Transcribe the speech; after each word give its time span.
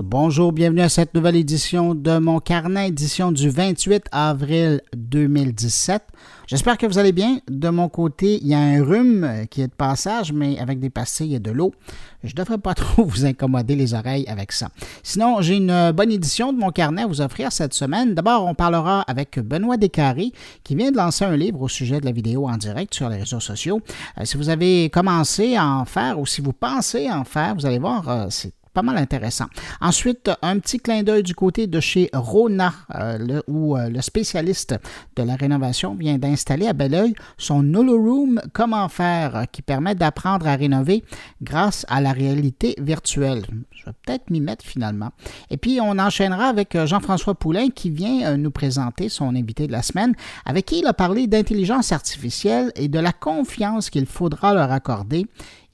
Bonjour, 0.00 0.52
bienvenue 0.52 0.82
à 0.82 0.88
cette 0.88 1.12
nouvelle 1.14 1.34
édition 1.34 1.92
de 1.92 2.18
mon 2.18 2.38
carnet, 2.38 2.86
édition 2.86 3.32
du 3.32 3.50
28 3.50 4.04
avril 4.12 4.80
2017. 4.96 6.04
J'espère 6.46 6.78
que 6.78 6.86
vous 6.86 6.98
allez 6.98 7.10
bien. 7.10 7.40
De 7.50 7.68
mon 7.68 7.88
côté, 7.88 8.38
il 8.40 8.46
y 8.46 8.54
a 8.54 8.60
un 8.60 8.84
rhume 8.84 9.46
qui 9.50 9.60
est 9.60 9.66
de 9.66 9.72
passage, 9.72 10.32
mais 10.32 10.56
avec 10.60 10.78
des 10.78 10.88
pastilles 10.88 11.34
et 11.34 11.40
de 11.40 11.50
l'eau. 11.50 11.74
Je 12.22 12.28
ne 12.28 12.34
devrais 12.36 12.58
pas 12.58 12.74
trop 12.76 13.04
vous 13.04 13.26
incommoder 13.26 13.74
les 13.74 13.92
oreilles 13.92 14.24
avec 14.28 14.52
ça. 14.52 14.68
Sinon, 15.02 15.42
j'ai 15.42 15.56
une 15.56 15.90
bonne 15.90 16.12
édition 16.12 16.52
de 16.52 16.58
mon 16.58 16.70
carnet 16.70 17.02
à 17.02 17.06
vous 17.08 17.20
offrir 17.20 17.50
cette 17.50 17.74
semaine. 17.74 18.14
D'abord, 18.14 18.46
on 18.46 18.54
parlera 18.54 19.00
avec 19.02 19.40
Benoît 19.40 19.78
Descarrés, 19.78 20.30
qui 20.62 20.76
vient 20.76 20.92
de 20.92 20.96
lancer 20.96 21.24
un 21.24 21.36
livre 21.36 21.60
au 21.60 21.68
sujet 21.68 21.98
de 21.98 22.06
la 22.06 22.12
vidéo 22.12 22.48
en 22.48 22.56
direct 22.56 22.94
sur 22.94 23.08
les 23.08 23.16
réseaux 23.16 23.40
sociaux. 23.40 23.80
Euh, 24.16 24.24
si 24.24 24.36
vous 24.36 24.48
avez 24.48 24.90
commencé 24.90 25.56
à 25.56 25.66
en 25.66 25.84
faire 25.84 26.20
ou 26.20 26.24
si 26.24 26.40
vous 26.40 26.52
pensez 26.52 27.10
en 27.10 27.24
faire, 27.24 27.56
vous 27.56 27.66
allez 27.66 27.80
voir, 27.80 28.08
euh, 28.08 28.26
c'est 28.30 28.52
intéressant. 28.86 29.46
Ensuite, 29.80 30.30
un 30.42 30.58
petit 30.58 30.78
clin 30.78 31.02
d'œil 31.02 31.22
du 31.22 31.34
côté 31.34 31.66
de 31.66 31.80
chez 31.80 32.10
Rona, 32.12 32.72
euh, 32.94 33.40
où 33.46 33.76
euh, 33.76 33.88
le 33.88 34.00
spécialiste 34.00 34.76
de 35.16 35.22
la 35.22 35.36
rénovation 35.36 35.94
vient 35.94 36.18
d'installer 36.18 36.66
à 36.66 36.72
Belleuil 36.72 37.14
son 37.36 37.58
Room 37.58 38.40
Comment 38.52 38.88
faire, 38.88 39.36
euh, 39.36 39.44
qui 39.50 39.62
permet 39.62 39.94
d'apprendre 39.94 40.46
à 40.46 40.56
rénover 40.56 41.04
grâce 41.42 41.84
à 41.88 42.00
la 42.00 42.12
réalité 42.12 42.74
virtuelle. 42.78 43.44
Je 43.70 43.86
vais 43.86 43.92
peut-être 44.04 44.30
m'y 44.30 44.40
mettre 44.40 44.64
finalement. 44.64 45.10
Et 45.50 45.56
puis, 45.56 45.80
on 45.82 45.98
enchaînera 45.98 46.46
avec 46.46 46.76
Jean-François 46.86 47.34
Poulain 47.34 47.68
qui 47.70 47.90
vient 47.90 48.36
nous 48.36 48.50
présenter 48.50 49.08
son 49.08 49.34
invité 49.34 49.66
de 49.66 49.72
la 49.72 49.82
semaine, 49.82 50.14
avec 50.44 50.66
qui 50.66 50.80
il 50.80 50.86
a 50.86 50.92
parlé 50.92 51.26
d'intelligence 51.26 51.92
artificielle 51.92 52.72
et 52.76 52.88
de 52.88 52.98
la 52.98 53.12
confiance 53.12 53.90
qu'il 53.90 54.06
faudra 54.06 54.54
leur 54.54 54.70
accorder 54.72 55.26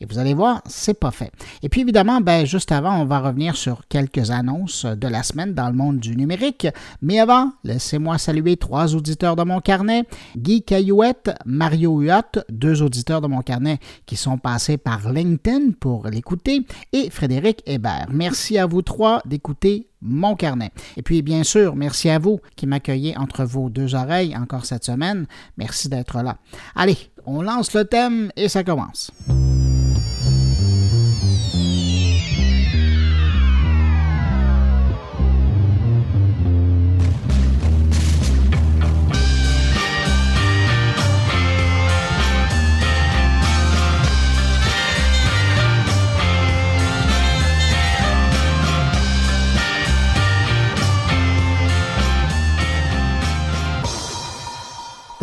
vous 0.08 0.18
allez 0.18 0.34
voir, 0.34 0.62
c'est 0.66 0.98
pas 0.98 1.10
fait. 1.10 1.32
Et 1.62 1.68
puis 1.68 1.82
évidemment, 1.82 2.20
ben, 2.20 2.46
juste 2.46 2.72
avant, 2.72 3.00
on 3.00 3.04
va 3.04 3.20
revenir 3.20 3.56
sur 3.56 3.86
quelques 3.88 4.30
annonces 4.30 4.84
de 4.84 5.08
la 5.08 5.22
semaine 5.22 5.54
dans 5.54 5.68
le 5.68 5.74
monde 5.74 5.98
du 5.98 6.16
numérique. 6.16 6.66
Mais 7.02 7.20
avant, 7.20 7.52
laissez-moi 7.64 8.18
saluer 8.18 8.56
trois 8.56 8.94
auditeurs 8.94 9.36
de 9.36 9.42
mon 9.42 9.60
carnet. 9.60 10.04
Guy 10.36 10.62
Caillouette, 10.62 11.30
Mario 11.44 12.00
Huot, 12.00 12.42
deux 12.50 12.82
auditeurs 12.82 13.20
de 13.20 13.26
mon 13.26 13.42
carnet 13.42 13.78
qui 14.06 14.16
sont 14.16 14.38
passés 14.38 14.76
par 14.76 15.12
LinkedIn 15.12 15.72
pour 15.80 16.08
l'écouter, 16.08 16.66
et 16.92 17.10
Frédéric 17.10 17.62
Hébert. 17.66 18.06
Merci 18.10 18.58
à 18.58 18.66
vous 18.66 18.82
trois 18.82 19.20
d'écouter 19.24 19.88
mon 20.04 20.36
carnet. 20.36 20.70
Et 20.96 21.02
puis, 21.02 21.22
bien 21.22 21.42
sûr, 21.42 21.74
merci 21.74 22.10
à 22.10 22.18
vous 22.18 22.40
qui 22.56 22.66
m'accueillez 22.66 23.16
entre 23.16 23.44
vos 23.44 23.70
deux 23.70 23.94
oreilles 23.94 24.36
encore 24.36 24.66
cette 24.66 24.84
semaine. 24.84 25.26
Merci 25.56 25.88
d'être 25.88 26.22
là. 26.22 26.36
Allez, 26.76 26.98
on 27.26 27.42
lance 27.42 27.74
le 27.74 27.84
thème 27.84 28.30
et 28.36 28.48
ça 28.48 28.62
commence. 28.62 29.10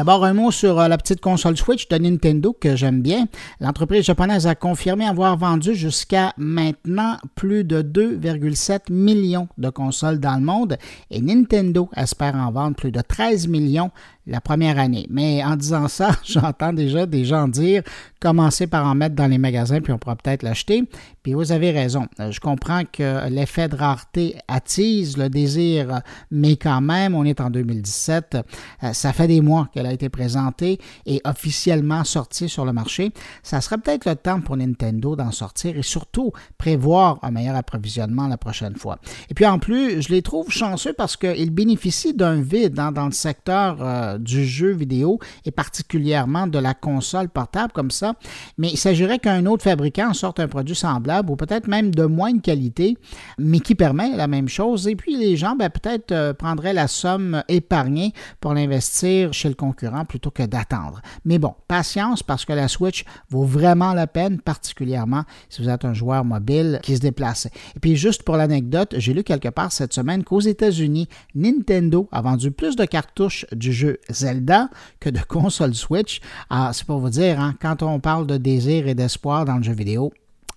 D'abord, 0.02 0.26
un 0.26 0.34
mot 0.34 0.50
sur 0.50 0.80
euh, 0.80 0.88
la 0.88 0.98
petite 0.98 1.22
console 1.22 1.58
Switch 1.58 1.88
de 1.88 1.96
Nintendo 1.96 2.58
que 2.60 2.76
j'aime 2.76 3.04
bien. 3.04 3.28
L'entreprise 3.60 4.04
japonaise 4.04 4.48
a 4.48 4.56
confirmé 4.56 5.06
avoir 5.06 5.38
vendu 5.38 5.76
jusqu'à 5.76 6.34
maintenant 6.38 7.18
plus 7.36 7.64
de 7.64 7.84
2,7 7.84 8.92
millions 8.92 9.48
de 9.60 9.70
consoles 9.70 10.20
dans 10.20 10.34
le 10.34 10.42
monde 10.42 10.78
et 11.12 11.22
Nintendo 11.22 11.88
espère 11.96 12.34
en 12.34 12.52
vendre 12.52 12.76
plus 12.76 12.92
de 12.92 13.00
13 13.00 13.48
millions 13.48 13.92
la 14.28 14.42
première 14.42 14.80
année. 14.80 15.08
Mais 15.10 15.44
en 15.44 15.56
disant 15.56 15.88
ça, 15.88 16.12
j'entends 16.24 16.74
déjà 16.74 17.06
des 17.06 17.26
gens 17.26 17.48
dire 17.48 17.84
commencez 18.20 18.68
par 18.68 18.86
en 18.86 18.94
mettre 18.94 19.16
dans 19.16 19.28
les 19.28 19.40
magasins, 19.40 19.82
puis 19.82 19.92
on 19.92 19.98
pourra 19.98 20.16
peut-être 20.16 20.44
l'acheter. 20.44 20.84
Puis 21.24 21.34
vous 21.34 21.52
avez 21.52 21.72
raison. 21.72 22.06
Euh, 22.20 22.32
je 22.32 22.40
comprends 22.40 22.84
que 22.86 23.28
l'effet 23.30 23.68
de 23.68 23.76
rareté 23.76 24.36
attise 24.48 25.18
le 25.18 25.30
désir, 25.30 26.02
mais 26.30 26.56
quand 26.56 26.82
même, 26.82 27.16
on 27.16 27.26
est 27.26 27.42
en 27.42 27.50
2017. 27.50 28.38
Euh, 28.84 28.94
ça 28.94 29.12
fait 29.12 29.28
des 29.28 29.42
mois 29.42 29.70
qu'elle 29.74 29.88
a 29.88 29.94
été 29.94 30.10
présentée 30.10 30.80
et 31.06 31.20
officiellement 31.26 32.04
sortie 32.04 32.48
sur 32.48 32.64
le 32.64 32.74
marché. 32.74 33.12
Ça 33.42 33.60
serait 33.60 33.80
peut-être 33.80 34.06
le 34.06 34.16
temps 34.16 34.40
pour 34.40 34.56
Nintendo 34.56 35.16
d'en 35.16 35.32
sortir 35.32 35.78
et 35.78 35.84
surtout 35.84 36.32
prévoir 36.58 37.18
un 37.24 37.32
meilleur 37.32 37.56
approvisionnement 37.56 38.28
la 38.28 38.38
prochaine 38.38 38.76
fois. 38.76 39.00
Et 39.30 39.34
puis 39.34 39.46
en 39.46 39.58
plus, 39.58 40.02
je 40.02 40.10
les 40.10 40.22
trouve 40.22 40.52
chanceux 40.52 40.94
parce 40.94 41.18
qu'ils 41.18 41.52
bénéficient 41.52 42.14
d'un 42.14 42.42
vide 42.42 42.80
hein, 42.80 42.92
dans 42.92 43.06
le 43.06 43.12
secteur. 43.12 43.78
Euh, 43.82 44.11
du 44.20 44.46
jeu 44.46 44.72
vidéo 44.72 45.20
et 45.46 45.52
particulièrement 45.52 46.48
de 46.48 46.60
la 46.60 46.74
console 46.74 47.30
portable 47.30 47.74
comme 47.74 47.92
ça, 47.92 48.14
mais 48.58 48.70
il 48.70 48.78
s'agirait 48.78 49.20
qu'un 49.20 49.46
autre 49.46 49.64
fabricant 49.64 50.14
sorte 50.14 50.40
un 50.40 50.48
produit 50.48 50.76
semblable 50.76 51.32
ou 51.32 51.36
peut-être 51.36 51.68
même 51.68 51.94
de 51.94 52.06
moindre 52.06 52.42
qualité, 52.42 52.98
mais 53.38 53.60
qui 53.60 53.76
permet 53.76 54.16
la 54.16 54.28
même 54.28 54.48
chose. 54.48 54.88
Et 54.88 54.96
puis 54.96 55.18
les 55.18 55.38
gens, 55.38 55.56
ben, 55.56 55.70
peut-être 55.70 56.12
euh, 56.12 56.34
prendraient 56.34 56.74
la 56.74 56.88
somme 56.88 57.44
épargnée 57.48 58.14
pour 58.40 58.54
l'investir 58.54 59.34
chez 59.34 59.50
le 59.50 59.56
concurrent 59.56 60.06
plutôt 60.06 60.32
que 60.32 60.44
d'attendre. 60.44 61.02
Mais 61.26 61.40
bon, 61.40 61.54
patience 61.68 62.24
parce 62.24 62.46
que 62.46 62.54
la 62.54 62.68
Switch 62.68 63.06
vaut 63.30 63.44
vraiment 63.44 63.94
la 63.94 64.08
peine, 64.08 64.40
particulièrement 64.40 65.24
si 65.50 65.62
vous 65.62 65.70
êtes 65.70 65.86
un 65.86 65.94
joueur 65.94 66.26
mobile 66.26 66.80
qui 66.84 66.96
se 66.96 67.02
déplace. 67.02 67.48
Et 67.76 67.80
puis 67.80 67.96
juste 67.96 68.24
pour 68.24 68.38
l'anecdote, 68.38 68.96
j'ai 68.98 69.14
lu 69.14 69.24
quelque 69.24 69.50
part 69.50 69.72
cette 69.72 69.94
semaine 69.94 70.24
qu'aux 70.24 70.40
États-Unis, 70.40 71.08
Nintendo 71.36 72.08
a 72.12 72.22
vendu 72.22 72.52
plus 72.52 72.76
de 72.76 72.86
cartouches 72.86 73.46
du 73.52 73.74
jeu 73.74 74.00
Zelda 74.10 74.70
que 75.00 75.10
de 75.10 75.20
console 75.22 75.76
Switch. 75.76 76.22
Ah, 76.50 76.72
c'est 76.74 76.86
pour 76.86 77.00
vous 77.00 77.10
dire, 77.10 77.40
hein, 77.40 77.56
quand 77.62 77.84
on 77.84 78.00
parle 78.00 78.28
de 78.28 78.38
désir 78.38 78.88
et 78.88 78.96
d'espoir 78.96 79.46
dans 79.46 79.58
le 79.58 79.64
jeu 79.64 79.74
vidéo, 79.74 80.12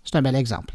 c'est 0.05 0.17
un 0.17 0.23
bel 0.23 0.37
exemple. 0.37 0.75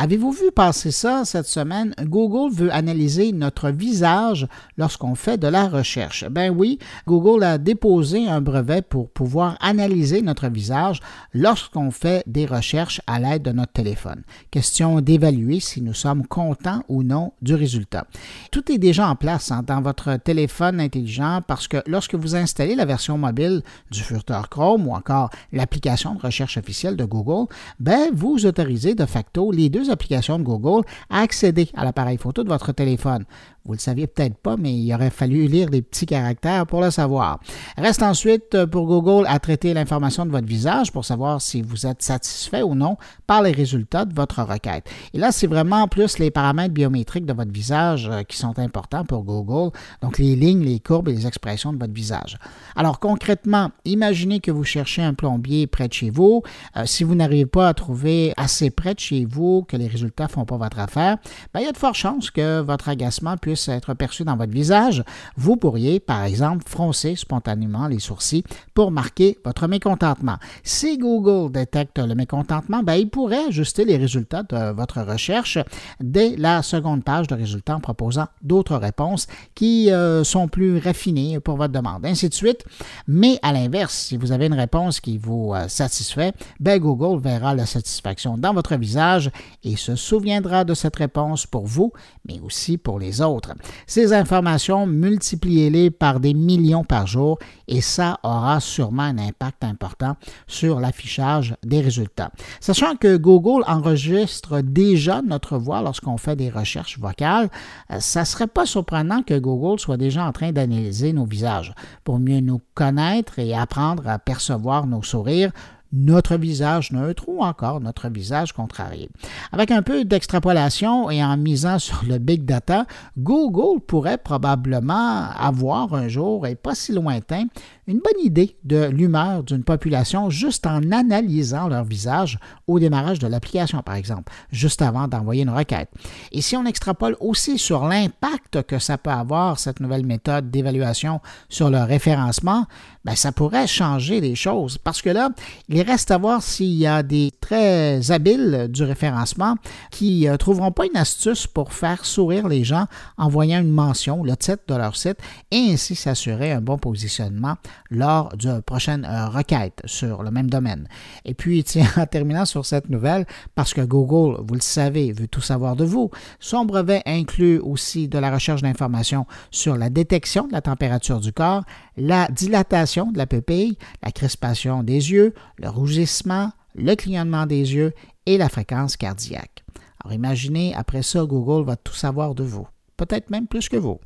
Avez-vous 0.00 0.30
vu 0.30 0.52
passer 0.54 0.92
ça 0.92 1.24
cette 1.24 1.48
semaine? 1.48 1.92
Google 2.00 2.54
veut 2.54 2.72
analyser 2.72 3.32
notre 3.32 3.70
visage 3.70 4.46
lorsqu'on 4.76 5.16
fait 5.16 5.38
de 5.38 5.48
la 5.48 5.66
recherche. 5.66 6.24
Ben 6.30 6.54
oui, 6.56 6.78
Google 7.08 7.42
a 7.42 7.58
déposé 7.58 8.28
un 8.28 8.40
brevet 8.40 8.82
pour 8.82 9.10
pouvoir 9.10 9.56
analyser 9.60 10.22
notre 10.22 10.46
visage 10.46 11.00
lorsqu'on 11.34 11.90
fait 11.90 12.22
des 12.28 12.46
recherches 12.46 13.00
à 13.08 13.18
l'aide 13.18 13.42
de 13.42 13.50
notre 13.50 13.72
téléphone. 13.72 14.22
Question 14.52 15.00
d'évaluer 15.00 15.58
si 15.58 15.82
nous 15.82 15.94
sommes 15.94 16.28
contents 16.28 16.84
ou 16.88 17.02
non 17.02 17.32
du 17.42 17.56
résultat. 17.56 18.06
Tout 18.52 18.70
est 18.70 18.78
déjà 18.78 19.08
en 19.08 19.16
place 19.16 19.50
hein, 19.50 19.64
dans 19.66 19.82
votre 19.82 20.14
téléphone 20.14 20.78
intelligent 20.78 21.40
parce 21.44 21.66
que 21.66 21.78
lorsque 21.88 22.14
vous 22.14 22.36
installez 22.36 22.76
la 22.76 22.84
version 22.84 23.18
mobile 23.18 23.62
du 23.90 24.04
furteur 24.04 24.48
Chrome 24.48 24.86
ou 24.86 24.94
encore 24.94 25.30
l'application 25.52 26.14
de 26.14 26.20
recherche 26.20 26.56
officielle 26.56 26.94
de 26.94 27.04
Google, 27.04 27.52
ben 27.80 28.10
vous 28.12 28.46
autorisez 28.46 28.94
de 28.94 29.04
facto 29.04 29.50
les 29.50 29.68
deux 29.68 29.87
application 29.90 30.38
de 30.38 30.44
Google 30.44 30.84
à 31.10 31.20
accéder 31.20 31.68
à 31.74 31.84
l'appareil 31.84 32.18
photo 32.18 32.44
de 32.44 32.48
votre 32.48 32.72
téléphone. 32.72 33.24
Vous 33.68 33.74
le 33.74 33.78
saviez 33.78 34.06
peut-être 34.06 34.38
pas, 34.38 34.56
mais 34.56 34.72
il 34.72 34.94
aurait 34.94 35.10
fallu 35.10 35.46
lire 35.46 35.68
les 35.68 35.82
petits 35.82 36.06
caractères 36.06 36.66
pour 36.66 36.80
le 36.80 36.90
savoir. 36.90 37.38
Reste 37.76 38.02
ensuite 38.02 38.54
euh, 38.54 38.66
pour 38.66 38.86
Google 38.86 39.26
à 39.28 39.38
traiter 39.38 39.74
l'information 39.74 40.24
de 40.24 40.30
votre 40.30 40.46
visage 40.46 40.90
pour 40.90 41.04
savoir 41.04 41.42
si 41.42 41.60
vous 41.60 41.86
êtes 41.86 42.00
satisfait 42.00 42.62
ou 42.62 42.74
non 42.74 42.96
par 43.26 43.42
les 43.42 43.52
résultats 43.52 44.06
de 44.06 44.14
votre 44.14 44.42
requête. 44.42 44.88
Et 45.12 45.18
là, 45.18 45.32
c'est 45.32 45.46
vraiment 45.46 45.86
plus 45.86 46.18
les 46.18 46.30
paramètres 46.30 46.72
biométriques 46.72 47.26
de 47.26 47.34
votre 47.34 47.52
visage 47.52 48.08
euh, 48.10 48.22
qui 48.22 48.38
sont 48.38 48.58
importants 48.58 49.04
pour 49.04 49.22
Google, 49.22 49.76
donc 50.00 50.16
les 50.16 50.34
lignes, 50.34 50.64
les 50.64 50.80
courbes 50.80 51.10
et 51.10 51.12
les 51.12 51.26
expressions 51.26 51.74
de 51.74 51.78
votre 51.78 51.92
visage. 51.92 52.38
Alors 52.74 53.00
concrètement, 53.00 53.70
imaginez 53.84 54.40
que 54.40 54.50
vous 54.50 54.64
cherchez 54.64 55.02
un 55.02 55.12
plombier 55.12 55.66
près 55.66 55.88
de 55.88 55.92
chez 55.92 56.08
vous. 56.08 56.42
Euh, 56.78 56.84
si 56.86 57.04
vous 57.04 57.14
n'arrivez 57.14 57.44
pas 57.44 57.68
à 57.68 57.74
trouver 57.74 58.32
assez 58.38 58.70
près 58.70 58.94
de 58.94 59.00
chez 59.00 59.26
vous, 59.26 59.66
que 59.68 59.76
les 59.76 59.88
résultats 59.88 60.24
ne 60.24 60.30
font 60.30 60.46
pas 60.46 60.56
votre 60.56 60.78
affaire, 60.78 61.18
ben, 61.52 61.60
il 61.60 61.66
y 61.66 61.68
a 61.68 61.72
de 61.72 61.76
fortes 61.76 61.96
chances 61.96 62.30
que 62.30 62.62
votre 62.62 62.88
agacement 62.88 63.36
puisse 63.36 63.57
être 63.66 63.94
perçu 63.94 64.24
dans 64.24 64.36
votre 64.36 64.52
visage, 64.52 65.02
vous 65.36 65.56
pourriez, 65.56 66.00
par 66.00 66.22
exemple, 66.24 66.64
froncer 66.68 67.16
spontanément 67.16 67.88
les 67.88 67.98
sourcils 67.98 68.44
pour 68.74 68.90
marquer 68.90 69.38
votre 69.44 69.66
mécontentement. 69.66 70.36
Si 70.62 70.98
Google 70.98 71.50
détecte 71.50 71.98
le 71.98 72.14
mécontentement, 72.14 72.82
ben, 72.82 72.94
il 72.94 73.10
pourrait 73.10 73.46
ajuster 73.48 73.84
les 73.84 73.96
résultats 73.96 74.42
de 74.42 74.72
votre 74.72 75.00
recherche 75.02 75.58
dès 76.00 76.36
la 76.36 76.62
seconde 76.62 77.04
page 77.04 77.26
de 77.26 77.34
résultats 77.34 77.76
en 77.76 77.80
proposant 77.80 78.26
d'autres 78.42 78.76
réponses 78.76 79.26
qui 79.54 79.90
euh, 79.90 80.24
sont 80.24 80.48
plus 80.48 80.78
raffinées 80.78 81.40
pour 81.40 81.56
votre 81.56 81.72
demande, 81.72 82.04
ainsi 82.06 82.28
de 82.28 82.34
suite. 82.34 82.64
Mais 83.06 83.38
à 83.42 83.52
l'inverse, 83.52 83.94
si 83.94 84.16
vous 84.16 84.32
avez 84.32 84.46
une 84.46 84.54
réponse 84.54 85.00
qui 85.00 85.18
vous 85.18 85.52
euh, 85.54 85.68
satisfait, 85.68 86.32
ben, 86.60 86.78
Google 86.78 87.20
verra 87.20 87.54
la 87.54 87.66
satisfaction 87.66 88.38
dans 88.38 88.54
votre 88.54 88.76
visage 88.76 89.30
et 89.64 89.76
se 89.76 89.96
souviendra 89.96 90.64
de 90.64 90.74
cette 90.74 90.96
réponse 90.96 91.46
pour 91.46 91.66
vous, 91.66 91.92
mais 92.26 92.40
aussi 92.40 92.78
pour 92.78 92.98
les 92.98 93.20
autres. 93.20 93.47
Ces 93.86 94.12
informations, 94.12 94.86
multipliez-les 94.86 95.90
par 95.90 96.20
des 96.20 96.34
millions 96.34 96.84
par 96.84 97.06
jour 97.06 97.38
et 97.66 97.80
ça 97.80 98.18
aura 98.22 98.60
sûrement 98.60 99.02
un 99.02 99.18
impact 99.18 99.64
important 99.64 100.16
sur 100.46 100.80
l'affichage 100.80 101.54
des 101.64 101.80
résultats. 101.80 102.30
Sachant 102.60 102.96
que 102.96 103.16
Google 103.16 103.64
enregistre 103.66 104.60
déjà 104.60 105.22
notre 105.22 105.58
voix 105.58 105.82
lorsqu'on 105.82 106.16
fait 106.16 106.36
des 106.36 106.50
recherches 106.50 106.98
vocales, 106.98 107.50
euh, 107.90 108.00
ça 108.00 108.20
ne 108.20 108.24
serait 108.26 108.46
pas 108.46 108.66
surprenant 108.66 109.22
que 109.22 109.38
Google 109.38 109.78
soit 109.78 109.96
déjà 109.96 110.24
en 110.24 110.32
train 110.32 110.52
d'analyser 110.52 111.12
nos 111.12 111.24
visages 111.24 111.72
pour 112.04 112.18
mieux 112.18 112.40
nous 112.40 112.60
connaître 112.74 113.38
et 113.38 113.54
apprendre 113.54 114.08
à 114.08 114.18
percevoir 114.18 114.86
nos 114.86 115.02
sourires 115.02 115.52
notre 115.92 116.36
visage 116.36 116.92
neutre 116.92 117.24
ou 117.28 117.42
encore 117.42 117.80
notre 117.80 118.08
visage 118.08 118.52
contrarié. 118.52 119.08
Avec 119.52 119.70
un 119.70 119.82
peu 119.82 120.04
d'extrapolation 120.04 121.10
et 121.10 121.22
en 121.22 121.36
misant 121.36 121.78
sur 121.78 122.02
le 122.06 122.18
big 122.18 122.44
data, 122.44 122.86
Google 123.16 123.80
pourrait 123.80 124.18
probablement 124.18 125.30
avoir 125.30 125.94
un 125.94 126.08
jour, 126.08 126.46
et 126.46 126.54
pas 126.54 126.74
si 126.74 126.92
lointain, 126.92 127.44
une 127.88 128.00
bonne 128.00 128.22
idée 128.22 128.54
de 128.64 128.84
l'humeur 128.84 129.42
d'une 129.42 129.64
population 129.64 130.28
juste 130.28 130.66
en 130.66 130.92
analysant 130.92 131.68
leur 131.68 131.84
visage 131.84 132.38
au 132.66 132.78
démarrage 132.78 133.18
de 133.18 133.26
l'application, 133.26 133.82
par 133.82 133.94
exemple, 133.94 134.30
juste 134.52 134.82
avant 134.82 135.08
d'envoyer 135.08 135.42
une 135.42 135.50
requête. 135.50 135.88
Et 136.30 136.42
si 136.42 136.54
on 136.54 136.66
extrapole 136.66 137.16
aussi 137.18 137.58
sur 137.58 137.88
l'impact 137.88 138.62
que 138.64 138.78
ça 138.78 138.98
peut 138.98 139.10
avoir, 139.10 139.58
cette 139.58 139.80
nouvelle 139.80 140.04
méthode 140.04 140.50
d'évaluation 140.50 141.20
sur 141.48 141.70
le 141.70 141.78
référencement, 141.78 142.66
ben, 143.06 143.16
ça 143.16 143.32
pourrait 143.32 143.66
changer 143.66 144.20
les 144.20 144.34
choses. 144.34 144.76
Parce 144.76 145.00
que 145.00 145.08
là, 145.08 145.30
il 145.70 145.80
reste 145.80 146.10
à 146.10 146.18
voir 146.18 146.42
s'il 146.42 146.74
y 146.74 146.86
a 146.86 147.02
des 147.02 147.32
très 147.40 148.10
habiles 148.10 148.68
du 148.68 148.82
référencement 148.84 149.56
qui 149.90 150.26
ne 150.26 150.32
euh, 150.32 150.36
trouveront 150.36 150.72
pas 150.72 150.84
une 150.84 150.96
astuce 150.96 151.46
pour 151.46 151.72
faire 151.72 152.04
sourire 152.04 152.48
les 152.48 152.64
gens 152.64 152.84
en 153.16 153.30
voyant 153.30 153.60
une 153.60 153.70
mention, 153.70 154.22
le 154.22 154.36
titre 154.36 154.64
de 154.68 154.74
leur 154.74 154.94
site, 154.94 155.16
et 155.50 155.72
ainsi 155.72 155.94
s'assurer 155.94 156.52
un 156.52 156.60
bon 156.60 156.76
positionnement 156.76 157.56
lors 157.90 158.36
d'une 158.36 158.62
prochaine 158.62 159.04
euh, 159.04 159.28
requête 159.28 159.82
sur 159.84 160.22
le 160.22 160.30
même 160.30 160.50
domaine. 160.50 160.88
Et 161.24 161.34
puis, 161.34 161.64
en 161.96 162.06
terminant 162.06 162.44
sur 162.44 162.66
cette 162.66 162.88
nouvelle, 162.88 163.26
parce 163.54 163.74
que 163.74 163.80
Google, 163.80 164.40
vous 164.46 164.54
le 164.54 164.60
savez, 164.60 165.12
veut 165.12 165.28
tout 165.28 165.40
savoir 165.40 165.76
de 165.76 165.84
vous, 165.84 166.10
son 166.40 166.64
brevet 166.64 167.02
inclut 167.06 167.58
aussi 167.58 168.08
de 168.08 168.18
la 168.18 168.32
recherche 168.32 168.62
d'informations 168.62 169.26
sur 169.50 169.76
la 169.76 169.90
détection 169.90 170.46
de 170.46 170.52
la 170.52 170.62
température 170.62 171.20
du 171.20 171.32
corps, 171.32 171.64
la 171.96 172.28
dilatation 172.28 173.10
de 173.10 173.18
la 173.18 173.26
pupille, 173.26 173.78
la 174.02 174.12
crispation 174.12 174.82
des 174.82 175.10
yeux, 175.12 175.34
le 175.58 175.68
rougissement, 175.68 176.52
le 176.74 176.94
clignotement 176.94 177.46
des 177.46 177.74
yeux 177.74 177.92
et 178.26 178.38
la 178.38 178.48
fréquence 178.48 178.96
cardiaque. 178.96 179.64
Alors 180.04 180.14
imaginez, 180.14 180.74
après 180.74 181.02
ça, 181.02 181.24
Google 181.24 181.66
va 181.66 181.76
tout 181.76 181.94
savoir 181.94 182.34
de 182.34 182.44
vous, 182.44 182.66
peut-être 182.96 183.30
même 183.30 183.46
plus 183.46 183.68
que 183.68 183.76
vous. 183.76 183.98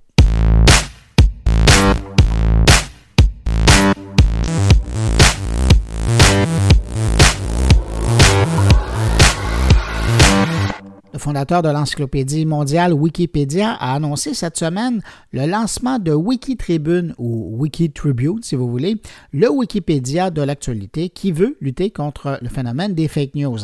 Le 11.13 11.19
fondateur 11.19 11.61
de 11.61 11.69
l'encyclopédie 11.69 12.47
mondiale 12.47 12.95
Wikipédia 12.95 13.73
a 13.73 13.95
annoncé 13.95 14.33
cette 14.33 14.57
semaine 14.57 15.03
le 15.33 15.45
lancement 15.45 15.99
de 15.99 16.13
Wikitribune 16.13 17.15
ou 17.19 17.59
Wikitribune, 17.59 18.43
si 18.43 18.57
vous 18.57 18.71
voulez, 18.71 18.97
le 19.35 19.51
Wikipédia 19.51 20.31
de 20.31 20.41
l'actualité 20.41 21.11
qui 21.11 21.31
veut 21.31 21.59
lutter 21.61 21.91
contre 21.91 22.39
le 22.41 22.49
phénomène 22.49 22.95
des 22.95 23.09
fake 23.09 23.35
news. 23.35 23.59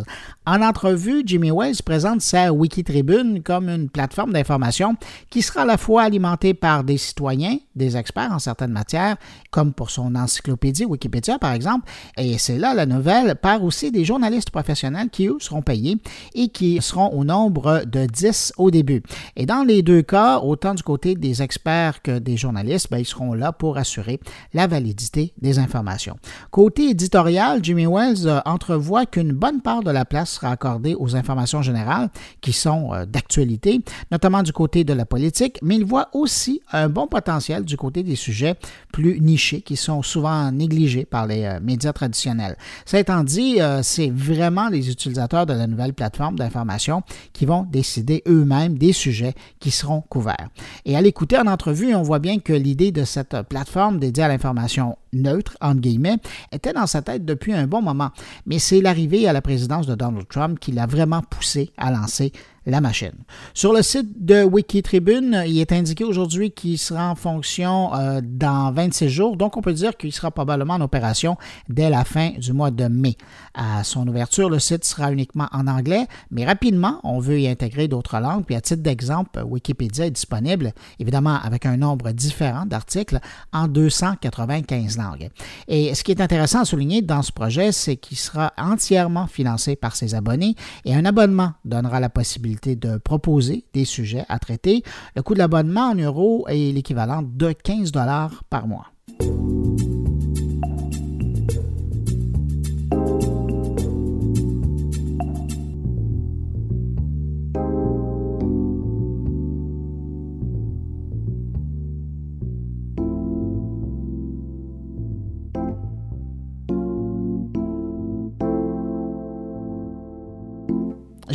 En 0.45 0.61
entrevue, 0.61 1.23
Jimmy 1.25 1.51
Wales 1.51 1.83
présente 1.83 2.21
sa 2.21 2.53
Wikitribune 2.53 3.43
comme 3.43 3.71
une 3.71 3.89
plateforme 3.89 4.35
d'information 4.35 4.97
qui 5.31 5.41
sera 5.41 5.63
à 5.63 5.65
la 5.65 5.79
fois 5.79 6.03
alimentée 6.03 6.53
par 6.53 6.85
des 6.85 6.99
citoyens, 6.99 7.57
des 7.75 7.97
experts 7.97 8.31
en 8.31 8.39
certaines 8.39 8.73
matières, 8.73 9.17
comme 9.51 9.73
pour 9.73 9.91
son 9.91 10.15
encyclopédie 10.17 10.85
Wikipédia 10.85 11.39
par 11.39 11.55
exemple, 11.55 11.91
et 12.19 12.37
c'est 12.37 12.59
là 12.59 12.75
la 12.75 12.85
nouvelle, 12.85 13.37
par 13.37 13.65
aussi 13.65 13.91
des 13.91 14.05
journalistes 14.05 14.51
professionnels 14.51 15.09
qui, 15.09 15.29
eux, 15.29 15.39
seront 15.41 15.63
payés 15.63 15.97
et 16.35 16.49
qui 16.49 16.83
seront 16.83 17.09
au 17.09 17.25
nom 17.25 17.38
de 17.47 18.07
10 18.07 18.55
au 18.59 18.71
début. 18.71 19.03
Et 19.37 19.47
dans 19.47 19.63
les 19.63 19.83
deux 19.83 20.03
cas, 20.03 20.39
autant 20.39 20.75
du 20.75 20.83
côté 20.83 21.15
des 21.15 21.43
experts 21.43 22.03
que 22.03 22.19
des 22.19 22.37
journalistes, 22.37 22.89
ben, 22.91 22.99
ils 22.99 23.07
seront 23.07 23.35
là 23.35 23.53
pour 23.53 23.79
assurer 23.79 24.21
la 24.55 24.67
validité 24.67 25.33
des 25.41 25.59
informations. 25.59 26.17
Côté 26.51 26.91
éditorial, 26.91 27.61
Jimmy 27.63 27.87
Wells 27.87 28.27
euh, 28.27 28.41
entrevoit 28.45 29.07
qu'une 29.07 29.33
bonne 29.33 29.61
part 29.61 29.83
de 29.83 29.91
la 29.91 30.05
place 30.05 30.33
sera 30.33 30.51
accordée 30.51 30.95
aux 30.99 31.17
informations 31.17 31.63
générales 31.63 32.11
qui 32.41 32.53
sont 32.53 32.93
euh, 32.93 33.07
d'actualité, 33.07 33.81
notamment 34.11 34.43
du 34.43 34.53
côté 34.53 34.85
de 34.85 34.93
la 34.93 35.07
politique, 35.07 35.59
mais 35.63 35.77
il 35.77 35.85
voit 35.85 36.09
aussi 36.13 36.61
un 36.73 36.89
bon 36.89 37.07
potentiel 37.07 37.65
du 37.65 37.77
côté 37.77 38.03
des 38.03 38.17
sujets 38.17 38.55
plus 38.93 39.21
nichés 39.21 39.61
qui 39.61 39.77
sont 39.77 40.03
souvent 40.03 40.51
négligés 40.51 41.05
par 41.05 41.27
les 41.27 41.45
euh, 41.45 41.61
médias 41.61 41.93
traditionnels. 41.93 42.57
Ça 42.85 42.99
étant 42.99 43.23
dit, 43.23 43.59
c'est 43.83 44.11
vraiment 44.11 44.69
les 44.69 44.91
utilisateurs 44.91 45.47
de 45.47 45.53
la 45.53 45.67
nouvelle 45.67 45.95
plateforme 45.95 46.37
d'information 46.37 47.03
qui 47.33 47.47
vont 47.47 47.63
décider 47.63 48.23
eux-mêmes 48.27 48.79
des 48.79 48.93
sujets 48.93 49.35
qui 49.61 49.71
seront 49.71 50.01
couverts. 50.03 50.49
Et 50.85 50.97
à 50.97 51.01
l'écouter 51.01 51.39
en 51.39 51.47
entrevue, 51.47 51.95
on 51.95 52.03
voit 52.03 52.19
bien 52.19 52.39
que 52.39 52.53
l'idée 52.53 52.93
de 52.93 53.05
cette 53.05 53.37
plateforme 53.49 53.99
dédiée 53.99 54.25
à 54.25 54.29
l'information 54.29 54.97
neutre, 55.13 55.57
entre 55.61 55.81
guillemets, 55.81 56.19
était 56.53 56.73
dans 56.73 56.87
sa 56.87 57.03
tête 57.03 57.25
depuis 57.25 57.53
un 57.53 57.67
bon 57.67 57.83
moment. 57.83 58.11
Mais 58.47 58.59
c'est 58.59 58.81
l'arrivée 58.81 59.29
à 59.29 59.33
la 59.33 59.43
présidence 59.43 59.87
de 59.87 59.95
Donald 59.95 60.29
Trump 60.29 60.59
qui 60.59 60.73
l'a 60.73 60.87
vraiment 60.87 61.23
poussé 61.23 61.71
à 61.77 61.91
lancer 61.91 62.33
la 62.69 62.81
machine. 62.81 63.13
Sur 63.55 63.73
le 63.73 63.83
site 63.83 64.25
de 64.25 64.45
Wikitribune, 64.45 65.43
il 65.47 65.59
est 65.59 65.73
indiqué 65.73 66.05
aujourd'hui 66.05 66.51
qu'il 66.51 66.79
sera 66.79 67.11
en 67.11 67.15
fonction 67.15 67.95
euh, 67.95 68.21
dans 68.23 68.71
26 68.73 69.09
jours, 69.09 69.37
donc 69.37 69.57
on 69.57 69.63
peut 69.63 69.73
dire 69.73 69.97
qu'il 69.97 70.13
sera 70.13 70.31
probablement 70.31 70.75
en 70.75 70.81
opération 70.83 71.37
dès 71.69 71.89
la 71.89 72.05
fin 72.05 72.31
du 72.39 72.53
mois 72.53 72.71
de 72.71 72.85
mai. 72.85 73.17
À 73.55 73.85
son 73.85 74.07
ouverture, 74.07 74.51
le 74.51 74.59
site 74.59 74.85
sera 74.85 75.11
uniquement 75.11 75.49
en 75.53 75.67
anglais, 75.67 76.07
mais 76.31 76.45
rapidement, 76.45 77.01
on 77.05 77.19
veut 77.21 77.41
y 77.41 77.49
intégrer 77.49 77.89
d'autres 77.89 78.19
langues. 78.19 78.45
Puis 78.45 78.55
à 78.55 78.61
titre 78.61 78.83
d'exemple, 78.83 79.43
Wikipédia 79.45 80.07
est 80.07 80.11
disponible, 80.11 80.73
évidemment 80.99 81.39
avec 81.43 81.65
un 81.65 81.79
nombre 81.79 82.13
différent 82.13 82.67
d'articles, 82.67 83.19
en 83.53 83.67
295 83.67 84.99
langues. 84.99 85.31
Et 85.69 85.95
ce 85.95 86.05
qui 86.05 86.11
est 86.11 86.21
intéressant 86.21 86.61
à 86.61 86.65
souligner 86.67 87.01
dans 87.01 87.23
ce 87.23 87.33
projet, 87.33 87.73
c'est 87.73 87.97
qu'il 87.97 88.19
sera 88.19 88.53
entièrement 88.59 89.27
financé 89.27 89.75
par 89.75 89.97
ses 89.97 90.15
abonnés 90.15 90.55
et 90.85 90.95
un 90.95 91.07
abonnement 91.07 91.53
donnera 91.65 91.99
la 91.99 92.11
possibilité 92.11 92.58
de 92.67 92.99
proposer 92.99 93.65
des 93.73 93.85
sujets 93.85 94.25
à 94.29 94.39
traiter. 94.39 94.83
Le 95.17 95.23
coût 95.23 95.35
de 95.35 95.39
l'abonnement 95.39 95.91
en 95.91 95.95
euros 95.95 96.47
est 96.49 96.73
l'équivalent 96.73 97.23
de 97.23 97.53
15 97.53 97.93
dollars 97.93 98.45
par 98.51 98.67
mois. 98.67 98.87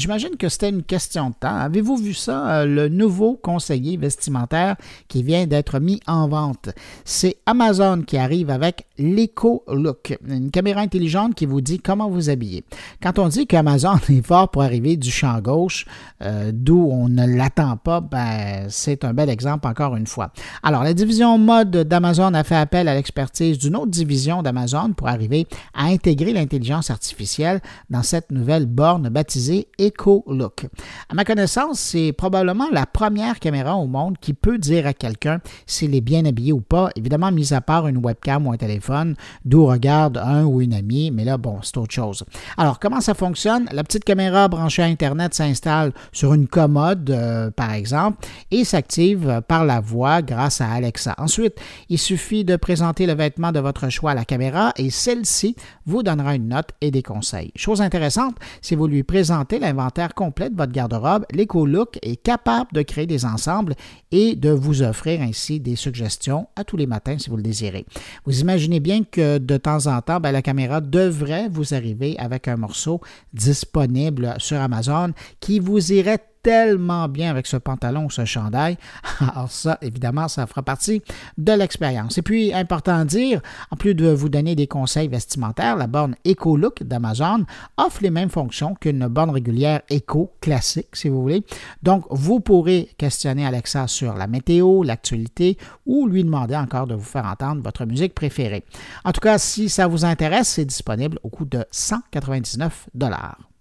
J'imagine 0.04 0.36
que 0.36 0.50
c'était 0.50 0.68
une 0.68 0.84
question 0.84 1.30
de 1.30 1.36
temps. 1.40 1.56
Avez-vous 1.56 1.96
vu 1.96 2.14
ça, 2.14 2.50
euh, 2.50 2.66
le 2.66 2.90
nouveau 2.90 3.40
conseiller 3.42 3.96
vestimentaire 3.96 4.76
qui 5.08 5.24
vient 5.24 5.48
d'être 5.48 5.80
mis 5.80 6.02
en 6.08 6.28
vente? 6.28 6.72
C'est 7.06 7.38
Amazon 7.46 8.02
qui 8.02 8.18
arrive 8.18 8.50
avec 8.50 8.86
l'Eco 8.98 9.64
Look, 9.70 10.18
une 10.28 10.52
caméra 10.52 10.82
intelligente 10.82 11.36
qui 11.36 11.46
vous 11.46 11.62
dit 11.62 11.80
comment 11.80 12.10
vous 12.10 12.30
habiller. 12.30 12.66
Quand 13.02 13.18
on 13.18 13.30
dit 13.30 13.48
qu'Amazon 13.48 13.96
est 14.10 14.28
fort 14.28 14.52
pour 14.52 14.64
arriver 14.64 14.98
du 14.98 15.10
champ 15.10 15.40
gauche, 15.40 15.86
euh, 16.22 16.52
d'où 16.54 16.90
on 16.92 17.08
ne 17.08 17.26
l'attend 17.26 17.78
pas, 17.78 18.02
ben, 18.02 18.66
c'est 18.68 19.06
un 19.06 19.14
bel 19.14 19.30
exemple 19.30 19.68
encore 19.68 19.96
une 19.96 20.08
fois. 20.08 20.34
Alors, 20.64 20.84
la 20.84 20.94
division 20.94 21.38
mode 21.38 21.72
d'Amazon 21.72 22.34
a 22.34 22.44
fait 22.44 22.58
appel 22.58 22.90
à 22.90 22.96
l'expertise 22.96 23.58
d'une 23.58 23.78
autre 23.78 23.92
division 23.92 24.44
d'Amazon 24.44 24.92
pour 24.92 25.08
arriver 25.08 25.48
à 25.74 25.86
intégrer 25.86 26.34
l'intelligence 26.34 26.90
artificielle 26.90 27.62
dans 27.90 28.04
cette 28.04 28.34
nouvelle 28.34 28.66
borne 28.66 29.08
baptisée 29.08 29.70
Eco 29.80 29.93
Look. 30.28 30.66
À 31.10 31.14
ma 31.14 31.26
connaissance, 31.26 31.80
c'est 31.80 32.12
probablement 32.12 32.68
la 32.72 32.86
première 32.86 33.40
caméra 33.40 33.76
au 33.76 33.88
monde 33.88 34.18
qui 34.20 34.34
peut 34.34 34.58
dire 34.58 34.88
à 34.88 34.94
quelqu'un 34.94 35.40
s'il 35.66 35.96
est 35.96 36.02
bien 36.02 36.26
habillé 36.26 36.52
ou 36.52 36.62
pas, 36.62 36.90
évidemment, 36.96 37.32
mis 37.32 37.54
à 37.54 37.62
part 37.62 37.88
une 37.88 37.98
webcam 37.98 38.48
ou 38.48 38.52
un 38.52 38.58
téléphone, 38.58 39.16
d'où 39.46 39.66
regarde 39.66 40.18
un 40.18 40.46
ou 40.46 40.62
une 40.62 40.74
amie, 40.74 41.12
mais 41.12 41.24
là, 41.24 41.38
bon, 41.38 41.60
c'est 41.62 41.78
autre 41.78 41.94
chose. 41.94 42.24
Alors, 42.58 42.80
comment 42.80 43.02
ça 43.02 43.14
fonctionne? 43.14 43.68
La 43.72 43.84
petite 43.84 44.04
caméra 44.04 44.48
branchée 44.48 44.84
à 44.84 44.86
Internet 44.86 45.34
s'installe 45.34 45.94
sur 46.12 46.34
une 46.34 46.48
commode, 46.48 47.10
euh, 47.10 47.52
par 47.52 47.74
exemple, 47.74 48.26
et 48.52 48.64
s'active 48.64 49.42
par 49.48 49.66
la 49.66 49.80
voix 49.80 50.22
grâce 50.22 50.62
à 50.62 50.70
Alexa. 50.70 51.16
Ensuite, 51.18 51.56
il 51.90 52.00
suffit 52.00 52.44
de 52.44 52.56
présenter 52.56 53.06
le 53.06 53.14
vêtement 53.14 53.52
de 53.52 53.60
votre 53.60 53.90
choix 53.90 54.12
à 54.12 54.16
la 54.16 54.26
caméra 54.26 54.74
et 54.78 54.90
celle-ci 54.90 55.56
vous 55.86 56.04
donnera 56.04 56.36
une 56.36 56.50
note 56.50 56.70
et 56.82 56.92
des 56.92 57.04
conseils. 57.04 57.52
Chose 57.56 57.82
intéressante, 57.82 58.36
si 58.62 58.76
vous 58.76 58.88
lui 58.88 59.04
présentez 59.04 59.60
la 59.60 59.74
complet 60.16 60.50
de 60.50 60.56
votre 60.56 60.72
garde-robe, 60.72 61.26
l'EcoLook 61.32 62.00
est 62.02 62.16
capable 62.16 62.72
de 62.74 62.82
créer 62.82 63.06
des 63.06 63.26
ensembles 63.26 63.76
et 64.12 64.36
de 64.36 64.50
vous 64.50 64.82
offrir 64.82 65.22
ainsi 65.22 65.60
des 65.60 65.76
suggestions 65.76 66.48
à 66.56 66.64
tous 66.64 66.78
les 66.78 66.88
matins 66.88 67.18
si 67.18 67.30
vous 67.30 67.38
le 67.38 67.44
désirez. 67.44 67.86
Vous 68.26 68.42
imaginez 68.42 68.80
bien 68.80 69.04
que 69.04 69.38
de 69.38 69.58
temps 69.58 69.88
en 69.88 70.02
temps, 70.02 70.20
ben, 70.20 70.32
la 70.32 70.42
caméra 70.42 70.82
devrait 70.82 71.50
vous 71.50 71.74
arriver 71.74 72.16
avec 72.18 72.48
un 72.48 72.58
morceau 72.58 73.02
disponible 73.34 74.36
sur 74.38 74.60
Amazon 74.60 75.14
qui 75.40 75.60
vous 75.60 75.92
irait 75.92 76.20
tellement 76.44 77.08
bien 77.08 77.32
avec 77.32 77.48
ce 77.48 77.58
pantalon 77.58 78.06
ou 78.06 78.10
ce 78.12 78.26
chandail. 78.26 78.78
Alors 79.20 79.50
ça, 79.50 79.78
évidemment, 79.82 80.28
ça 80.28 80.46
fera 80.46 80.62
partie 80.62 81.02
de 81.38 81.54
l'expérience. 81.54 82.18
Et 82.18 82.22
puis, 82.22 82.54
important 82.54 83.00
à 83.00 83.06
dire, 83.06 83.42
en 83.72 83.78
plus 83.78 83.96
de 83.96 84.10
vous 84.10 84.30
donner 84.30 84.56
des 84.56 84.68
conseils 84.68 85.08
vestimentaires, 85.08 85.78
la 85.78 85.88
borne 85.88 86.16
EcoLook 86.28 86.84
d'Amazon 86.84 87.46
offre 87.78 88.04
les 88.04 88.10
mêmes 88.12 88.30
fonctions 88.30 88.76
qu'une 88.76 89.08
borne 89.08 89.30
régulière 89.30 89.82
Eco 89.92 90.32
classique, 90.42 90.96
si 90.96 91.10
vous 91.10 91.22
voulez. 91.22 91.44
Donc, 91.82 92.06
vous 92.10 92.42
pourrez 92.42 92.90
questionner 92.98 93.46
Alexa 93.46 93.88
sur 93.88 94.14
la 94.14 94.28
météo, 94.28 94.84
l'actualité 94.84 95.58
ou 95.86 96.08
lui 96.08 96.24
demander 96.24 96.56
encore 96.56 96.88
de 96.88 96.96
vous 96.96 97.02
faire 97.02 97.26
entendre 97.26 97.64
votre 97.64 97.86
musique 97.86 98.14
préférée. 98.14 98.64
En 99.06 99.14
tout 99.14 99.22
cas, 99.22 99.38
si 99.38 99.70
ça 99.70 99.88
vous 99.88 100.04
intéresse, 100.04 100.50
c'est 100.50 100.66
disponible 100.66 101.20
au 101.24 101.30
coût 101.30 101.46
de 101.46 101.66
199 101.72 102.90
dollars. 102.94 103.53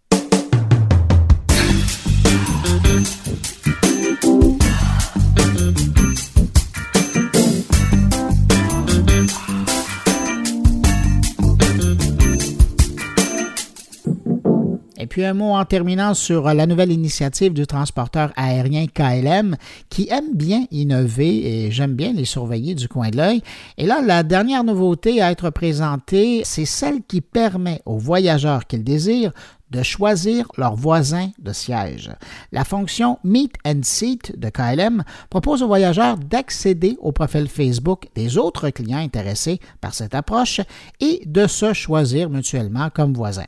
Et 14.99 15.07
puis 15.09 15.25
un 15.25 15.35
mot 15.35 15.53
en 15.53 15.65
terminant 15.65 16.15
sur 16.15 16.45
la 16.55 16.65
nouvelle 16.65 16.93
initiative 16.93 17.53
du 17.53 17.67
transporteur 17.67 18.33
aérien 18.37 18.87
KLM 18.87 19.57
qui 19.91 20.09
aime 20.11 20.33
bien 20.33 20.65
innover 20.71 21.65
et 21.65 21.71
j'aime 21.73 21.95
bien 21.95 22.13
les 22.13 22.25
surveiller 22.25 22.77
du 22.77 22.87
coin 22.87 23.11
de 23.11 23.17
l'œil. 23.17 23.43
Et 23.79 23.87
là, 23.87 24.01
la 24.01 24.23
dernière 24.23 24.63
nouveauté 24.63 25.21
à 25.21 25.33
être 25.33 25.51
présentée, 25.51 26.43
c'est 26.45 26.65
celle 26.67 27.03
qui 27.03 27.21
permet 27.21 27.83
aux 27.85 27.99
voyageurs 27.99 28.67
qu'ils 28.69 28.85
désirent 28.85 29.33
de 29.73 29.83
choisir 29.83 30.47
leur 30.59 30.77
voisin 30.77 31.31
de 31.39 31.53
siège. 31.53 32.11
La 32.53 32.65
fonction 32.65 33.19
Meet 33.25 33.55
and 33.67 33.81
Seat 33.83 34.39
de 34.39 34.51
KLM 34.51 35.03
propose 35.31 35.63
aux 35.63 35.67
voyageurs 35.67 36.19
d'accéder 36.19 36.97
au 37.01 37.11
profil 37.11 37.49
Facebook 37.49 38.09
des 38.15 38.37
autres 38.37 38.69
clients 38.71 38.99
intéressés 38.99 39.61
par 39.81 39.95
cette 39.95 40.15
approche 40.15 40.61
et 41.01 41.23
de 41.27 41.47
se 41.47 41.73
choisir 41.73 42.29
mutuellement 42.29 42.91
comme 42.91 43.15
voisin. 43.15 43.47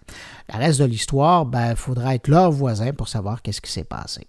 Le 0.52 0.58
reste 0.58 0.80
de 0.80 0.86
l'histoire, 0.86 1.44
il 1.44 1.50
ben, 1.50 1.76
faudra 1.76 2.14
être 2.14 2.28
leur 2.28 2.50
voisin 2.50 2.92
pour 2.92 3.08
savoir 3.08 3.42
qu'est-ce 3.42 3.60
qui 3.60 3.70
s'est 3.70 3.84
passé. 3.84 4.26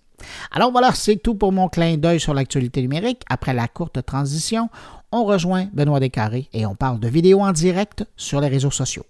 Alors 0.52 0.72
voilà, 0.72 0.92
c'est 0.94 1.18
tout 1.18 1.36
pour 1.36 1.52
mon 1.52 1.70
clin 1.70 1.98
d'œil 1.98 2.20
sur 2.20 2.34
l'actualité 2.34 2.82
numérique. 2.82 3.24
Après 3.30 3.54
la 3.54 3.68
courte 3.68 4.06
transition, 4.06 4.70
on 5.12 5.24
rejoint 5.24 5.68
Benoît 5.74 6.00
Descarrés 6.00 6.50
et 6.54 6.66
on 6.66 6.76
parle 6.76 7.00
de 7.00 7.08
vidéos 7.08 7.42
en 7.42 7.52
direct 7.52 8.06
sur 8.18 8.42
les 8.42 8.48
réseaux 8.48 8.72
sociaux. 8.72 9.06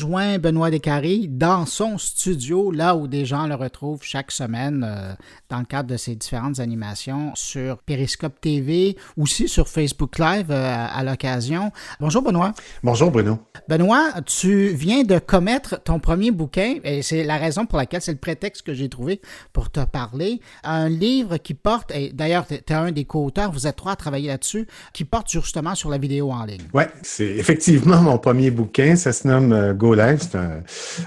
Rejoint 0.00 0.38
Benoît 0.38 0.70
Descaries 0.70 1.28
dans 1.28 1.66
son 1.66 1.98
studio, 1.98 2.70
là 2.70 2.96
où 2.96 3.06
des 3.06 3.26
gens 3.26 3.46
le 3.46 3.54
retrouvent 3.54 4.02
chaque 4.02 4.30
semaine 4.30 4.82
euh, 4.88 5.12
dans 5.50 5.58
le 5.58 5.66
cadre 5.66 5.90
de 5.90 5.98
ses 5.98 6.14
différentes 6.14 6.58
animations 6.58 7.32
sur 7.34 7.76
Periscope 7.82 8.40
TV, 8.40 8.96
aussi 9.18 9.46
sur 9.46 9.68
Facebook 9.68 10.18
Live 10.18 10.46
euh, 10.50 10.86
à 10.90 11.04
l'occasion. 11.04 11.70
Bonjour 12.00 12.22
Benoît. 12.22 12.54
Bonjour 12.82 13.10
Bruno. 13.10 13.40
Benoît, 13.68 14.22
tu 14.24 14.68
viens 14.68 15.02
de 15.02 15.18
commettre 15.18 15.82
ton 15.82 15.98
premier 15.98 16.30
bouquin 16.30 16.76
et 16.82 17.02
c'est 17.02 17.22
la 17.22 17.36
raison 17.36 17.66
pour 17.66 17.76
laquelle 17.76 18.00
c'est 18.00 18.12
le 18.12 18.18
prétexte 18.18 18.62
que 18.62 18.72
j'ai 18.72 18.88
trouvé 18.88 19.20
pour 19.52 19.70
te 19.70 19.84
parler. 19.84 20.40
Un 20.64 20.88
livre 20.88 21.36
qui 21.36 21.52
porte, 21.52 21.90
et 21.94 22.10
d'ailleurs 22.14 22.46
tu 22.46 22.54
es 22.54 22.72
un 22.72 22.90
des 22.90 23.04
co-auteurs, 23.04 23.52
vous 23.52 23.66
êtes 23.66 23.76
trois 23.76 23.92
à 23.92 23.96
travailler 23.96 24.28
là-dessus, 24.28 24.66
qui 24.94 25.04
porte 25.04 25.30
justement 25.30 25.74
sur 25.74 25.90
la 25.90 25.98
vidéo 25.98 26.30
en 26.30 26.46
ligne. 26.46 26.62
Oui, 26.72 26.84
c'est 27.02 27.26
effectivement 27.36 28.00
mon 28.00 28.16
premier 28.16 28.50
bouquin. 28.50 28.96
Ça 28.96 29.12
se 29.12 29.28
nomme 29.28 29.52
euh, 29.52 29.74
Go 29.74 29.89
C'est 29.96 30.36
un 30.36 30.62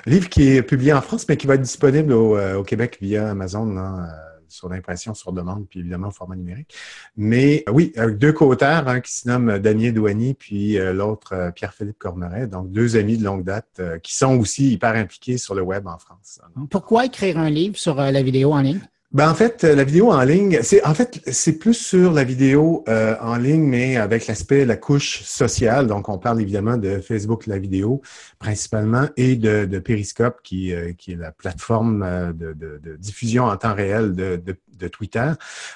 livre 0.06 0.30
qui 0.30 0.50
est 0.50 0.62
publié 0.62 0.94
en 0.94 1.02
France, 1.02 1.26
mais 1.28 1.38
qui 1.38 1.48
va 1.48 1.56
être 1.56 1.62
disponible 1.62 2.14
au, 2.14 2.38
euh, 2.38 2.64
Québec 2.64 2.98
via 3.02 3.30
Amazon 3.30 3.78
euh, 3.78 4.06
sur 4.48 4.70
l'impression 4.70 5.14
sur 5.14 5.32
demande, 5.34 5.66
puis 5.68 5.80
évidemment 5.80 6.10
au 6.10 6.12
format 6.12 6.36
numérique. 6.36 6.74
Mais 7.18 7.64
oui, 7.72 7.92
avec 7.96 8.18
deux 8.18 8.34
co-auteurs 8.34 8.88
hein, 8.88 9.00
qui 9.00 9.12
se 9.12 9.28
nomment 9.28 9.58
Daniel 9.58 9.94
Douany, 9.94 10.36
puis 10.36 10.78
l'autre 10.94 11.52
Pierre-Philippe 11.56 11.98
Corneret, 11.98 12.48
donc 12.48 12.72
deux 12.72 12.96
amis 12.96 13.18
de 13.18 13.24
longue 13.24 13.44
date 13.44 13.82
qui 14.04 14.16
sont 14.16 14.38
aussi 14.38 14.74
hyper 14.74 14.96
impliqués 14.96 15.40
sur 15.40 15.56
le 15.56 15.64
web 15.64 15.88
en 15.88 15.98
France. 15.98 16.40
Pourquoi 16.70 17.06
écrire 17.06 17.40
un 17.40 17.50
livre 17.50 17.78
sur 17.78 17.96
la 17.96 18.22
vidéo 18.22 18.54
en 18.54 18.62
ligne? 18.62 18.82
Ben 19.14 19.30
en 19.30 19.36
fait, 19.36 19.62
la 19.64 19.84
vidéo 19.84 20.12
en 20.12 20.24
ligne, 20.24 20.60
c'est 20.64 20.84
en 20.84 20.96
fait 20.96 21.22
c'est 21.28 21.60
plus 21.60 21.76
sur 21.76 22.12
la 22.14 22.24
vidéo 22.24 22.84
euh, 22.88 23.16
en 23.22 23.36
ligne, 23.36 23.62
mais 23.62 23.96
avec 23.96 24.26
l'aspect 24.26 24.66
la 24.66 24.76
couche 24.76 25.22
sociale. 25.22 25.86
Donc, 25.86 26.10
on 26.10 26.18
parle 26.18 26.42
évidemment 26.42 26.78
de 26.78 27.00
Facebook 27.00 27.46
la 27.46 27.60
vidéo 27.60 28.02
principalement 28.40 29.08
et 29.16 29.36
de, 29.36 29.66
de 29.66 29.78
Periscope 29.78 30.42
qui, 30.44 30.74
euh, 30.74 30.94
qui 30.94 31.12
est 31.12 31.16
la 31.16 31.32
plateforme 31.32 32.02
euh, 32.02 32.34
de, 32.34 32.54
de, 32.54 32.80
de, 32.82 32.96
diffusion 32.96 33.44
en 33.44 33.56
temps 33.56 33.76
réel 33.76 34.16
de, 34.16 34.42
de 34.78 34.88
Twitter. 34.88 35.32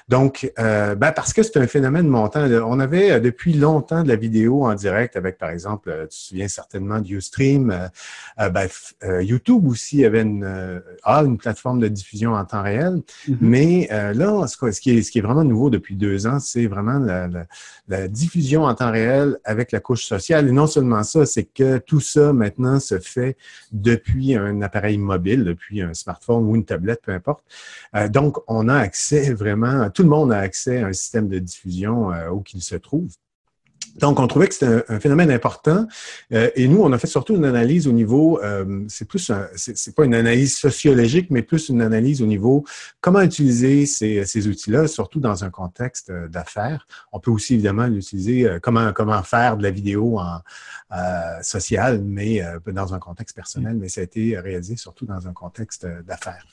Donc, 0.10 0.52
euh, 0.60 0.96
ben 0.96 1.12
parce 1.12 1.34
que 1.34 1.44
c'est 1.44 1.58
un 1.58 1.68
phénomène 1.68 2.08
montant. 2.08 2.46
On 2.66 2.80
avait 2.80 3.12
euh, 3.12 3.20
depuis 3.20 3.54
longtemps 3.54 4.04
de 4.04 4.08
la 4.08 4.16
vidéo 4.16 4.66
en 4.66 4.74
direct 4.74 5.16
avec, 5.16 5.38
par 5.38 5.50
exemple, 5.50 5.90
euh, 5.90 6.04
tu 6.04 6.10
te 6.10 6.16
souviens 6.16 6.48
certainement 6.48 7.00
de 7.00 7.08
Ustream. 7.08 7.90
Ben, 8.38 8.68
YouTube 9.22 9.68
aussi 9.68 10.06
avait 10.06 10.22
une, 10.22 10.82
a 11.04 11.20
une 11.20 11.38
plateforme 11.38 11.80
de 11.80 11.88
diffusion 11.88 12.34
en 12.34 12.46
temps 12.46 12.64
réel. 12.64 13.02
Mm-hmm. 13.28 13.38
Mais 13.42 13.88
là, 13.92 14.46
ce 14.48 14.80
qui, 14.80 14.92
est, 14.92 15.02
ce 15.02 15.12
qui 15.12 15.20
est 15.20 15.22
vraiment 15.22 15.44
nouveau 15.44 15.70
depuis 15.70 15.96
deux 15.96 16.28
ans, 16.28 16.40
c'est 16.40 16.68
vraiment 16.68 17.00
la, 17.00 17.28
la, 17.88 18.08
diffusion 18.08 18.64
en 18.64 18.76
temps 18.76 18.92
réel 18.92 19.38
avec 19.44 19.72
la 19.72 19.80
couche 19.80 20.06
sociale. 20.06 20.48
Et 20.48 20.52
non 20.52 20.68
seulement 20.68 21.04
ça, 21.04 21.26
c'est 21.26 21.46
que 21.46 21.78
tout 21.78 22.00
ça 22.00 22.34
maintenant 22.34 22.80
se 22.80 23.00
fait 23.00 23.38
depuis 23.72 24.36
un 24.36 24.62
appareil 24.62 24.98
mobile, 24.98 25.44
depuis 25.44 25.82
un 25.82 25.94
smartphone 25.94 26.46
ou 26.46 26.56
une 26.56 26.66
tablette, 26.66 27.02
peu 27.02 27.12
importe. 27.12 27.44
donc, 28.10 28.38
on 28.48 28.70
a 28.70 28.87
accès 28.88 29.34
vraiment, 29.34 29.90
tout 29.90 30.04
le 30.04 30.10
monde 30.10 30.32
a 30.32 30.40
accès 30.40 30.82
à 30.82 30.88
un 30.88 30.94
système 30.94 31.28
de 31.28 31.40
diffusion 31.40 32.14
euh, 32.14 32.30
où 32.30 32.42
qu'il 32.42 32.62
se 32.62 32.76
trouve. 32.76 33.10
Donc, 33.98 34.20
on 34.20 34.28
trouvait 34.28 34.48
que 34.48 34.54
c'était 34.54 34.84
un, 34.90 35.00
phénomène 35.00 35.32
important. 35.32 35.88
Euh, 36.32 36.52
et 36.56 36.68
nous, 36.68 36.82
on 36.84 36.92
a 36.94 37.00
fait 37.00 37.08
surtout 37.08 37.36
une 37.36 37.46
analyse 37.46 37.88
au 37.88 37.92
niveau, 37.92 38.40
euh, 38.44 38.86
c'est 38.88 39.08
plus, 39.08 39.32
c'est 39.56 39.96
pas 39.96 40.06
une 40.06 40.14
analyse 40.14 40.56
sociologique, 40.56 41.32
mais 41.32 41.42
plus 41.42 41.70
une 41.70 41.82
analyse 41.82 42.22
au 42.22 42.28
niveau 42.28 42.64
comment 43.02 43.22
utiliser 43.22 43.88
ces, 43.88 44.24
ces 44.26 44.48
outils-là, 44.48 44.88
surtout 44.88 45.20
dans 45.20 45.44
un 45.44 45.50
contexte 45.50 46.12
d'affaires. 46.12 46.86
On 47.12 47.20
peut 47.20 47.32
aussi 47.32 47.56
évidemment 47.56 47.88
l'utiliser 47.88 48.60
comment 48.62 48.94
comment 48.94 49.24
faire 49.24 49.58
de 49.58 49.64
la 49.64 49.72
vidéo 49.72 50.20
en 50.20 50.42
sociale, 51.42 52.04
mais 52.04 52.44
dans 52.68 52.94
un 52.94 53.00
contexte 53.00 53.36
personnel. 53.36 53.78
Mais 53.78 53.90
ça 53.90 54.02
a 54.02 54.04
été 54.04 54.38
réalisé 54.38 54.76
surtout 54.78 55.08
dans 55.08 55.28
un 55.28 55.34
contexte 55.34 55.88
d'affaires. 56.06 56.46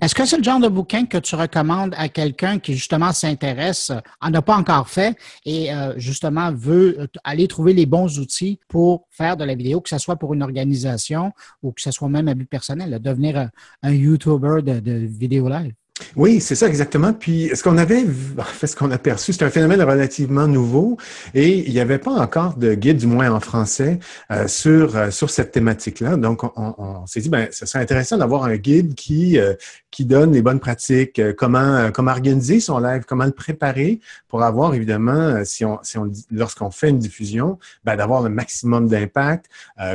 Est-ce 0.00 0.14
que 0.14 0.24
c'est 0.24 0.38
le 0.38 0.42
genre 0.42 0.60
de 0.60 0.68
bouquin 0.68 1.06
que 1.06 1.18
tu 1.18 1.34
recommandes 1.34 1.94
à 1.96 2.08
quelqu'un 2.08 2.58
qui 2.58 2.74
justement 2.74 3.12
s'intéresse, 3.12 3.92
en 4.20 4.32
a 4.34 4.42
pas 4.42 4.56
encore 4.56 4.88
fait 4.88 5.16
et 5.44 5.72
euh, 5.72 5.94
justement 5.96 6.52
veut 6.52 7.00
euh, 7.00 7.06
aller 7.24 7.48
trouver 7.48 7.72
les 7.72 7.86
bons 7.86 8.18
outils 8.18 8.58
pour 8.68 9.06
faire 9.10 9.36
de 9.36 9.44
la 9.44 9.54
vidéo, 9.54 9.80
que 9.80 9.88
ce 9.88 9.98
soit 9.98 10.16
pour 10.16 10.34
une 10.34 10.42
organisation 10.42 11.32
ou 11.62 11.72
que 11.72 11.80
ce 11.80 11.90
soit 11.90 12.08
même 12.08 12.28
à 12.28 12.34
but 12.34 12.48
personnel, 12.48 12.98
devenir 13.00 13.50
un, 13.82 13.92
YouTuber 13.92 14.62
de, 14.62 14.80
de 14.80 14.92
vidéo 14.92 15.48
live? 15.48 15.72
Oui, 16.14 16.40
c'est 16.40 16.54
ça 16.54 16.66
exactement. 16.66 17.12
Puis 17.14 17.50
ce 17.54 17.62
qu'on 17.62 17.78
avait, 17.78 18.04
en 18.38 18.42
fait, 18.42 18.66
ce 18.66 18.76
qu'on 18.76 18.90
a 18.90 18.98
perçu, 18.98 19.32
c'est 19.32 19.44
un 19.44 19.50
phénomène 19.50 19.80
relativement 19.82 20.46
nouveau 20.46 20.98
et 21.34 21.66
il 21.66 21.72
n'y 21.72 21.80
avait 21.80 21.98
pas 21.98 22.12
encore 22.12 22.56
de 22.56 22.74
guide, 22.74 22.98
du 22.98 23.06
moins 23.06 23.30
en 23.30 23.40
français, 23.40 23.98
euh, 24.30 24.46
sur 24.46 24.96
euh, 24.96 25.10
sur 25.10 25.30
cette 25.30 25.52
thématique-là. 25.52 26.16
Donc, 26.16 26.44
on, 26.44 26.74
on, 26.78 27.06
s'est 27.06 27.20
dit, 27.20 27.30
ben, 27.30 27.48
ce 27.50 27.64
serait 27.64 27.80
intéressant 27.80 28.18
d'avoir 28.18 28.44
un 28.44 28.56
guide 28.56 28.94
qui 28.94 29.38
euh, 29.38 29.54
qui 29.90 30.04
donne 30.04 30.32
les 30.32 30.42
bonnes 30.42 30.60
pratiques, 30.60 31.20
comment 31.36 31.90
comment 31.92 32.10
organiser 32.10 32.60
son 32.60 32.78
live, 32.78 33.04
comment 33.06 33.24
le 33.24 33.30
préparer 33.30 34.00
pour 34.28 34.42
avoir 34.42 34.74
évidemment, 34.74 35.42
si 35.44 35.64
on 35.64 35.78
si 35.82 35.96
on 35.96 36.10
lorsqu'on 36.30 36.70
fait 36.70 36.90
une 36.90 36.98
diffusion, 36.98 37.58
ben, 37.84 37.96
d'avoir 37.96 38.22
le 38.22 38.28
maximum 38.28 38.88
d'impact. 38.88 39.46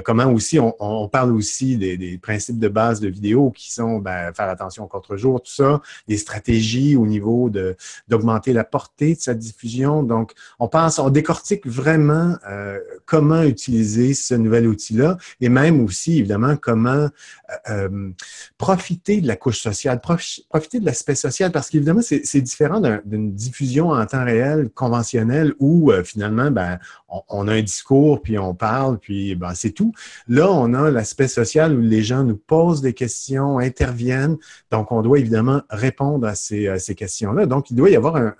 comment 0.03 0.25
aussi, 0.25 0.59
on, 0.59 0.73
on, 0.79 1.07
parle 1.07 1.31
aussi 1.33 1.77
des, 1.77 1.97
des, 1.97 2.17
principes 2.17 2.57
de 2.57 2.67
base 2.67 2.99
de 2.99 3.09
vidéo 3.09 3.51
qui 3.51 3.71
sont 3.71 3.99
ben, 3.99 4.33
faire 4.33 4.49
attention 4.49 4.85
au 4.85 4.87
contre-jour, 4.87 5.41
tout 5.41 5.51
ça 5.51 5.81
des 6.07 6.17
stratégies 6.17 6.95
au 6.95 7.05
niveau 7.05 7.49
de 7.49 7.75
d'augmenter 8.07 8.53
la 8.53 8.63
portée 8.63 9.15
de 9.15 9.19
sa 9.19 9.33
diffusion. 9.33 10.03
Donc, 10.03 10.33
on 10.59 10.67
pense, 10.67 10.99
on 10.99 11.09
décortique 11.09 11.65
vraiment 11.65 12.35
euh, 12.49 12.79
comment 13.05 13.43
utiliser 13.43 14.13
ce 14.13 14.33
nouvel 14.33 14.67
outil-là 14.67 15.17
et 15.39 15.49
même 15.49 15.83
aussi, 15.83 16.19
évidemment, 16.19 16.55
comment 16.55 17.07
euh, 17.69 18.09
profiter 18.57 19.21
de 19.21 19.27
la 19.27 19.35
couche 19.35 19.61
sociale, 19.61 20.01
profiter 20.01 20.79
de 20.79 20.85
l'aspect 20.85 21.15
social, 21.15 21.51
parce 21.51 21.69
qu'évidemment, 21.69 22.01
c'est 22.01 22.41
différent 22.41 22.81
d'une 23.05 23.33
diffusion 23.33 23.89
en 23.89 24.05
temps 24.05 24.23
réel 24.23 24.69
conventionnelle 24.69 25.53
où 25.59 25.91
finalement, 26.03 26.51
ben, 26.51 26.79
on, 27.11 27.21
on, 27.29 27.47
a 27.47 27.53
un 27.53 27.61
discours, 27.61 28.21
puis 28.21 28.37
on 28.39 28.55
parle, 28.55 28.97
puis 28.97 29.35
ben, 29.35 29.53
c'est 29.53 29.71
tout. 29.71 29.93
Là, 30.27 30.51
on 30.51 30.73
a 30.73 30.89
l'aspect 30.89 31.27
social 31.27 31.75
où 31.75 31.81
les 31.81 32.03
gens 32.03 32.23
nous 32.23 32.37
posent 32.37 32.81
des 32.81 32.93
questions, 32.93 33.59
interviennent. 33.59 34.37
Donc, 34.71 34.91
on 34.91 35.01
doit 35.01 35.19
évidemment 35.19 35.61
répondre 35.69 36.25
à 36.27 36.35
ces, 36.35 36.79
ces 36.79 36.95
questions-là. 36.95 37.45
Donc, 37.45 37.69
il 37.69 37.75
doit 37.75 37.89
y 37.89 37.95
avoir 37.95 38.15
un, 38.15 38.35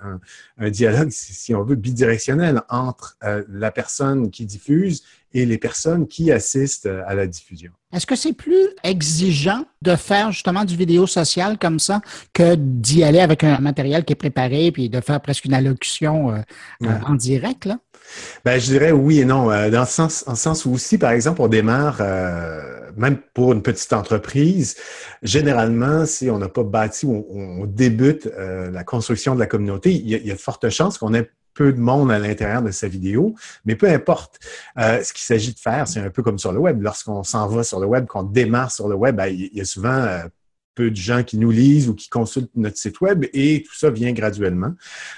un, 0.57 0.69
dialogue, 0.69 1.09
si 1.11 1.53
on 1.53 1.63
veut, 1.63 1.75
bidirectionnel 1.75 2.61
entre 2.69 3.17
euh, 3.23 3.43
la 3.49 3.71
personne 3.71 4.31
qui 4.31 4.45
diffuse 4.45 5.03
et 5.33 5.45
les 5.45 5.57
personnes 5.57 6.07
qui 6.07 6.31
assistent 6.31 6.87
euh, 6.87 7.03
à 7.07 7.15
la 7.15 7.27
diffusion. 7.27 7.71
Est-ce 7.93 8.05
que 8.05 8.15
c'est 8.15 8.33
plus 8.33 8.69
exigeant 8.83 9.65
de 9.81 9.95
faire 9.95 10.31
justement 10.31 10.65
du 10.65 10.75
vidéo 10.75 11.07
social 11.07 11.57
comme 11.57 11.79
ça 11.79 12.01
que 12.33 12.55
d'y 12.55 13.03
aller 13.03 13.19
avec 13.19 13.43
un 13.43 13.59
matériel 13.59 14.05
qui 14.05 14.13
est 14.13 14.17
préparé 14.17 14.71
puis 14.71 14.89
de 14.89 15.01
faire 15.01 15.21
presque 15.21 15.45
une 15.45 15.53
allocution 15.53 16.31
euh, 16.31 16.87
en 17.05 17.15
direct? 17.15 17.65
Là? 17.65 17.79
Ben, 18.45 18.59
je 18.59 18.65
dirais 18.65 18.91
oui 18.91 19.19
et 19.19 19.25
non. 19.25 19.47
dans 19.47 19.79
le 19.81 19.85
sens, 19.85 20.23
en 20.27 20.35
sens 20.35 20.65
où 20.65 20.71
aussi, 20.73 20.97
par 20.97 21.11
exemple, 21.11 21.41
on 21.41 21.47
démarre, 21.47 22.01
même 22.97 23.17
pour 23.33 23.53
une 23.53 23.61
petite 23.61 23.93
entreprise, 23.93 24.75
généralement, 25.21 26.05
si 26.05 26.29
on 26.29 26.37
n'a 26.37 26.49
pas 26.49 26.63
bâti 26.63 27.05
ou 27.05 27.25
on, 27.29 27.65
débute 27.65 28.29
la 28.37 28.83
construction 28.83 29.35
de 29.35 29.39
la 29.39 29.47
communauté, 29.47 29.91
il 29.91 30.07
y 30.07 30.31
a, 30.31 30.33
de 30.33 30.39
fortes 30.39 30.69
chances 30.69 30.97
qu'on 30.97 31.13
ait 31.13 31.29
peu 31.53 31.73
de 31.73 31.79
monde 31.79 32.11
à 32.11 32.19
l'intérieur 32.19 32.61
de 32.61 32.71
sa 32.71 32.87
vidéo, 32.87 33.35
mais 33.65 33.75
peu 33.75 33.87
importe. 33.87 34.39
Euh, 34.77 35.03
ce 35.03 35.13
qu'il 35.13 35.23
s'agit 35.23 35.53
de 35.53 35.59
faire, 35.59 35.87
c'est 35.87 35.99
un 35.99 36.09
peu 36.09 36.23
comme 36.23 36.39
sur 36.39 36.51
le 36.51 36.59
web. 36.59 36.81
Lorsqu'on 36.81 37.23
s'en 37.23 37.47
va 37.47 37.63
sur 37.63 37.79
le 37.79 37.87
web, 37.87 38.05
qu'on 38.05 38.23
démarre 38.23 38.71
sur 38.71 38.87
le 38.87 38.95
web, 38.95 39.15
ben, 39.15 39.27
il 39.27 39.49
y 39.53 39.61
a 39.61 39.65
souvent 39.65 39.89
euh, 39.89 40.23
peu 40.75 40.89
de 40.89 40.95
gens 40.95 41.23
qui 41.23 41.37
nous 41.37 41.51
lisent 41.51 41.89
ou 41.89 41.95
qui 41.95 42.09
consultent 42.09 42.51
notre 42.55 42.77
site 42.77 43.01
web 43.01 43.25
et 43.33 43.63
tout 43.65 43.75
ça 43.75 43.89
vient 43.89 44.11
graduellement. 44.11 44.73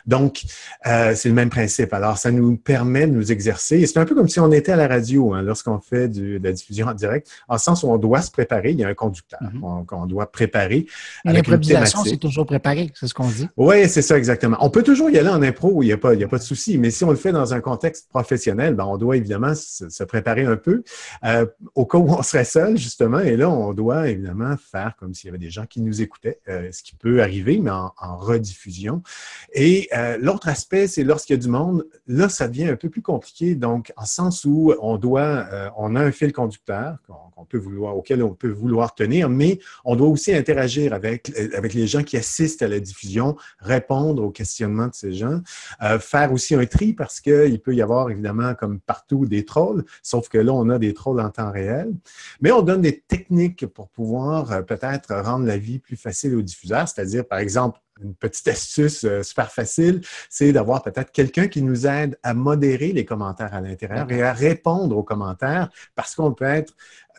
Donc, 0.06 0.44
euh, 0.88 1.14
c'est 1.16 1.30
le 1.30 1.36
même 1.36 1.50
principe. 1.50 1.94
Alors, 1.94 2.18
ça 2.18 2.32
nous 2.32 2.58
permet 2.58 3.08
de 3.08 3.12
nous 3.12 3.32
exercer. 3.32 3.86
C'est 3.86 4.00
un 4.00 4.06
peu 4.06 4.16
comme 4.16 4.30
si 4.30 4.40
on 4.40 4.52
était 4.52 4.72
à 4.72 4.76
la 4.76 4.88
radio 4.88 5.34
hein, 5.34 5.42
lorsqu'on 5.42 5.80
fait 5.80 6.08
de 6.08 6.40
la 6.44 6.52
diffusion 6.52 6.88
en 6.88 6.94
direct, 6.94 7.30
en 7.48 7.58
sens 7.58 7.84
où 7.84 7.88
on 7.88 7.98
doit 7.98 8.22
se 8.22 8.32
préparer. 8.32 8.72
Il 8.72 8.80
y 8.80 8.84
a 8.84 8.88
un 8.88 8.94
conducteur 8.94 9.40
mm-hmm. 9.42 9.86
qu'on 9.86 10.06
doit 10.06 10.32
préparer. 10.32 10.86
L'improvisation, 11.26 12.04
c'est 12.04 12.18
toujours 12.18 12.46
préparé, 12.46 12.92
c'est 12.96 13.08
ce 13.08 13.14
qu'on 13.14 13.28
dit. 13.28 13.48
Oui, 13.58 13.88
c'est 13.90 14.02
ça 14.02 14.18
exactement. 14.18 14.58
On 14.60 14.70
peut 14.70 14.84
toujours 14.84 15.10
y 15.10 15.18
aller 15.18 15.30
en 15.30 15.42
impro 15.42 15.84
il 15.84 15.88
n'y 15.88 15.92
a, 15.92 15.98
pas, 15.98 16.14
il 16.14 16.20
y 16.20 16.24
a 16.24 16.28
pas 16.28 16.38
de 16.38 16.44
souci, 16.44 16.78
mais 16.78 16.92
si 16.92 17.04
on 17.04 17.10
le 17.10 17.16
fait 17.16 17.32
dans 17.32 17.54
un 17.54 17.62
contexte 17.62 18.10
professionnel, 18.10 18.76
ben, 18.76 18.86
on 18.86 18.98
doit 18.98 19.18
évidemment 19.18 19.54
se, 19.56 20.04
préparer 20.04 20.46
un 20.46 20.58
peu 20.58 20.84
euh, 21.24 21.46
au 21.76 21.86
cas 21.86 21.98
où 21.98 22.10
on 22.10 22.22
serait 22.24 22.46
seul, 22.46 22.78
justement. 22.78 23.20
Et 23.20 23.38
là, 23.38 23.50
on 23.50 23.74
doit 23.74 24.10
évidemment 24.10 24.56
faire 24.58 24.96
comme 25.00 25.14
s'il 25.14 25.28
y 25.28 25.30
avait 25.30 25.43
des 25.44 25.50
gens 25.50 25.66
qui 25.66 25.82
nous 25.82 26.02
écoutaient, 26.02 26.40
euh, 26.48 26.72
ce 26.72 26.82
qui 26.84 26.96
peut 26.96 27.22
arriver, 27.22 27.60
mais 27.60 27.72
en, 27.72 27.92
rediffusion. 28.18 29.02
Et 29.54 29.90
euh, 29.94 30.18
l'autre 30.18 30.48
aspect, 30.48 30.88
c'est 30.88 31.04
lorsqu'il 31.04 31.36
y 31.36 31.40
a 31.40 31.42
du 31.42 31.50
monde, 31.50 31.86
là, 32.08 32.30
ça 32.30 32.48
devient 32.48 32.70
un 32.70 32.76
peu 32.76 32.90
plus 32.90 33.02
compliqué, 33.02 33.56
donc 33.56 33.92
en 33.98 34.06
sens 34.06 34.46
où 34.46 34.74
on 34.80 34.98
doit, 34.98 35.48
euh, 35.52 35.70
on 35.78 35.96
a 35.96 36.02
un 36.02 36.12
fil 36.12 36.32
conducteur 36.32 36.98
qu'on 37.08 37.46
peut 37.46 37.58
vouloir, 37.58 37.98
auquel 37.98 38.24
on 38.24 38.34
peut 38.34 38.52
vouloir 38.52 38.96
tenir, 38.96 39.30
mais 39.30 39.60
on 39.84 39.96
doit 39.96 40.08
aussi 40.08 40.34
interagir 40.34 40.94
avec, 40.94 41.32
avec 41.56 41.74
les 41.74 41.88
gens 41.88 42.04
qui 42.04 42.16
assistent 42.16 42.62
à 42.62 42.68
la 42.68 42.80
diffusion, 42.80 43.36
répondre 43.60 44.24
aux 44.24 44.32
questionnements 44.32 44.88
de 44.88 44.96
ces 44.96 45.14
gens, 45.14 45.42
faire 46.00 46.32
aussi 46.32 46.56
un 46.56 46.66
tri 46.66 46.94
parce 46.94 47.20
qu'il 47.20 47.60
peut 47.60 47.76
y 47.76 47.82
avoir 47.82 48.10
évidemment, 48.10 48.54
comme 48.56 48.80
partout, 48.80 49.26
des 49.26 49.44
trolls, 49.44 49.84
sauf 50.02 50.30
que 50.30 50.38
là, 50.38 50.54
on 50.54 50.70
a 50.70 50.80
des 50.80 50.94
trolls 50.94 51.20
en 51.20 51.30
temps 51.30 51.52
réel. 51.52 51.94
Mais 52.42 52.52
on 52.52 52.62
donne 52.62 52.82
des 52.82 53.00
techniques 53.00 53.66
pour 53.68 53.90
pouvoir 53.90 54.66
peut-être 54.66 55.12
rendre 55.34 55.46
la 55.46 55.58
vie 55.58 55.80
plus 55.80 55.98
facile 55.98 56.36
aux 56.36 56.42
diffuseurs, 56.42 56.88
c'est-à-dire, 56.88 57.26
par 57.28 57.40
exemple, 57.40 57.80
une 58.02 58.16
petite 58.16 58.48
astuce 58.48 59.04
euh, 59.04 59.22
super 59.22 59.52
facile, 59.52 60.02
c'est 60.30 60.52
d'avoir 60.52 60.82
peut-être 60.82 61.12
quelqu'un 61.12 61.48
qui 61.48 61.62
nous 61.62 61.86
aide 61.86 62.18
à 62.24 62.34
modérer 62.34 62.92
les 62.92 63.06
commentaires 63.06 63.54
à 63.54 63.62
l'intérieur 63.62 64.12
et 64.12 64.24
à 64.24 64.34
répondre 64.34 64.98
aux 64.98 65.04
commentaires 65.04 65.70
parce 65.96 66.16
qu'on 66.16 66.34
peut 66.34 66.46
être 66.46 66.74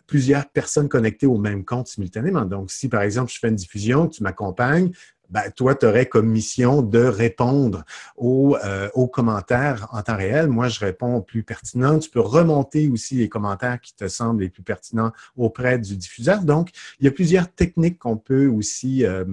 plusieurs 0.07 0.49
personnes 0.51 0.89
connectées 0.89 1.27
au 1.27 1.39
même 1.39 1.65
compte 1.65 1.87
simultanément. 1.87 2.45
Donc, 2.45 2.71
si 2.71 2.89
par 2.89 3.03
exemple, 3.03 3.33
je 3.33 3.39
fais 3.39 3.49
une 3.49 3.55
diffusion, 3.55 4.09
tu 4.09 4.23
m'accompagnes, 4.23 4.91
ben, 5.35 5.51
toi, 5.51 5.75
tu 5.75 5.85
aurais 5.85 6.07
comme 6.07 6.29
mission 6.29 6.81
de 6.81 7.01
répondre 7.01 7.83
aux, 8.17 8.57
euh, 8.65 8.89
aux, 8.95 9.09
commentaires 9.09 9.89
en 9.91 10.01
temps 10.01 10.17
réel. 10.17 10.47
Moi, 10.47 10.69
je 10.69 10.79
réponds 10.79 11.21
plus 11.23 11.43
pertinent. 11.43 11.99
Tu 11.99 12.09
peux 12.09 12.21
remonter 12.21 12.87
aussi 12.87 13.17
les 13.17 13.29
commentaires 13.29 13.81
qui 13.81 13.97
te 13.97 14.07
semblent 14.07 14.43
les 14.43 14.49
plus 14.49 14.63
pertinents 14.63 15.11
auprès 15.37 15.81
du 15.81 15.97
diffuseur. 15.97 16.43
Donc, 16.43 16.71
il 17.01 17.07
y 17.07 17.09
a 17.09 17.11
plusieurs 17.11 17.51
techniques 17.51 17.99
qu'on 17.99 18.17
peut 18.17 18.47
aussi 18.47 19.05
euh, 19.05 19.25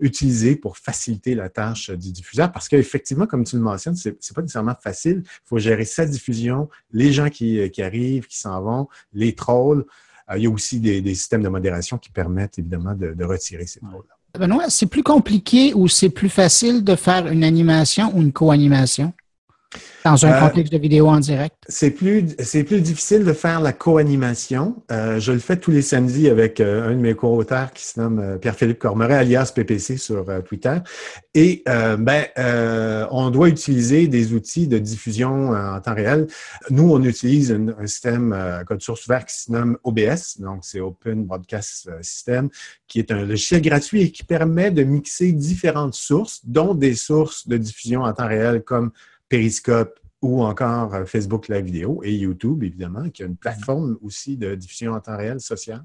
utiliser 0.00 0.56
pour 0.56 0.76
faciliter 0.76 1.36
la 1.36 1.48
tâche 1.48 1.90
du 1.90 2.10
diffuseur 2.10 2.50
parce 2.50 2.68
qu'effectivement, 2.68 3.28
comme 3.28 3.44
tu 3.44 3.54
le 3.54 3.62
mentionnes, 3.62 3.94
c'est, 3.94 4.16
c'est 4.18 4.34
pas 4.34 4.42
nécessairement 4.42 4.74
facile. 4.82 5.22
Il 5.24 5.48
faut 5.48 5.58
gérer 5.58 5.84
sa 5.84 6.04
diffusion, 6.04 6.68
les 6.90 7.12
gens 7.12 7.30
qui, 7.30 7.70
qui 7.70 7.80
arrivent, 7.80 8.26
qui 8.26 8.38
s'en 8.38 8.60
vont, 8.60 8.88
les 9.12 9.36
trolls. 9.36 9.84
Euh, 10.30 10.36
il 10.36 10.42
y 10.42 10.46
a 10.48 10.50
aussi 10.50 10.80
des, 10.80 11.00
des, 11.00 11.14
systèmes 11.14 11.44
de 11.44 11.48
modération 11.48 11.96
qui 11.96 12.10
permettent 12.10 12.58
évidemment 12.58 12.94
de, 12.94 13.12
de 13.12 13.24
retirer 13.24 13.66
ces 13.66 13.78
trolls-là. 13.78 14.16
Benoît, 14.38 14.68
c'est 14.68 14.86
plus 14.86 15.04
compliqué 15.04 15.74
ou 15.74 15.86
c'est 15.86 16.08
plus 16.08 16.28
facile 16.28 16.82
de 16.82 16.96
faire 16.96 17.28
une 17.28 17.44
animation 17.44 18.10
ou 18.16 18.20
une 18.20 18.32
co-animation? 18.32 19.12
Dans 20.04 20.26
un 20.26 20.32
euh, 20.32 20.40
contexte 20.40 20.70
de 20.70 20.78
vidéo 20.78 21.08
en 21.08 21.18
direct? 21.18 21.56
C'est 21.66 21.90
plus, 21.90 22.26
c'est 22.38 22.62
plus 22.62 22.82
difficile 22.82 23.24
de 23.24 23.32
faire 23.32 23.62
la 23.62 23.72
co-animation. 23.72 24.82
Euh, 24.92 25.18
je 25.18 25.32
le 25.32 25.38
fais 25.38 25.56
tous 25.56 25.70
les 25.70 25.80
samedis 25.80 26.28
avec 26.28 26.60
euh, 26.60 26.90
un 26.90 26.90
de 26.90 27.00
mes 27.00 27.14
co-auteurs 27.14 27.72
qui 27.72 27.86
se 27.86 27.98
nomme 27.98 28.38
Pierre-Philippe 28.38 28.78
Cormeret, 28.78 29.14
alias 29.14 29.50
PPC 29.54 29.96
sur 29.96 30.26
Twitter. 30.44 30.76
Et 31.32 31.64
ben, 31.66 32.26
on 33.10 33.30
doit 33.30 33.48
utiliser 33.48 34.06
des 34.06 34.34
outils 34.34 34.68
de 34.68 34.78
diffusion 34.78 35.50
en 35.50 35.80
temps 35.80 35.94
réel. 35.94 36.26
Nous, 36.70 36.90
on 36.90 37.02
utilise 37.02 37.50
un, 37.52 37.86
système 37.86 38.36
code 38.66 38.82
source 38.82 39.06
ouvert 39.06 39.24
qui 39.24 39.34
se 39.34 39.52
nomme 39.52 39.78
OBS, 39.84 40.38
donc 40.38 40.60
c'est 40.62 40.80
Open 40.80 41.24
Broadcast 41.24 41.90
System, 42.02 42.50
qui 42.86 42.98
est 42.98 43.10
un 43.10 43.24
logiciel 43.24 43.62
gratuit 43.62 44.02
et 44.02 44.10
qui 44.12 44.24
permet 44.24 44.70
de 44.70 44.82
mixer 44.84 45.32
différentes 45.32 45.94
sources, 45.94 46.40
dont 46.44 46.74
des 46.74 46.94
sources 46.94 47.48
de 47.48 47.56
diffusion 47.56 48.02
en 48.02 48.12
temps 48.12 48.28
réel 48.28 48.62
comme 48.62 48.92
Periscope 49.34 49.98
ou 50.24 50.42
encore 50.42 50.94
euh, 50.94 51.04
Facebook 51.04 51.48
Live 51.48 51.66
Vidéo 51.66 52.00
et 52.02 52.14
YouTube, 52.14 52.64
évidemment, 52.64 53.10
qui 53.10 53.22
a 53.22 53.26
une 53.26 53.36
plateforme 53.36 53.98
aussi 54.02 54.38
de 54.38 54.54
diffusion 54.54 54.92
en 54.92 55.00
temps 55.00 55.18
réel 55.18 55.38
social, 55.38 55.84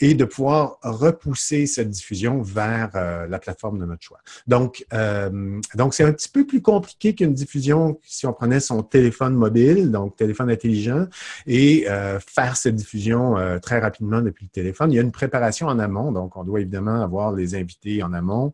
et 0.00 0.14
de 0.14 0.24
pouvoir 0.24 0.78
repousser 0.82 1.66
cette 1.66 1.90
diffusion 1.90 2.40
vers 2.40 2.90
euh, 2.94 3.26
la 3.26 3.38
plateforme 3.38 3.78
de 3.78 3.84
notre 3.84 4.02
choix. 4.02 4.20
Donc, 4.46 4.86
euh, 4.94 5.60
donc 5.74 5.92
c'est 5.92 6.04
un 6.04 6.12
petit 6.12 6.30
peu 6.30 6.46
plus 6.46 6.62
compliqué 6.62 7.14
qu'une 7.14 7.34
diffusion 7.34 8.00
si 8.02 8.26
on 8.26 8.32
prenait 8.32 8.60
son 8.60 8.82
téléphone 8.82 9.34
mobile, 9.34 9.90
donc 9.90 10.16
téléphone 10.16 10.50
intelligent, 10.50 11.06
et 11.46 11.86
faire 12.26 12.56
cette 12.56 12.76
diffusion 12.76 13.36
très 13.60 13.78
rapidement 13.78 14.20
depuis 14.20 14.44
le 14.46 14.50
téléphone. 14.50 14.92
Il 14.92 14.96
y 14.96 14.98
a 14.98 15.02
une 15.02 15.12
préparation 15.12 15.66
en 15.66 15.78
amont, 15.78 16.12
donc 16.12 16.36
on 16.36 16.44
doit 16.44 16.60
évidemment 16.60 17.02
avoir 17.02 17.32
les 17.32 17.54
invités 17.54 18.02
en 18.02 18.12
amont, 18.12 18.52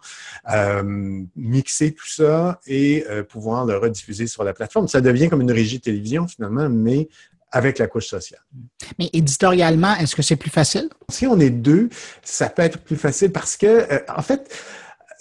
mixer 1.37 1.93
tout 1.93 2.09
ça 2.09 2.61
et 2.67 3.05
pouvoir 3.29 3.67
le 3.67 3.77
rediffuser 3.77 4.27
sur 4.27 4.45
la 4.45 4.53
plateforme. 4.53 4.89
Ça 4.89 5.01
devient 5.13 5.29
comme 5.29 5.43
une 5.43 5.53
régie 5.53 5.79
de 5.79 5.83
télévision 5.83 6.27
finalement, 6.27 6.69
mais 6.69 7.09
avec 7.53 7.79
la 7.79 7.87
couche 7.87 8.07
sociale. 8.07 8.41
Mais 8.99 9.11
éditorialement, 9.13 9.95
est-ce 9.97 10.17
que 10.17 10.23
c'est 10.23 10.37
plus 10.37 10.51
facile? 10.51 10.89
Si 11.11 11.27
on 11.27 11.39
est 11.39 11.51
deux, 11.51 11.91
ça 12.23 12.49
peut 12.49 12.63
être 12.63 12.79
plus 12.79 12.97
facile 12.97 13.31
parce 13.31 13.57
que, 13.57 13.67
euh, 13.67 13.99
en 14.09 14.23
fait, 14.23 14.51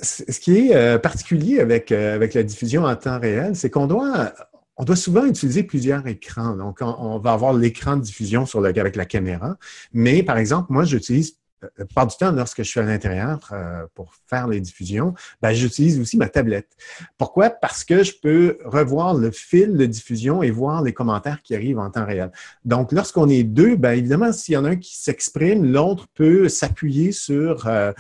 ce 0.02 0.40
qui 0.40 0.58
est 0.58 0.76
euh, 0.76 0.98
particulier 0.98 1.60
avec, 1.60 1.92
euh, 1.92 2.16
avec 2.16 2.34
la 2.34 2.44
diffusion 2.44 2.86
en 2.86 2.96
temps 2.96 3.20
réel, 3.20 3.56
c'est 3.56 3.70
qu'on 3.70 3.86
doit, 3.86 4.34
on 4.78 4.86
doit 4.86 4.96
souvent 4.96 5.26
utiliser 5.26 5.64
plusieurs 5.64 6.08
écrans. 6.08 6.56
Donc, 6.56 6.80
on, 6.82 7.20
va 7.20 7.34
avoir 7.34 7.54
l'écran 7.54 7.98
de 7.98 8.02
diffusion 8.02 8.46
sur 8.46 8.62
le, 8.62 8.70
avec 8.70 8.96
la 8.96 9.06
caméra. 9.06 9.58
Mais, 9.94 10.24
par 10.24 10.38
exemple, 10.38 10.72
moi, 10.72 10.86
j'utilise 10.86 11.36
la 11.78 11.86
plupart 11.86 12.08
du 12.08 12.16
temps, 12.18 12.32
lorsque 12.32 12.64
je 12.64 12.70
suis 12.70 12.80
à 12.80 12.84
l'intérieur 12.84 13.40
euh, 13.52 13.86
pour 13.94 14.14
faire 14.28 14.48
les 14.48 14.60
diffusions, 14.60 15.14
ben, 15.42 15.54
j'utilise 15.54 16.00
aussi 16.00 16.18
ma 16.18 16.28
tablette. 16.28 16.70
Pourquoi? 17.18 17.50
Parce 17.50 17.84
que 17.84 18.04
je 18.04 18.14
peux 18.22 18.58
revoir 18.66 19.14
le 19.14 19.32
fil 19.32 19.78
de 19.78 19.86
diffusion 19.86 20.42
et 20.44 20.52
voir 20.52 20.82
les 20.82 20.94
commentaires 20.94 21.42
qui 21.42 21.56
arrivent 21.56 21.80
en 21.80 21.90
temps 21.90 22.06
réel. 22.06 22.32
Donc, 22.66 22.92
lorsqu'on 22.92 23.30
est 23.30 23.44
deux, 23.44 23.76
ben, 23.76 23.92
évidemment, 23.92 24.32
s'il 24.32 24.56
y 24.56 24.58
en 24.58 24.66
a 24.66 24.72
un 24.72 24.76
qui 24.76 24.98
s'exprime, 24.98 25.72
l'autre 25.72 26.08
peut 26.14 26.50
s'appuyer 26.50 27.12
sur 27.12 27.68
euh, 27.68 27.92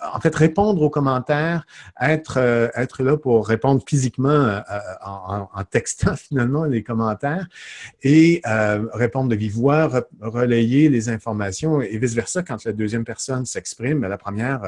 en 0.00 0.20
fait, 0.20 0.34
répondre 0.34 0.82
aux 0.82 0.90
commentaires, 0.90 1.66
être, 2.00 2.38
euh, 2.38 2.68
là 2.98 3.16
pour 3.16 3.46
répondre 3.46 3.82
physiquement 3.86 4.30
euh, 4.30 4.60
en, 5.04 5.64
textant 5.70 6.16
finalement 6.16 6.64
les 6.64 6.82
commentaires 6.82 7.46
et 8.02 8.42
euh, 8.46 8.86
répondre 8.92 9.28
de 9.28 9.36
vive 9.36 9.54
voix, 9.54 9.90
relayer 10.20 10.88
les 10.88 11.08
informations 11.08 11.80
et 11.80 11.96
vice-versa. 11.98 12.42
Quand 12.42 12.64
la 12.64 12.72
deuxième 12.72 13.04
personne 13.04 13.46
s'exprime, 13.46 14.02
la 14.02 14.18
première 14.18 14.62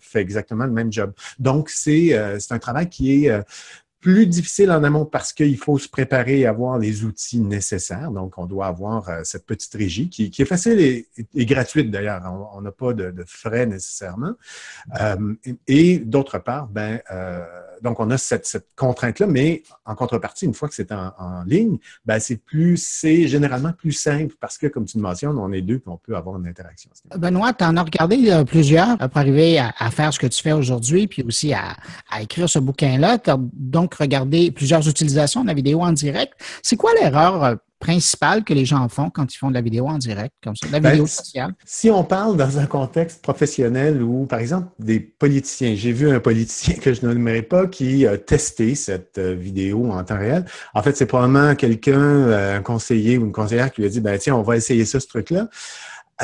fait 0.00 0.20
exactement 0.20 0.64
le 0.64 0.72
même 0.72 0.92
job. 0.92 1.12
Donc, 1.38 1.68
c'est 1.70 2.14
un 2.50 2.58
travail 2.58 2.88
qui 2.88 3.26
est 3.26 3.42
plus 4.02 4.26
difficile 4.26 4.72
en 4.72 4.82
amont 4.82 5.06
parce 5.06 5.32
qu'il 5.32 5.56
faut 5.56 5.78
se 5.78 5.88
préparer 5.88 6.40
et 6.40 6.46
avoir 6.46 6.76
les 6.76 7.04
outils 7.04 7.38
nécessaires. 7.38 8.10
Donc, 8.10 8.36
on 8.36 8.46
doit 8.46 8.66
avoir 8.66 9.08
euh, 9.08 9.20
cette 9.22 9.46
petite 9.46 9.72
régie 9.74 10.10
qui, 10.10 10.30
est 10.36 10.44
facile 10.44 10.80
et, 10.80 11.46
gratuite 11.46 11.90
d'ailleurs. 11.90 12.20
On 12.54 12.60
n'a 12.60 12.72
pas 12.72 12.92
de, 12.92 13.14
frais 13.24 13.64
nécessairement. 13.64 14.34
Euh, 15.00 15.34
et, 15.68 16.00
d'autre 16.00 16.38
part, 16.40 16.66
ben, 16.66 17.00
euh, 17.12 17.46
donc 17.82 18.00
on 18.00 18.10
a 18.10 18.18
cette, 18.18 18.66
contrainte-là, 18.76 19.26
mais 19.26 19.62
en 19.84 19.94
contrepartie, 19.94 20.46
une 20.46 20.54
fois 20.54 20.68
que 20.68 20.74
c'est 20.74 20.92
en, 20.92 21.42
ligne, 21.46 21.78
ben, 22.04 22.18
c'est 22.18 22.36
plus, 22.36 22.76
c'est 22.76 23.26
généralement 23.28 23.72
plus 23.72 23.92
simple 23.92 24.34
parce 24.40 24.58
que, 24.58 24.66
comme 24.66 24.84
tu 24.84 24.96
le 24.98 25.02
mentionnes, 25.02 25.38
on 25.38 25.52
est 25.52 25.62
deux 25.62 25.76
et 25.76 25.82
on 25.86 25.96
peut 25.96 26.16
avoir 26.16 26.38
une 26.38 26.46
interaction. 26.46 26.90
Benoît, 27.16 27.52
tu 27.52 27.64
en 27.64 27.76
as 27.76 27.82
regardé 27.82 28.44
plusieurs 28.46 28.96
pour 28.98 29.16
arriver 29.16 29.58
à, 29.58 29.90
faire 29.90 30.12
ce 30.12 30.18
que 30.18 30.26
tu 30.26 30.42
fais 30.42 30.52
aujourd'hui, 30.52 31.06
puis 31.06 31.22
aussi 31.22 31.52
à, 31.52 31.76
à 32.10 32.22
écrire 32.22 32.48
ce 32.48 32.58
bouquin-là. 32.58 33.18
Donc, 33.52 33.94
regarder 33.94 34.50
plusieurs 34.52 34.88
utilisations 34.88 35.42
de 35.42 35.48
la 35.48 35.54
vidéo 35.54 35.82
en 35.82 35.92
direct. 35.92 36.34
C'est 36.62 36.76
quoi 36.76 36.92
l'erreur 36.94 37.58
euh, 37.82 37.86
principale 37.86 38.44
que 38.44 38.54
les 38.54 38.64
gens 38.64 38.88
font 38.88 39.10
quand 39.10 39.32
ils 39.34 39.36
font 39.36 39.48
de 39.48 39.54
la 39.54 39.60
vidéo 39.60 39.88
en 39.88 39.98
direct, 39.98 40.32
comme 40.42 40.56
ça, 40.56 40.66
de 40.66 40.72
la 40.72 40.80
ben, 40.80 40.90
vidéo 40.90 41.06
sociale? 41.06 41.54
Si 41.64 41.90
on 41.90 42.04
parle 42.04 42.36
dans 42.36 42.58
un 42.58 42.66
contexte 42.66 43.22
professionnel 43.22 44.02
ou, 44.02 44.26
par 44.26 44.38
exemple, 44.38 44.68
des 44.78 45.00
politiciens, 45.00 45.74
j'ai 45.74 45.92
vu 45.92 46.10
un 46.10 46.20
politicien 46.20 46.74
que 46.74 46.92
je 46.92 47.04
ne 47.04 47.12
nommerai 47.12 47.42
pas 47.42 47.66
qui 47.66 48.06
a 48.06 48.16
testé 48.16 48.74
cette 48.74 49.18
euh, 49.18 49.34
vidéo 49.34 49.90
en 49.90 50.02
temps 50.04 50.18
réel. 50.18 50.44
En 50.74 50.82
fait, 50.82 50.96
c'est 50.96 51.06
probablement 51.06 51.54
quelqu'un, 51.54 52.00
euh, 52.00 52.58
un 52.58 52.62
conseiller 52.62 53.18
ou 53.18 53.26
une 53.26 53.32
conseillère 53.32 53.72
qui 53.72 53.82
lui 53.82 53.88
a 53.88 53.90
dit, 53.90 54.00
ben 54.00 54.18
tiens, 54.18 54.36
on 54.36 54.42
va 54.42 54.56
essayer 54.56 54.84
ça, 54.84 55.00
ce 55.00 55.06
truc-là. 55.06 55.48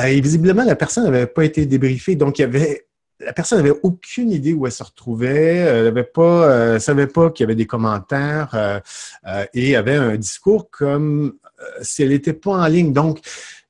Et 0.03 0.21
visiblement, 0.21 0.63
la 0.63 0.75
personne 0.75 1.03
n'avait 1.03 1.27
pas 1.27 1.43
été 1.43 1.65
débriefée, 1.65 2.15
donc 2.15 2.39
il 2.39 2.43
y 2.43 2.45
avait 2.45 2.85
la 3.19 3.33
personne 3.33 3.57
n'avait 3.57 3.77
aucune 3.83 4.31
idée 4.31 4.53
où 4.53 4.65
elle 4.65 4.71
se 4.71 4.83
retrouvait, 4.83 5.57
elle 5.57 5.85
n'avait 5.85 6.03
pas, 6.03 6.49
euh, 6.49 6.79
savait 6.79 7.07
pas 7.07 7.29
qu'il 7.29 7.43
y 7.43 7.45
avait 7.45 7.55
des 7.55 7.67
commentaires 7.67 8.49
euh, 8.53 8.79
euh, 9.27 9.45
et 9.53 9.75
avait 9.75 9.95
un 9.95 10.15
discours 10.15 10.69
comme 10.69 11.33
si 11.81 12.03
elle 12.03 12.09
n'était 12.09 12.33
pas 12.33 12.51
en 12.51 12.67
ligne. 12.67 12.93
Donc, 12.93 13.19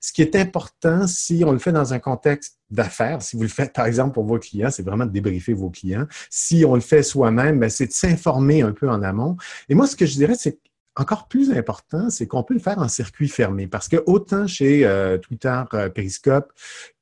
ce 0.01 0.13
qui 0.13 0.21
est 0.21 0.35
important, 0.35 1.07
si 1.07 1.43
on 1.45 1.51
le 1.51 1.59
fait 1.59 1.71
dans 1.71 1.93
un 1.93 1.99
contexte 1.99 2.57
d'affaires, 2.71 3.21
si 3.21 3.35
vous 3.35 3.43
le 3.43 3.49
faites 3.49 3.73
par 3.73 3.85
exemple 3.85 4.13
pour 4.13 4.23
vos 4.23 4.39
clients, 4.39 4.71
c'est 4.71 4.83
vraiment 4.83 5.05
de 5.05 5.11
débriefer 5.11 5.53
vos 5.53 5.69
clients. 5.69 6.07
Si 6.29 6.63
on 6.65 6.75
le 6.75 6.81
fait 6.81 7.03
soi-même, 7.03 7.59
ben, 7.59 7.69
c'est 7.69 7.87
de 7.87 7.91
s'informer 7.91 8.61
un 8.61 8.71
peu 8.71 8.89
en 8.89 9.03
amont. 9.03 9.35
Et 9.67 9.75
moi, 9.75 9.87
ce 9.87 9.95
que 9.95 10.05
je 10.05 10.13
dirais, 10.13 10.35
c'est 10.37 10.59
encore 10.95 11.27
plus 11.27 11.51
important, 11.51 12.09
c'est 12.09 12.27
qu'on 12.27 12.43
peut 12.43 12.53
le 12.53 12.59
faire 12.59 12.79
en 12.79 12.87
circuit 12.87 13.29
fermé 13.29 13.67
parce 13.67 13.87
que 13.87 14.03
autant 14.05 14.47
chez 14.47 14.85
euh, 14.85 15.17
Twitter 15.17 15.61
euh, 15.73 15.89
Periscope 15.89 16.51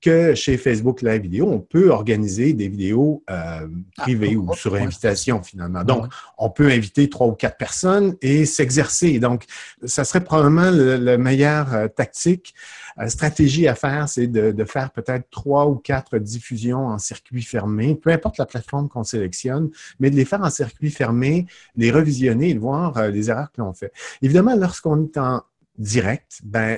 que 0.02 0.36
chez 0.36 0.58
Facebook 0.58 1.02
Live 1.02 1.24
Vidéo, 1.24 1.50
on 1.50 1.60
peut 1.60 1.90
organiser 1.90 2.54
des 2.54 2.68
vidéos 2.68 3.24
euh, 3.30 3.68
ah, 3.98 4.02
privées 4.02 4.36
ou 4.36 4.54
sur 4.54 4.76
invitation 4.76 5.42
finalement. 5.42 5.84
Donc, 5.84 6.06
on 6.38 6.50
peut 6.50 6.70
inviter 6.70 7.10
trois 7.10 7.28
ou 7.28 7.34
quatre 7.34 7.58
personnes 7.58 8.16
et 8.22 8.46
s'exercer. 8.46 9.20
Donc, 9.20 9.46
ça 9.84 10.04
serait 10.04 10.24
probablement 10.24 10.70
la 10.72 11.18
meilleure 11.18 11.94
tactique 11.96 12.54
stratégie 13.08 13.68
à 13.68 13.76
faire, 13.76 14.10
c'est 14.10 14.28
de, 14.28 14.64
faire 14.66 14.92
peut-être 14.92 15.30
trois 15.30 15.68
ou 15.68 15.76
quatre 15.76 16.18
diffusions 16.18 16.88
en 16.88 16.98
circuit 16.98 17.44
fermé, 17.44 17.96
peu 17.96 18.12
importe 18.12 18.38
la 18.38 18.46
plateforme 18.46 18.90
qu'on 18.90 19.04
sélectionne, 19.04 19.70
mais 20.00 20.10
de 20.10 20.16
les 20.16 20.26
faire 20.26 20.42
en 20.42 20.50
circuit 20.50 20.90
fermé, 20.90 21.46
les 21.76 21.92
revisionner 21.92 22.50
et 22.50 22.54
de 22.54 22.60
voir 22.60 22.98
euh, 22.98 23.10
les 23.10 23.30
erreurs 23.30 23.52
que 23.52 23.62
l'on 23.62 23.74
fait. 23.74 23.92
Évidemment, 24.22 24.56
lorsqu'on 24.56 25.06
est 25.06 25.18
en 25.18 25.44
direct, 25.78 26.40
ben, 26.44 26.78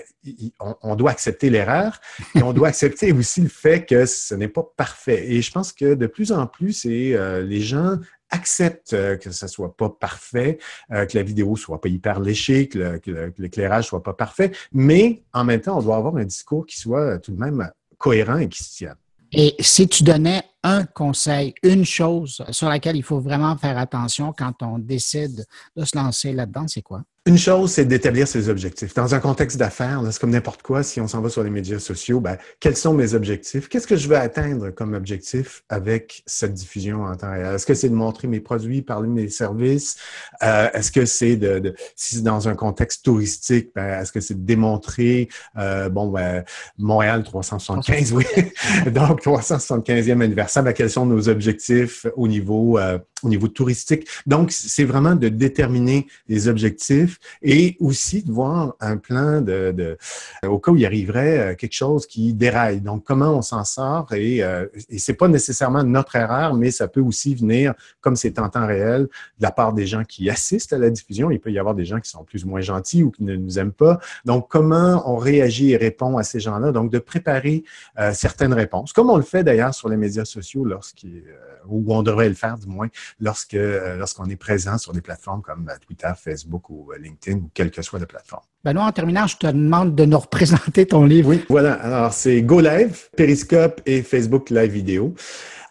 on, 0.59 0.95
doit 0.95 1.12
accepter 1.12 1.49
l'erreur 1.49 1.99
et 2.35 2.43
on 2.43 2.53
doit 2.53 2.67
accepter 2.69 3.12
aussi 3.12 3.41
le 3.41 3.49
fait 3.49 3.85
que 3.85 4.05
ce 4.05 4.35
n'est 4.35 4.47
pas 4.47 4.63
parfait. 4.75 5.31
Et 5.31 5.41
je 5.41 5.51
pense 5.51 5.71
que 5.71 5.93
de 5.93 6.07
plus 6.07 6.31
en 6.31 6.47
plus, 6.47 6.73
c'est 6.73 7.13
euh, 7.13 7.41
les 7.41 7.62
gens 7.62 7.97
accepte 8.29 8.93
euh, 8.93 9.17
que 9.17 9.31
ça 9.31 9.47
soit 9.47 9.75
pas 9.75 9.89
parfait, 9.89 10.59
euh, 10.91 11.05
que 11.05 11.17
la 11.17 11.23
vidéo 11.23 11.55
soit 11.55 11.81
pas 11.81 11.89
hyper 11.89 12.19
léchée, 12.19 12.67
que, 12.67 13.01
l'éclairage 13.38 13.88
soit 13.88 14.03
pas 14.03 14.13
parfait, 14.13 14.51
mais 14.71 15.23
en 15.33 15.43
même 15.43 15.62
temps, 15.62 15.77
on 15.77 15.81
doit 15.81 15.95
avoir 15.95 16.15
un 16.17 16.25
discours 16.25 16.65
qui 16.65 16.77
soit 16.77 17.19
tout 17.19 17.31
de 17.31 17.39
même 17.39 17.71
cohérent 17.97 18.38
et 18.38 18.47
qui 18.47 18.63
se 18.63 18.75
tienne. 18.77 18.95
Et 19.31 19.55
si 19.59 19.88
tu 19.88 20.03
donnais 20.03 20.43
un 20.63 20.85
conseil, 20.85 21.53
une 21.63 21.85
chose 21.85 22.43
sur 22.49 22.67
laquelle 22.67 22.95
il 22.95 23.03
faut 23.03 23.19
vraiment 23.19 23.55
faire 23.57 23.77
attention 23.77 24.33
quand 24.35 24.63
on 24.63 24.79
décide 24.79 25.45
de 25.75 25.85
se 25.85 25.95
lancer 25.95 26.33
là-dedans, 26.33 26.67
c'est 26.67 26.81
quoi? 26.81 27.03
Une 27.30 27.38
chose, 27.38 27.74
c'est 27.74 27.86
d'établir 27.86 28.28
ses 28.28 28.50
objectifs. 28.50 28.96
Dans 28.96 29.13
un 29.13 29.20
contexte 29.20 29.56
d'affaires, 29.58 30.02
c'est 30.10 30.20
comme 30.20 30.32
n'importe 30.32 30.63
quoi, 30.63 30.82
si 30.82 31.00
on 31.00 31.08
s'en 31.08 31.22
va 31.22 31.30
sur 31.30 31.44
les 31.44 31.52
médias 31.52 31.78
sociaux, 31.78 32.20
ben, 32.20 32.39
quels 32.60 32.76
sont 32.76 32.96
mes 32.96 33.13
objectifs? 33.13 33.70
Qu'est-ce 33.70 33.86
que 33.86 33.98
je 33.98 34.08
veux 34.08 34.18
atteindre 34.18 34.72
comme 34.72 34.96
objectif 34.96 35.62
avec 35.70 36.24
cette 36.26 36.56
diffusion 36.56 37.04
en 37.04 37.15
temps 37.15 37.32
réel? 37.32 37.54
Est-ce 37.54 37.68
que 37.68 37.76
c'est 37.76 37.89
de 37.89 37.94
montrer 37.94 38.28
mes 38.28 38.39
produits, 38.39 38.82
parler 38.82 39.08
de 39.08 39.13
mes 39.13 39.30
services? 39.30 39.98
Euh, 40.42 40.70
est-ce 40.74 40.92
que 40.92 41.06
c'est 41.06 41.36
de, 41.36 41.76
si 41.96 42.15
c'est 42.15 42.24
dans 42.24 42.48
un 42.48 42.56
contexte 42.56 43.06
touristique, 43.06 43.74
ben, 43.76 44.02
est-ce 44.02 44.12
que 44.12 44.22
c'est 44.22 44.34
de 44.34 44.44
démontrer, 44.44 45.30
euh, 45.60 45.88
bon, 45.88 46.08
ben, 46.08 46.44
Montréal 46.80 47.24
375, 47.24 48.12
oui. 48.12 48.26
Donc, 48.92 49.22
375e 49.22 50.24
anniversaire, 50.24 50.63
ben, 50.63 50.74
quels 50.74 50.89
sont 50.89 51.06
nos 51.06 51.30
objectifs 51.30 52.08
au 52.15 52.28
niveau, 52.28 52.80
euh, 52.80 52.98
au 53.22 53.30
niveau 53.30 53.48
touristique? 53.48 54.08
Donc, 54.26 54.52
c'est 54.52 54.84
vraiment 54.84 55.13
de 55.13 55.30
déterminer 55.30 56.08
les 56.28 56.48
objectifs 56.48 57.18
et 57.41 57.75
aussi 57.79 58.23
de 58.23 58.32
voir 58.32 58.75
un 58.79 58.97
plan 58.97 59.41
de, 59.41 59.97
au 60.45 60.60
cas 60.60 60.71
où 60.71 60.75
il 60.75 60.86
arriverait 60.86 61.39
euh, 61.39 61.55
quelque 61.55 61.73
chose 61.73 62.05
qui 62.05 62.34
déraille. 62.34 62.82
Donc, 62.82 63.03
comment 63.03 63.38
on 63.38 63.41
s'en 63.41 63.63
sort 63.63 64.13
et, 64.13 64.43
euh, 64.43 64.67
et 64.89 64.99
c'est 64.99 65.13
pas 65.13 65.27
nécessairement 65.27 65.84
notre 65.84 66.15
erreur, 66.15 66.53
mais 66.53 66.71
ça 66.71 66.88
peut 66.88 67.01
aussi 67.01 67.36
venir, 67.36 67.73
comme 68.01 68.15
c'est 68.15 68.39
en 68.39 68.49
temps 68.49 68.67
réel, 68.67 69.03
de 69.03 69.43
la 69.43 69.51
part 69.51 69.73
des 69.73 69.86
gens 69.86 70.03
qui 70.03 70.29
assistent 70.29 70.73
à 70.73 70.77
la 70.77 70.89
diffusion. 70.89 71.32
Il 71.32 71.39
peut 71.39 71.51
y 71.51 71.60
avoir 71.60 71.75
des 71.75 71.86
gens 71.86 71.99
qui 71.99 72.10
sont 72.10 72.23
plus 72.23 72.45
ou 72.45 72.49
moins 72.49 72.62
gentils 72.62 73.03
ou 73.03 73.12
qui 73.12 73.23
ne 73.23 73.36
nous 73.36 73.60
aiment 73.60 73.71
pas. 73.71 73.99
Donc, 74.25 74.47
comment 74.49 75.03
on 75.05 75.17
réagit 75.17 75.71
et 75.71 75.77
répond 75.77 76.17
à 76.17 76.23
ces 76.23 76.39
gens-là? 76.39 76.71
Donc, 76.71 76.91
de 76.91 76.99
préparer 76.99 77.63
euh, 77.99 78.13
certaines 78.13 78.53
réponses, 78.53 78.93
comme 78.93 79.10
on 79.10 79.17
le 79.17 79.23
fait 79.23 79.43
d'ailleurs 79.43 79.73
sur 79.73 79.89
les 79.89 79.97
médias 79.97 80.25
sociaux 80.25 80.65
lorsqu'il, 80.65 81.23
ou 81.67 81.84
on 81.93 82.03
devrait 82.03 82.29
le 82.29 82.36
faire 82.36 82.58
du 82.58 82.67
moins, 82.67 82.88
lorsque 83.19 83.58
lorsqu'on 83.97 84.25
est 84.25 84.36
présent 84.36 84.77
sur 84.77 84.93
des 84.93 85.01
plateformes 85.01 85.41
comme 85.41 85.69
Twitter, 85.86 86.12
Facebook 86.17 86.69
ou 86.69 86.91
LinkedIn 86.99 87.38
ou 87.38 87.49
quelle 87.53 87.71
que 87.71 87.81
soit 87.81 87.99
la 87.99 88.05
plateforme. 88.05 88.43
Benoît, 88.63 88.83
en 88.83 88.91
terminant, 88.91 89.25
je 89.25 89.38
te 89.38 89.47
demande 89.47 89.95
de 89.95 90.05
nous 90.05 90.19
représenter 90.19 90.85
ton 90.85 91.05
livre. 91.05 91.29
Oui, 91.29 91.43
voilà. 91.49 91.73
Alors, 91.73 92.13
c'est 92.13 92.41
Go 92.41 92.59
Live, 92.59 93.09
Periscope 93.15 93.81
et 93.85 94.01
Facebook 94.01 94.49
Live 94.49 94.71
Vidéo. 94.71 95.15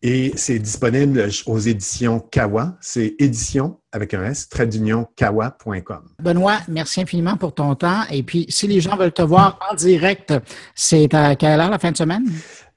Et 0.02 0.32
c'est 0.36 0.58
disponible 0.58 1.28
aux 1.46 1.58
éditions 1.58 2.20
Kawa. 2.20 2.76
C'est 2.80 3.16
édition 3.18 3.80
avec 3.92 4.14
un 4.14 4.24
S. 4.24 4.48
Benoît, 6.22 6.58
merci 6.68 7.00
infiniment 7.00 7.36
pour 7.36 7.54
ton 7.54 7.74
temps. 7.74 8.02
Et 8.10 8.22
puis, 8.22 8.46
si 8.48 8.66
les 8.66 8.80
gens 8.80 8.96
veulent 8.96 9.12
te 9.12 9.22
voir 9.22 9.58
en 9.70 9.74
direct, 9.74 10.34
c'est 10.74 11.12
à 11.14 11.36
quelle 11.36 11.60
heure 11.60 11.70
la 11.70 11.78
fin 11.78 11.92
de 11.92 11.96
semaine? 11.96 12.24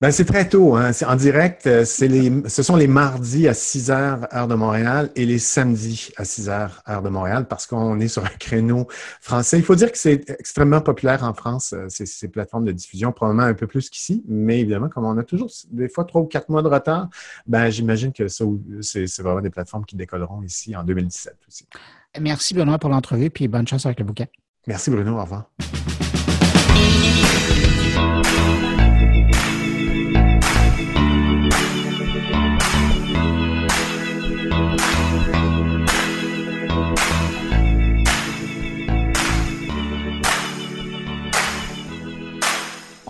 Ben, 0.02 0.10
c'est 0.10 0.26
très 0.26 0.50
tôt. 0.50 0.76
Hein. 0.76 0.91
En 1.06 1.15
direct. 1.15 1.67
Euh, 1.67 1.86
les, 2.00 2.50
ce 2.50 2.63
sont 2.63 2.76
les 2.76 2.88
mardis 2.88 3.47
à 3.47 3.54
6 3.54 3.91
heures, 3.91 4.28
heure 4.34 4.47
de 4.47 4.56
Montréal, 4.56 5.12
et 5.15 5.28
les 5.28 5.38
samedis 5.38 6.12
à 6.17 6.26
6 6.26 6.50
heures, 6.50 6.82
heure 6.89 7.04
de 7.04 7.10
Montréal, 7.10 7.45
parce 7.47 7.67
qu'on 7.67 8.00
est 8.00 8.08
sur 8.08 8.26
un 8.26 8.38
créneau 8.39 8.88
français. 9.19 9.60
Il 9.60 9.63
faut 9.63 9.76
dire 9.76 9.91
que 9.91 10.00
c'est 10.00 10.28
extrêmement 10.28 10.82
populaire 10.82 11.24
en 11.24 11.36
France, 11.36 11.74
euh, 11.78 11.86
ces, 11.89 12.08
ces 12.08 12.30
plateformes 12.30 12.65
de 12.65 12.71
diffusion, 12.71 13.12
probablement 13.12 13.45
un 13.45 13.54
peu 13.54 13.67
plus 13.67 13.91
qu'ici, 13.91 14.24
mais 14.28 14.62
évidemment, 14.62 14.89
comme 14.89 15.06
on 15.06 15.15
a 15.19 15.24
toujours 15.24 15.52
des 15.69 15.88
fois 15.88 16.04
trois 16.04 16.21
ou 16.21 16.26
quatre 16.26 16.50
mois 16.50 16.63
de 16.63 16.67
retard, 16.67 17.08
ben, 17.45 17.69
j'imagine 17.69 18.12
que 18.12 18.28
ça, 18.28 18.43
c'est, 18.82 19.21
vraiment 19.21 19.41
des 19.41 19.52
plateformes 19.52 19.86
qui 19.86 19.95
décolleront 19.95 20.41
ici 20.41 20.76
en 20.76 20.84
2017 21.01 21.35
aussi. 21.47 21.67
Merci 22.19 22.53
Benoît 22.53 22.79
pour 22.79 22.89
l'entrevue, 22.89 23.29
puis 23.29 23.47
bonne 23.47 23.67
chance 23.67 23.85
avec 23.85 23.99
le 23.99 24.05
bouquet. 24.05 24.29
Merci 24.67 24.89
Bruno, 24.91 25.17
au 25.17 25.21
revoir. 25.21 25.49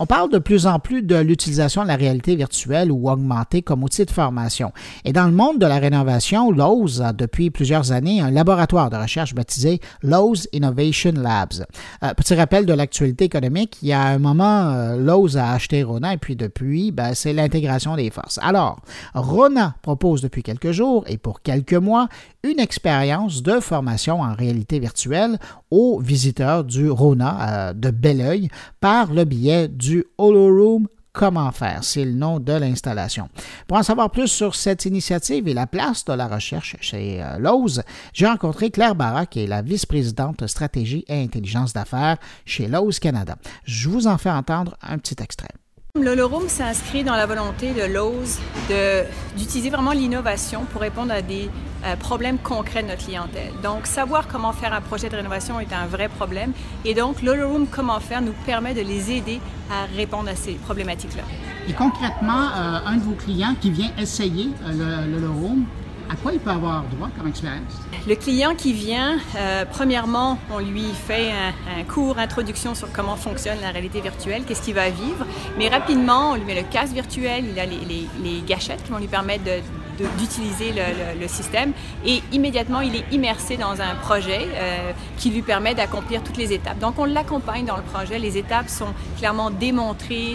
On 0.02 0.06
parle 0.06 0.30
de 0.30 0.38
plus 0.38 0.66
en 0.66 0.80
plus 0.80 1.04
de 1.04 1.14
l'utilisation 1.14 1.84
de 1.84 1.86
la 1.86 1.94
réalité 1.94 2.34
virtuelle 2.34 2.90
ou 2.90 3.08
augmentée 3.08 3.62
comme 3.62 3.84
outil 3.84 4.04
de 4.04 4.10
formation. 4.10 4.72
Et 5.04 5.12
dans 5.12 5.26
le 5.26 5.30
monde 5.30 5.60
de 5.60 5.66
la 5.66 5.78
rénovation, 5.78 6.50
Lowe's 6.50 7.00
a 7.00 7.12
depuis 7.12 7.50
plusieurs 7.50 7.92
années 7.92 8.20
un 8.20 8.32
laboratoire 8.32 8.90
de 8.90 8.96
recherche 8.96 9.32
baptisé 9.32 9.80
Lowe's 10.02 10.48
Innovation 10.52 11.12
Labs. 11.12 11.64
Euh, 12.02 12.14
petit 12.14 12.34
rappel 12.34 12.66
de 12.66 12.72
l'actualité 12.72 13.26
économique, 13.26 13.78
il 13.80 13.90
y 13.90 13.92
a 13.92 14.02
un 14.02 14.18
moment, 14.18 14.72
euh, 14.72 14.96
Lowe's 14.96 15.36
a 15.36 15.52
acheté 15.52 15.84
Rona 15.84 16.14
et 16.14 16.18
puis 16.18 16.34
depuis, 16.34 16.90
ben, 16.90 17.14
c'est 17.14 17.32
l'intégration 17.32 17.94
des 17.94 18.10
forces. 18.10 18.40
Alors, 18.42 18.80
Rona 19.14 19.76
propose 19.82 20.20
depuis 20.20 20.42
quelques 20.42 20.72
jours 20.72 21.04
et 21.06 21.16
pour 21.16 21.42
quelques 21.42 21.74
mois 21.74 22.08
une 22.44 22.58
expérience 22.58 23.42
de 23.42 23.60
formation 23.60 24.20
en 24.20 24.34
réalité 24.34 24.78
virtuelle 24.78 25.38
aux 25.70 26.00
visiteurs 26.00 26.64
du 26.64 26.90
Rona 26.90 27.70
euh, 27.70 27.72
de 27.72 27.90
Belleuil 27.90 28.48
par 28.80 29.12
le 29.12 29.24
biais 29.24 29.68
du 29.68 30.04
Holoroom 30.18 30.88
Comment 31.12 31.52
faire, 31.52 31.84
c'est 31.84 32.06
le 32.06 32.12
nom 32.12 32.40
de 32.40 32.54
l'installation. 32.54 33.28
Pour 33.66 33.76
en 33.76 33.82
savoir 33.82 34.10
plus 34.10 34.28
sur 34.28 34.54
cette 34.54 34.86
initiative 34.86 35.46
et 35.46 35.52
la 35.52 35.66
place 35.66 36.06
de 36.06 36.14
la 36.14 36.26
recherche 36.26 36.74
chez 36.80 37.22
euh, 37.22 37.38
Lowe's, 37.38 37.82
j'ai 38.14 38.26
rencontré 38.26 38.70
Claire 38.70 38.94
Barra, 38.94 39.26
qui 39.26 39.40
est 39.40 39.46
la 39.46 39.60
vice-présidente 39.60 40.46
stratégie 40.46 41.04
et 41.08 41.22
intelligence 41.22 41.74
d'affaires 41.74 42.16
chez 42.46 42.66
Lowe's 42.66 42.98
Canada. 42.98 43.36
Je 43.64 43.90
vous 43.90 44.06
en 44.06 44.16
fais 44.16 44.30
entendre 44.30 44.74
un 44.80 44.96
petit 44.96 45.22
extrait. 45.22 45.50
L'Holorum 46.00 46.48
s'inscrit 46.48 47.04
dans 47.04 47.16
la 47.16 47.26
volonté 47.26 47.74
de 47.74 47.82
Lowe's 47.82 48.40
d'utiliser 49.36 49.68
vraiment 49.68 49.92
l'innovation 49.92 50.64
pour 50.64 50.80
répondre 50.80 51.12
à 51.12 51.20
des 51.20 51.50
euh, 51.84 51.96
problèmes 51.96 52.38
concrets 52.38 52.82
de 52.82 52.88
notre 52.88 53.04
clientèle. 53.04 53.52
Donc, 53.62 53.86
savoir 53.86 54.26
comment 54.26 54.54
faire 54.54 54.72
un 54.72 54.80
projet 54.80 55.10
de 55.10 55.16
rénovation 55.16 55.60
est 55.60 55.70
un 55.74 55.84
vrai 55.84 56.08
problème. 56.08 56.54
Et 56.86 56.94
donc, 56.94 57.20
l'Holorum 57.20 57.66
Comment 57.70 58.00
faire 58.00 58.22
nous 58.22 58.32
permet 58.46 58.72
de 58.72 58.80
les 58.80 59.12
aider 59.12 59.38
à 59.70 59.84
répondre 59.94 60.30
à 60.30 60.34
ces 60.34 60.54
problématiques-là. 60.54 61.24
Et 61.68 61.74
concrètement, 61.74 62.46
euh, 62.56 62.78
un 62.86 62.96
de 62.96 63.02
vos 63.02 63.12
clients 63.12 63.54
qui 63.60 63.70
vient 63.70 63.90
essayer 63.98 64.48
euh, 64.66 65.04
l'Holorum, 65.04 65.66
à 66.12 66.16
quoi 66.16 66.32
il 66.32 66.40
peut 66.40 66.50
avoir 66.50 66.84
droit 66.94 67.08
comme 67.16 67.28
expérience? 67.28 67.80
Le 68.06 68.14
client 68.14 68.54
qui 68.54 68.72
vient, 68.74 69.18
euh, 69.36 69.64
premièrement, 69.70 70.38
on 70.50 70.58
lui 70.58 70.84
fait 70.92 71.30
un, 71.32 71.84
cours 71.84 72.18
introduction 72.18 72.74
sur 72.74 72.92
comment 72.92 73.16
fonctionne 73.16 73.58
la 73.62 73.70
réalité 73.70 74.00
virtuelle, 74.00 74.44
qu'est-ce 74.44 74.62
qu'il 74.62 74.74
va 74.74 74.90
vivre, 74.90 75.24
mais 75.58 75.68
rapidement, 75.68 76.32
on 76.32 76.34
lui 76.34 76.44
met 76.44 76.54
le 76.54 76.68
casque 76.68 76.92
virtuel, 76.92 77.44
il 77.50 77.58
a 77.58 77.66
les 77.66 78.40
gâchettes 78.46 78.82
qui 78.84 78.90
vont 78.90 78.98
lui 78.98 79.08
permettre 79.08 79.44
de 79.44 79.60
d'utiliser 80.18 80.72
le, 80.72 81.28
système 81.28 81.72
et 82.04 82.20
immédiatement 82.32 82.80
il 82.80 82.96
est 82.96 83.04
immersé 83.12 83.56
dans 83.56 83.80
un 83.80 83.94
projet 84.02 84.48
euh, 84.54 84.92
qui 85.18 85.30
lui 85.30 85.42
permet 85.42 85.74
d'accomplir 85.74 86.22
toutes 86.22 86.36
les 86.36 86.52
étapes. 86.52 86.78
Donc 86.78 86.98
on 86.98 87.04
l'accompagne 87.04 87.64
dans 87.64 87.76
le 87.76 87.82
projet, 87.82 88.18
les 88.18 88.36
étapes 88.36 88.68
sont 88.68 88.92
clairement 89.18 89.50
démontrées 89.50 90.34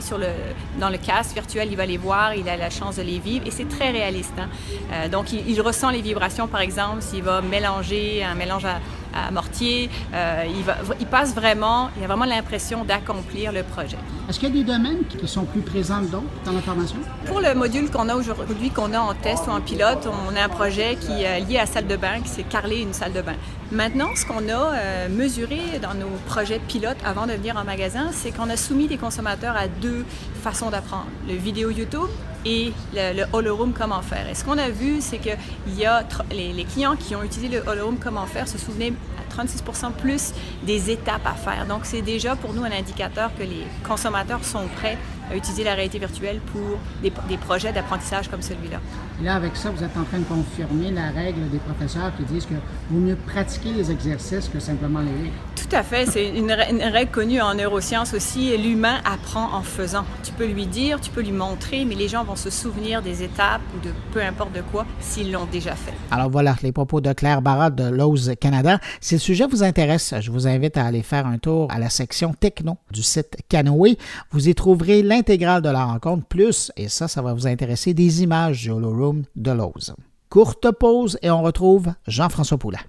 dans 0.79 0.89
le 0.89 0.97
casque 0.97 1.33
virtuel, 1.33 1.67
il 1.69 1.77
va 1.77 1.85
les 1.85 1.97
voir, 1.97 2.33
il 2.35 2.47
a 2.47 2.55
la 2.55 2.69
chance 2.69 2.95
de 2.95 3.01
les 3.01 3.19
vivre 3.19 3.45
et 3.45 3.51
c'est 3.51 3.67
très 3.67 3.91
réaliste. 3.91 4.33
Hein. 4.39 4.47
Euh, 4.91 5.07
donc 5.09 5.33
il, 5.33 5.47
il, 5.49 5.61
ressent 5.61 5.89
les 5.89 6.01
vibrations 6.01 6.47
par 6.47 6.61
exemple 6.61 7.01
s'il 7.01 7.23
va 7.23 7.41
mélanger 7.41 8.23
un 8.23 8.35
mélange 8.35 8.65
à, 8.65 8.79
à 9.27 9.32
Mortier. 9.32 9.89
Euh, 10.13 10.43
il, 10.47 10.63
va, 10.63 10.77
il, 10.99 11.06
passe 11.06 11.34
vraiment, 11.34 11.89
il 11.97 12.03
a 12.03 12.08
vraiment 12.08 12.25
l'impression 12.25 12.84
d'accomplir 12.84 13.51
le 13.51 13.63
projet. 13.63 13.97
Est-ce 14.30 14.39
qu'il 14.39 14.49
y 14.49 14.51
a 14.51 14.63
des 14.63 14.63
domaines 14.63 15.06
qui 15.06 15.27
sont 15.27 15.45
plus 15.45 15.62
présents 15.62 16.01
que 16.01 16.12
d'autres 16.12 16.23
dans 16.45 16.51
la 16.51 16.62
formation? 16.62 16.97
Pour 17.25 17.41
le 17.41 17.53
module 17.53 17.89
qu'on 17.89 18.10
a 18.10 18.15
aujourd'hui, 18.15 18.69
qu'on 18.69 18.93
a 18.93 18.99
en 18.99 19.13
test 19.13 19.47
ou 19.47 19.51
en 19.51 19.62
pilote, 19.62 20.08
on 20.08 20.36
a 20.36 20.43
un 20.43 20.49
projet 20.49 20.97
qui 20.99 21.23
est 21.23 21.39
lié 21.41 21.58
à 21.58 21.62
la 21.62 21.65
salle 21.67 21.88
de 21.88 21.95
bain, 21.95 22.21
qui 22.23 22.30
c'est 22.30 22.43
carler 22.43 22.82
une 22.82 22.93
salle 22.93 23.13
de 23.13 23.21
bain. 23.21 23.36
Maintenant, 23.71 24.15
ce 24.15 24.25
qu'on 24.25 24.47
a 24.47 24.75
euh, 24.75 25.10
mesuré 25.10 25.60
dans 25.82 25.93
nos 25.93 26.08
projets 26.25 26.60
pilotes 26.60 26.97
avant 27.03 27.27
de 27.27 27.34
venir 27.34 27.58
en 27.58 27.65
magasin, 27.65 28.12
c'est 28.13 28.32
qu'on 28.32 28.49
a 28.49 28.56
soumis 28.56 28.88
des 28.88 28.97
consommateurs 28.97 29.58
à 29.58 29.67
deux 29.67 30.06
façons 30.41 30.69
d'apprendre. 30.69 31.08
Le 31.27 31.36
vidéo 31.36 31.69
YouTube 31.69 32.08
et 32.45 32.71
le, 32.93 33.13
le 33.17 33.23
Holorum 33.34 33.73
Comment 33.73 34.01
faire. 34.01 34.30
Et 34.30 34.36
ce 34.36 34.45
qu'on 34.45 34.58
a 34.58 34.69
vu, 34.69 35.01
c'est 35.01 35.17
que 35.17 35.32
les, 35.67 36.53
les, 36.53 36.63
clients 36.63 36.95
qui 36.95 37.13
ont 37.17 37.23
utilisé 37.23 37.49
le 37.49 37.67
Holorum 37.67 37.97
Comment 37.99 38.25
faire 38.25 38.47
se 38.47 38.58
souvenaient 38.58 38.93
à 39.19 39.43
36% 39.43 39.91
plus 39.91 40.32
des 40.63 40.89
étapes 40.89 41.27
à 41.27 41.34
faire. 41.34 41.65
Donc, 41.65 41.82
c'est 41.84 42.01
déjà 42.01 42.38
pour 42.38 42.53
nous 42.53 42.63
un 42.63 42.71
indicateur 42.71 43.32
que 43.38 43.43
les 43.43 43.67
consommateurs 43.86 44.45
sont 44.45 44.67
prêts 44.77 44.97
à 45.31 45.35
utiliser 45.35 45.63
la 45.63 45.73
réalité 45.73 45.99
virtuelle 45.99 46.39
pour 46.51 46.79
des, 47.01 47.11
des 47.27 47.37
projets 47.37 47.71
d'apprentissage 47.71 48.29
comme 48.29 48.41
celui-là. 48.41 48.79
Là, 49.23 49.35
avec 49.35 49.55
ça, 49.55 49.71
vous 49.71 49.83
êtes 49.83 49.97
en 49.97 50.03
train 50.03 50.19
de 50.19 50.25
confirmer 50.25 50.91
la 50.91 51.09
règle 51.09 51.49
des 51.49 51.57
professeurs 51.57 52.11
qui 52.15 52.23
disent 52.23 52.45
que 52.45 52.53
vaut 52.91 52.99
mieux 52.99 53.15
pratiquer 53.15 53.73
les 53.73 53.89
exercices 53.91 54.47
que 54.47 54.59
simplement 54.59 54.99
les 54.99 55.23
lire. 55.23 55.33
Tout 55.55 55.75
à 55.75 55.81
fait. 55.81 56.05
C'est 56.05 56.29
une, 56.29 56.51
une, 56.69 56.83
règle 56.83 57.11
connue 57.11 57.41
en 57.41 57.55
neurosciences 57.55 58.13
aussi. 58.13 58.55
L'humain 58.57 58.99
apprend 59.03 59.55
en 59.55 59.63
faisant. 59.63 60.05
Tu 60.23 60.31
peux 60.33 60.45
lui 60.45 60.67
dire, 60.67 61.01
tu 61.01 61.09
peux 61.09 61.21
lui 61.21 61.31
montrer, 61.31 61.83
mais 61.83 61.95
les 61.95 62.07
gens 62.07 62.23
vont 62.23 62.35
se 62.35 62.51
souvenir 62.51 63.01
des 63.01 63.23
étapes 63.23 63.61
ou 63.75 63.85
de 63.85 63.91
peu 64.13 64.21
importe 64.21 64.53
de 64.53 64.61
quoi 64.61 64.85
s'ils 64.99 65.31
l'ont 65.31 65.47
déjà 65.51 65.75
fait. 65.75 65.93
Alors 66.11 66.29
voilà, 66.29 66.55
les 66.61 66.71
propos 66.71 67.01
de 67.01 67.11
Claire 67.11 67.41
Barra 67.41 67.71
de 67.71 67.89
Lowe's 67.89 68.29
Canada. 68.39 68.79
Si 69.01 69.15
le 69.15 69.19
sujet 69.19 69.47
vous 69.47 69.63
intéresse, 69.63 70.13
je 70.21 70.31
vous 70.31 70.47
invite 70.47 70.77
à 70.77 70.85
aller 70.85 71.01
faire 71.01 71.25
un 71.25 71.39
tour 71.39 71.67
à 71.71 71.79
la 71.79 71.89
section 71.89 72.33
techno 72.33 72.77
du 72.91 73.01
site 73.01 73.35
Canoë. 73.49 73.97
Vous 74.31 74.47
y 74.47 74.53
trouverez 74.53 75.01
l'intégrale 75.17 75.63
de 75.63 75.69
la 75.69 75.84
rencontre, 75.84 76.27
plus, 76.27 76.71
et 76.77 76.89
ça, 76.89 77.08
ça 77.08 77.23
va 77.23 77.34
vous 77.34 77.47
intéresser, 77.47 77.95
des 77.95 78.21
images 78.21 78.62
du 78.62 78.69
Holorum 78.69 79.23
de 79.36 79.51
Lowe's. 79.51 79.91
Courte 80.30 80.69
pause 80.71 81.17
et 81.23 81.32
on 81.32 81.41
retrouve 81.41 81.91
Jean-François 82.06 82.60
Poulin. 82.60 82.80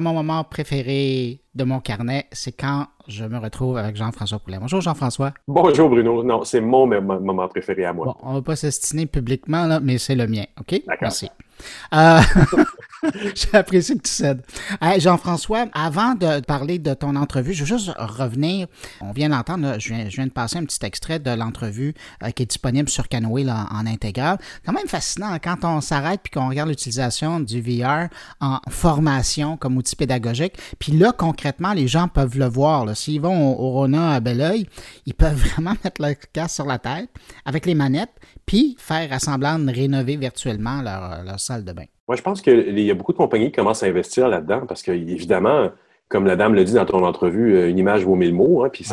Mon 0.00 0.12
moment 0.12 0.44
préféré 0.44 1.40
de 1.54 1.64
mon 1.64 1.80
carnet, 1.80 2.26
c'est 2.32 2.52
quand 2.52 2.86
je 3.08 3.24
me 3.24 3.38
retrouve 3.38 3.76
avec 3.76 3.96
Jean-François 3.96 4.38
Poulet. 4.38 4.58
Bonjour 4.60 4.80
Jean-François. 4.80 5.32
Bonjour 5.46 5.88
Bruno. 5.88 6.22
Non, 6.22 6.44
c'est 6.44 6.60
mon 6.60 6.86
moment 6.86 7.48
préféré 7.48 7.84
à 7.84 7.92
moi. 7.92 8.06
Bon, 8.06 8.14
on 8.22 8.30
ne 8.30 8.34
va 8.36 8.42
pas 8.42 8.56
s'estiner 8.56 9.06
publiquement, 9.06 9.66
là, 9.66 9.80
mais 9.80 9.98
c'est 9.98 10.14
le 10.14 10.26
mien. 10.26 10.44
OK? 10.60 10.82
Merci. 11.00 11.28
Euh... 11.94 12.20
J'apprécie 13.34 13.96
que 13.96 14.02
tu 14.02 14.12
cèdes. 14.12 14.42
Jean-François, 14.98 15.66
avant 15.72 16.14
de 16.14 16.40
parler 16.40 16.78
de 16.78 16.94
ton 16.94 17.16
entrevue, 17.16 17.52
je 17.52 17.64
veux 17.64 17.78
juste 17.78 17.92
revenir. 17.98 18.68
On 19.00 19.12
vient 19.12 19.28
d'entendre, 19.28 19.76
je 19.78 19.92
viens, 19.92 20.26
de 20.26 20.30
passer 20.30 20.58
un 20.58 20.64
petit 20.64 20.84
extrait 20.84 21.18
de 21.18 21.30
l'entrevue 21.30 21.94
euh, 22.22 22.30
qui 22.30 22.44
est 22.44 22.46
disponible 22.46 22.88
sur 22.88 23.08
Canoë 23.08 23.50
en 23.50 23.86
intégral. 23.86 24.38
Quand 24.64 24.72
même 24.72 24.86
fascinant 24.86 25.36
quand 25.42 25.64
on 25.64 25.80
s'arrête 25.80 26.20
puis 26.22 26.30
qu'on 26.30 26.48
regarde 26.48 26.68
l'utilisation 26.68 27.40
du 27.40 27.60
VR 27.60 28.08
en 28.40 28.60
formation 28.70 29.56
comme 29.56 29.76
outil 29.76 29.96
pédagogique. 29.96 30.54
Puis 30.78 30.92
là, 30.92 31.12
concrètement, 31.12 31.72
les 31.72 31.88
gens 31.88 32.06
peuvent 32.06 32.38
le 32.38 32.46
voir. 32.46 32.96
S'ils 32.96 33.20
vont 33.20 33.58
au, 33.58 33.72
Rona 33.72 34.12
à 34.12 34.20
Belleuil, 34.20 34.68
ils 35.06 35.14
peuvent 35.14 35.34
vraiment 35.54 35.74
mettre 35.82 36.00
leur 36.00 36.14
casque 36.32 36.54
sur 36.54 36.66
la 36.66 36.78
tête 36.78 37.10
avec 37.44 37.66
les 37.66 37.74
manettes 37.74 38.12
puis 38.46 38.76
faire 38.78 39.12
assemblant 39.12 39.58
de 39.58 39.72
rénover 39.72 40.16
virtuellement 40.16 40.82
leur, 40.82 41.22
leur 41.24 41.40
salle 41.52 41.64
de 41.64 41.72
bain. 41.72 41.84
Moi, 42.08 42.16
je 42.16 42.22
pense 42.22 42.40
qu'il 42.40 42.78
y 42.78 42.90
a 42.90 42.94
beaucoup 42.94 43.12
de 43.12 43.18
compagnies 43.18 43.46
qui 43.46 43.56
commencent 43.56 43.82
à 43.82 43.86
investir 43.86 44.28
là-dedans 44.28 44.66
parce 44.66 44.82
que, 44.82 44.92
évidemment, 44.92 45.70
comme 46.08 46.26
la 46.26 46.36
dame 46.36 46.54
le 46.54 46.64
dit 46.64 46.74
dans 46.74 46.84
ton 46.84 47.04
entrevue, 47.04 47.56
euh, 47.56 47.70
une 47.70 47.78
image 47.78 48.04
vaut 48.04 48.16
mille 48.16 48.34
mots, 48.34 48.64
hein, 48.64 48.68
puis 48.70 48.86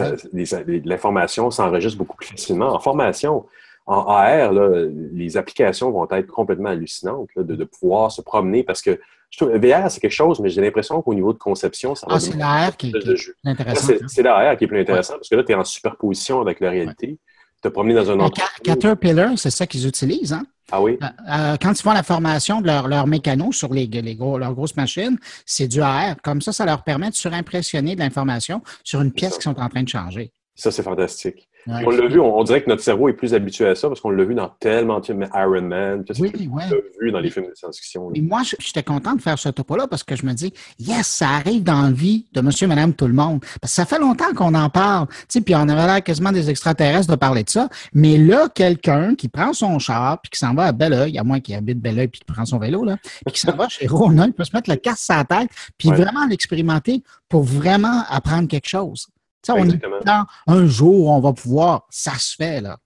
l'information 0.85 1.51
s'enregistre 1.51 1.97
beaucoup 1.97 2.15
plus 2.15 2.27
facilement. 2.27 2.73
En 2.73 2.79
formation, 2.79 3.45
en 3.85 4.05
AR, 4.07 4.53
les 4.53 5.35
applications 5.35 5.91
vont 5.91 6.07
être 6.11 6.27
complètement 6.27 6.69
hallucinantes 6.69 7.29
de, 7.35 7.63
pouvoir 7.63 8.11
se 8.11 8.21
promener 8.21 8.63
parce 8.63 8.81
que 8.81 8.99
je 9.31 9.37
trouve, 9.37 9.55
VR, 9.57 9.91
c'est 9.91 9.99
quelque 9.99 10.11
chose, 10.11 10.39
mais 10.39 10.49
j'ai 10.49 10.61
l'impression 10.61 11.01
qu'au 11.01 11.13
niveau 11.13 11.33
de 11.33 11.37
conception, 11.37 11.93
ça 11.93 12.07
va 12.07 12.15
ah, 12.15 12.19
c'est 12.19 12.35
l'AR 12.35 12.77
qui, 12.77 12.91
est 12.91 13.49
intéressant. 13.49 13.93
C'est 14.07 14.23
l'AR 14.23 14.57
qui 14.57 14.63
est 14.63 14.67
plus 14.67 14.79
intéressant 14.79 15.15
parce 15.15 15.29
que 15.29 15.35
là, 15.35 15.43
tu 15.43 15.51
es 15.51 15.55
en 15.55 15.63
superposition 15.63 16.39
avec 16.39 16.59
la 16.59 16.69
réalité. 16.69 17.17
Te 17.61 17.67
promener 17.67 17.93
dans 17.95 18.09
un 18.11 18.19
autre. 18.19 18.41
Caterpillar, 18.63 19.37
c'est 19.37 19.49
ça 19.49 19.67
qu'ils 19.67 19.87
utilisent, 19.87 20.33
hein? 20.33 20.43
Ah 20.71 20.81
oui? 20.81 20.97
Euh, 21.01 21.07
euh, 21.31 21.57
quand 21.59 21.71
ils 21.71 21.81
font 21.81 21.93
la 21.93 22.03
formation 22.03 22.61
de 22.61 22.67
leurs 22.67 22.87
leur 22.87 23.07
mécanos 23.07 23.55
sur 23.55 23.73
les, 23.73 23.87
les 23.87 24.15
gros, 24.15 24.37
leurs 24.37 24.53
grosses 24.53 24.75
machines, 24.75 25.17
c'est 25.45 25.67
du 25.67 25.81
AR. 25.81 26.15
Comme 26.23 26.41
ça, 26.41 26.53
ça 26.53 26.65
leur 26.65 26.83
permet 26.83 27.09
de 27.09 27.15
surimpressionner 27.15 27.95
de 27.95 27.99
l'information 27.99 28.61
sur 28.83 29.01
une 29.01 29.11
pièce 29.11 29.33
qu'ils 29.33 29.43
sont 29.43 29.59
en 29.59 29.67
train 29.67 29.83
de 29.83 29.89
changer. 29.89 30.31
Ça, 30.55 30.71
c'est 30.71 30.83
fantastique. 30.83 31.48
On 31.67 31.89
l'a 31.89 32.07
vu, 32.07 32.19
on, 32.19 32.43
dirait 32.43 32.63
que 32.63 32.69
notre 32.69 32.81
cerveau 32.81 33.09
est 33.09 33.13
plus 33.13 33.33
habitué 33.33 33.67
à 33.67 33.75
ça 33.75 33.87
parce 33.87 34.01
qu'on 34.01 34.09
l'a 34.09 34.23
vu 34.23 34.33
dans 34.33 34.49
tellement 34.59 34.99
de 34.99 35.05
films, 35.05 35.27
Iron 35.33 35.61
Man, 35.61 36.03
tout 36.03 36.13
oui, 36.19 36.31
oui. 36.35 36.49
on 36.51 36.57
l'a 36.57 36.77
vu 37.01 37.11
dans 37.11 37.19
les 37.19 37.29
films 37.29 37.47
de 37.47 37.55
science-fiction. 37.55 38.11
Et 38.13 38.21
moi, 38.21 38.41
j'étais 38.59 38.83
content 38.83 39.13
de 39.13 39.21
faire 39.21 39.37
ce 39.37 39.49
topo-là 39.49 39.87
parce 39.87 40.03
que 40.03 40.15
je 40.15 40.25
me 40.25 40.33
dis, 40.33 40.53
yes, 40.79 41.07
ça 41.07 41.29
arrive 41.29 41.63
dans 41.63 41.83
la 41.83 41.91
vie 41.91 42.25
de 42.33 42.41
monsieur, 42.41 42.67
madame, 42.67 42.93
tout 42.93 43.07
le 43.07 43.13
monde. 43.13 43.41
Parce 43.61 43.73
que 43.73 43.75
ça 43.75 43.85
fait 43.85 43.99
longtemps 43.99 44.33
qu'on 44.35 44.53
en 44.55 44.69
parle, 44.69 45.07
tu 45.07 45.15
sais, 45.29 45.41
puis 45.41 45.55
on 45.55 45.67
avait 45.67 45.85
l'air 45.85 46.03
quasiment 46.03 46.31
des 46.31 46.49
extraterrestres 46.49 47.11
de 47.11 47.15
parler 47.15 47.43
de 47.43 47.49
ça. 47.49 47.69
Mais 47.93 48.17
là, 48.17 48.49
quelqu'un 48.53 49.15
qui 49.15 49.27
prend 49.27 49.53
son 49.53 49.79
char 49.79 50.19
puis 50.21 50.31
qui 50.31 50.39
s'en 50.39 50.53
va 50.53 50.65
à 50.65 50.71
Belleuil, 50.71 51.17
à 51.17 51.23
moins 51.23 51.39
qu'il 51.39 51.55
habite 51.55 51.79
Belleuil 51.79 52.07
puis 52.07 52.19
qui 52.19 52.25
prend 52.25 52.45
son 52.45 52.57
vélo, 52.57 52.83
là, 52.83 52.97
puis 53.25 53.33
qui 53.33 53.39
s'en 53.39 53.55
va 53.55 53.67
chez 53.69 53.87
Ronin, 53.87 54.27
il 54.27 54.33
peut 54.33 54.43
se 54.43 54.55
mettre 54.55 54.69
le 54.69 54.75
casque 54.77 55.09
à 55.09 55.17
la 55.17 55.23
tête 55.25 55.49
puis 55.77 55.89
vraiment 55.89 56.25
l'expérimenter 56.27 57.03
pour 57.27 57.43
vraiment 57.43 58.03
apprendre 58.09 58.47
quelque 58.47 58.67
chose. 58.67 59.07
On 59.47 59.69
est 59.69 59.81
dans 60.05 60.25
un 60.47 60.65
jour, 60.65 61.07
on 61.07 61.19
va 61.19 61.33
pouvoir, 61.33 61.85
ça 61.89 62.13
se 62.17 62.35
fait, 62.35 62.61
là. 62.61 62.77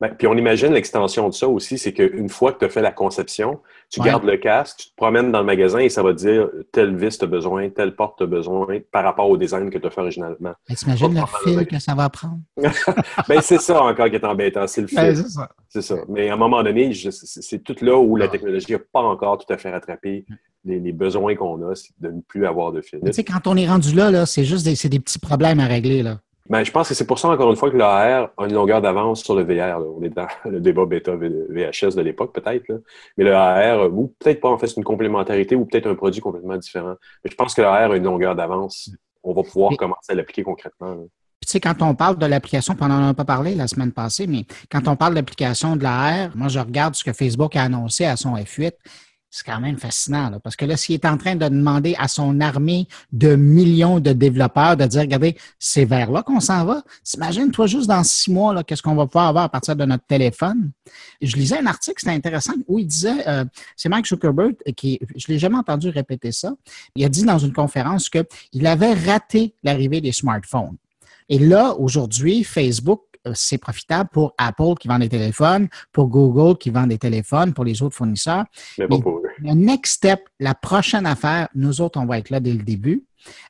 Ben, 0.00 0.08
puis 0.16 0.26
on 0.26 0.34
imagine 0.34 0.72
l'extension 0.72 1.28
de 1.28 1.34
ça 1.34 1.46
aussi, 1.46 1.76
c'est 1.76 1.92
qu'une 1.92 2.30
fois 2.30 2.52
que 2.52 2.60
tu 2.60 2.64
as 2.64 2.70
fait 2.70 2.80
la 2.80 2.90
conception, 2.90 3.60
tu 3.90 4.00
gardes 4.00 4.24
le 4.24 4.38
casque, 4.38 4.78
tu 4.78 4.90
te 4.90 4.96
promènes 4.96 5.30
dans 5.30 5.40
le 5.40 5.44
magasin 5.44 5.80
et 5.80 5.90
ça 5.90 6.02
va 6.02 6.14
te 6.14 6.18
dire 6.18 6.48
telle 6.72 6.96
vis 6.96 7.18
tu 7.18 7.24
as 7.24 7.28
besoin, 7.28 7.68
telle 7.68 7.94
porte 7.94 8.16
tu 8.16 8.22
as 8.22 8.26
besoin 8.26 8.78
par 8.90 9.04
rapport 9.04 9.28
au 9.28 9.36
design 9.36 9.68
que 9.68 9.76
tu 9.76 9.86
as 9.86 9.90
fait 9.90 10.00
originalement. 10.00 10.54
T'imagines 10.74 11.14
le 11.14 11.20
fil 11.44 11.66
que 11.66 11.78
ça 11.78 11.94
va 11.94 12.08
prendre? 12.08 12.38
ben, 13.28 13.40
c'est 13.42 13.60
ça 13.60 13.82
encore 13.82 14.08
qui 14.08 14.14
est 14.14 14.24
embêtant, 14.24 14.66
c'est 14.66 14.80
le 14.80 14.86
ben, 14.86 15.14
fil. 15.14 15.24
c'est 15.68 15.82
ça. 15.82 15.96
Mais 16.08 16.30
à 16.30 16.34
un 16.34 16.38
moment 16.38 16.62
donné, 16.62 16.92
c'est 16.94 17.62
tout 17.62 17.76
là 17.82 17.98
où 17.98 18.16
la 18.16 18.28
technologie 18.28 18.72
n'a 18.72 18.78
pas 18.78 19.02
encore 19.02 19.36
tout 19.36 19.52
à 19.52 19.58
fait 19.58 19.70
rattrapé 19.70 20.24
les, 20.64 20.92
besoins 20.92 21.34
qu'on 21.34 21.68
a, 21.68 21.74
c'est 21.74 21.92
de 22.00 22.08
ne 22.08 22.20
plus 22.22 22.46
avoir 22.46 22.72
de 22.72 22.80
fil. 22.80 23.00
Tu 23.04 23.12
sais, 23.12 23.24
quand 23.24 23.46
on 23.46 23.56
est 23.56 23.68
rendu 23.68 23.94
là, 23.94 24.10
là 24.10 24.24
c'est 24.24 24.44
juste 24.44 24.64
des, 24.64 24.88
des 24.88 25.00
petits 25.00 25.18
problèmes 25.18 25.60
à 25.60 25.66
régler. 25.66 26.02
Là. 26.02 26.20
Ben, 26.50 26.64
je 26.64 26.72
pense 26.72 26.88
que 26.88 26.94
c'est 26.94 27.06
pour 27.06 27.20
ça, 27.20 27.28
encore 27.28 27.48
une 27.48 27.56
fois, 27.56 27.70
que 27.70 27.76
l'AR 27.76 28.30
a 28.36 28.44
une 28.44 28.54
longueur 28.54 28.82
d'avance 28.82 29.22
sur 29.22 29.36
le 29.36 29.44
VR. 29.44 29.80
On 29.96 30.02
est 30.02 30.08
dans 30.08 30.26
le 30.50 30.60
débat 30.60 30.84
bêta 30.84 31.14
VHS 31.14 31.94
de 31.94 32.02
l'époque, 32.02 32.34
peut-être. 32.34 32.82
Mais 33.16 33.22
le 33.22 33.32
AR, 33.32 33.88
ou 33.92 34.12
peut-être 34.18 34.40
pas, 34.40 34.48
en 34.48 34.58
fait, 34.58 34.66
c'est 34.66 34.76
une 34.76 34.84
complémentarité 34.84 35.54
ou 35.54 35.64
peut-être 35.64 35.86
un 35.86 35.94
produit 35.94 36.20
complètement 36.20 36.56
différent. 36.56 36.96
Mais 37.24 37.30
je 37.30 37.36
pense 37.36 37.54
que 37.54 37.62
l'AR 37.62 37.92
a 37.92 37.96
une 37.96 38.02
longueur 38.02 38.34
d'avance. 38.34 38.90
On 39.22 39.32
va 39.32 39.44
pouvoir 39.44 39.76
commencer 39.76 40.10
à 40.10 40.14
l'appliquer 40.16 40.42
concrètement. 40.42 40.96
Puis, 40.96 41.46
tu 41.46 41.52
sais, 41.52 41.60
quand 41.60 41.80
on 41.82 41.94
parle 41.94 42.18
de 42.18 42.26
l'application, 42.26 42.74
on 42.80 42.88
n'en 42.88 43.10
a 43.10 43.14
pas 43.14 43.24
parlé 43.24 43.54
la 43.54 43.68
semaine 43.68 43.92
passée, 43.92 44.26
mais 44.26 44.44
quand 44.72 44.88
on 44.88 44.96
parle 44.96 45.12
de 45.12 45.18
l'application 45.20 45.76
de 45.76 45.84
l'AR, 45.84 46.36
moi, 46.36 46.48
je 46.48 46.58
regarde 46.58 46.96
ce 46.96 47.04
que 47.04 47.12
Facebook 47.12 47.54
a 47.54 47.62
annoncé 47.62 48.06
à 48.06 48.16
son 48.16 48.34
F8 48.34 48.72
c'est 49.30 49.46
quand 49.46 49.60
même 49.60 49.78
fascinant, 49.78 50.32
parce 50.42 50.56
que 50.56 50.64
là, 50.64 50.76
s'il 50.76 50.96
est 50.96 51.04
en 51.04 51.16
train 51.16 51.36
de 51.36 51.48
demander 51.48 51.94
à 51.98 52.08
son 52.08 52.40
armée 52.40 52.88
de 53.12 53.36
millions 53.36 54.00
de 54.00 54.12
développeurs 54.12 54.76
de 54.76 54.84
dire, 54.86 55.02
regardez, 55.02 55.36
c'est 55.58 55.84
vers 55.84 56.10
là 56.10 56.22
qu'on 56.22 56.40
s'en 56.40 56.64
va. 56.64 56.82
Imagine, 57.14 57.50
toi, 57.52 57.68
juste 57.68 57.86
dans 57.86 58.02
six 58.02 58.32
mois, 58.32 58.64
qu'est-ce 58.64 58.82
qu'on 58.82 58.96
va 58.96 59.06
pouvoir 59.06 59.28
avoir 59.28 59.44
à 59.44 59.48
partir 59.48 59.76
de 59.76 59.84
notre 59.84 60.04
téléphone? 60.04 60.72
Je 61.22 61.36
lisais 61.36 61.58
un 61.58 61.66
article, 61.66 62.00
c'était 62.00 62.12
intéressant, 62.12 62.54
où 62.66 62.80
il 62.80 62.86
disait, 62.86 63.28
euh, 63.28 63.44
c'est 63.76 63.88
Mike 63.88 64.06
Zuckerberg, 64.06 64.56
qui, 64.76 64.98
je 65.14 65.28
l'ai 65.28 65.38
jamais 65.38 65.58
entendu 65.58 65.90
répéter 65.90 66.32
ça, 66.32 66.52
il 66.96 67.04
a 67.04 67.08
dit 67.08 67.24
dans 67.24 67.38
une 67.38 67.52
conférence 67.52 68.10
qu'il 68.10 68.66
avait 68.66 68.94
raté 68.94 69.54
l'arrivée 69.62 70.00
des 70.00 70.12
smartphones. 70.12 70.76
Et 71.28 71.38
là, 71.38 71.74
aujourd'hui, 71.78 72.42
Facebook 72.42 73.02
c'est 73.34 73.58
profitable 73.58 74.08
pour 74.12 74.34
Apple 74.38 74.74
qui 74.78 74.88
vend 74.88 74.98
des 74.98 75.08
téléphones, 75.08 75.68
pour 75.92 76.08
Google 76.08 76.56
qui 76.58 76.70
vend 76.70 76.86
des 76.86 76.98
téléphones, 76.98 77.52
pour 77.52 77.64
les 77.64 77.82
autres 77.82 77.96
fournisseurs. 77.96 78.44
Mais 78.78 78.86
pour 78.86 79.18
eux. 79.18 79.22
Le 79.38 79.52
next 79.54 79.94
step, 79.94 80.20
la 80.38 80.54
prochaine 80.54 81.06
affaire, 81.06 81.48
nous 81.54 81.80
autres, 81.80 81.98
on 81.98 82.06
va 82.06 82.18
être 82.18 82.30
là 82.30 82.40
dès 82.40 82.52
le 82.52 82.62
début. 82.62 83.04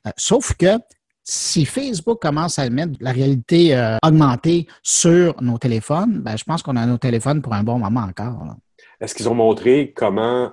Euh, 0.05 0.11
sauf 0.17 0.53
que 0.53 0.77
si 1.23 1.65
Facebook 1.65 2.21
commence 2.21 2.59
à 2.59 2.69
mettre 2.69 2.93
la 2.99 3.11
réalité 3.11 3.75
euh, 3.75 3.97
augmentée 4.03 4.67
sur 4.83 5.41
nos 5.41 5.57
téléphones, 5.57 6.19
ben, 6.19 6.35
je 6.35 6.43
pense 6.43 6.63
qu'on 6.63 6.75
a 6.75 6.85
nos 6.85 6.97
téléphones 6.97 7.41
pour 7.41 7.53
un 7.53 7.63
bon 7.63 7.77
moment 7.77 8.01
encore. 8.01 8.55
Est-ce 8.99 9.15
qu'ils 9.15 9.29
ont 9.29 9.35
montré 9.35 9.93
comment, 9.95 10.51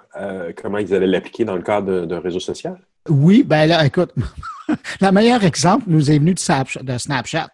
comment 0.57 0.79
ils 0.79 0.95
allaient 0.95 1.07
l'appliquer 1.07 1.45
dans 1.45 1.57
le 1.57 1.63
cadre 1.63 2.07
d'un 2.07 2.21
réseau 2.21 2.41
social? 2.41 2.79
Oui, 3.09 3.43
ben 3.43 3.67
là, 3.67 3.85
écoute, 3.85 4.13
le 5.01 5.11
meilleur 5.11 5.45
exemple 5.45 5.85
nous 5.87 6.11
est 6.11 6.19
venu 6.19 6.35
de 6.35 6.99
Snapchat. 6.99 7.49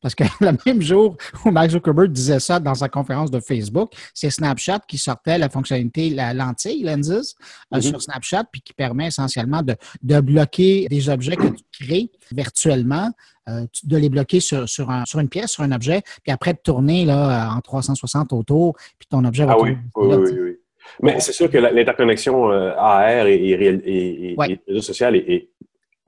Parce 0.00 0.14
que 0.14 0.24
le 0.40 0.56
même 0.66 0.82
jour 0.82 1.16
où 1.44 1.50
Mark 1.50 1.70
Zuckerberg 1.70 2.10
disait 2.10 2.40
ça 2.40 2.60
dans 2.60 2.74
sa 2.74 2.88
conférence 2.88 3.30
de 3.30 3.40
Facebook, 3.40 3.92
c'est 4.12 4.30
Snapchat 4.30 4.80
qui 4.86 4.98
sortait 4.98 5.38
la 5.38 5.48
fonctionnalité, 5.48 6.10
la 6.10 6.34
lentille, 6.34 6.82
Lenses, 6.82 7.10
euh, 7.10 7.78
mm-hmm. 7.78 7.82
sur 7.82 8.02
Snapchat, 8.02 8.44
puis 8.50 8.60
qui 8.60 8.72
permet 8.72 9.08
essentiellement 9.08 9.62
de, 9.62 10.20
bloquer 10.20 10.86
des 10.88 11.08
objets 11.08 11.36
que 11.36 11.48
tu 11.48 11.64
crées 11.72 12.10
virtuellement, 12.32 13.10
euh, 13.48 13.66
de 13.82 13.96
les 13.96 14.08
bloquer 14.08 14.40
sur, 14.40 14.68
sur, 14.68 14.88
une 15.16 15.28
pièce, 15.28 15.50
sur 15.50 15.62
un 15.62 15.72
objet, 15.72 16.02
puis 16.22 16.32
après 16.32 16.52
de 16.54 16.58
tourner 16.62 17.04
là, 17.04 17.52
en 17.54 17.60
360 17.60 18.32
autour, 18.32 18.76
puis 18.98 19.06
ton 19.08 19.24
objet 19.24 19.44
va 19.44 19.52
ah 19.52 19.60
oui, 19.60 19.76
oui, 19.96 20.16
oui, 20.16 20.56
Mais 21.02 21.20
c'est 21.20 21.32
sûr 21.32 21.50
que 21.50 21.58
l'interconnexion 21.58 22.50
euh, 22.50 22.72
AR 22.76 23.26
et, 23.26 23.50
et, 23.50 24.58
réseau 24.66 24.80
social 24.80 25.16
est 25.16 25.50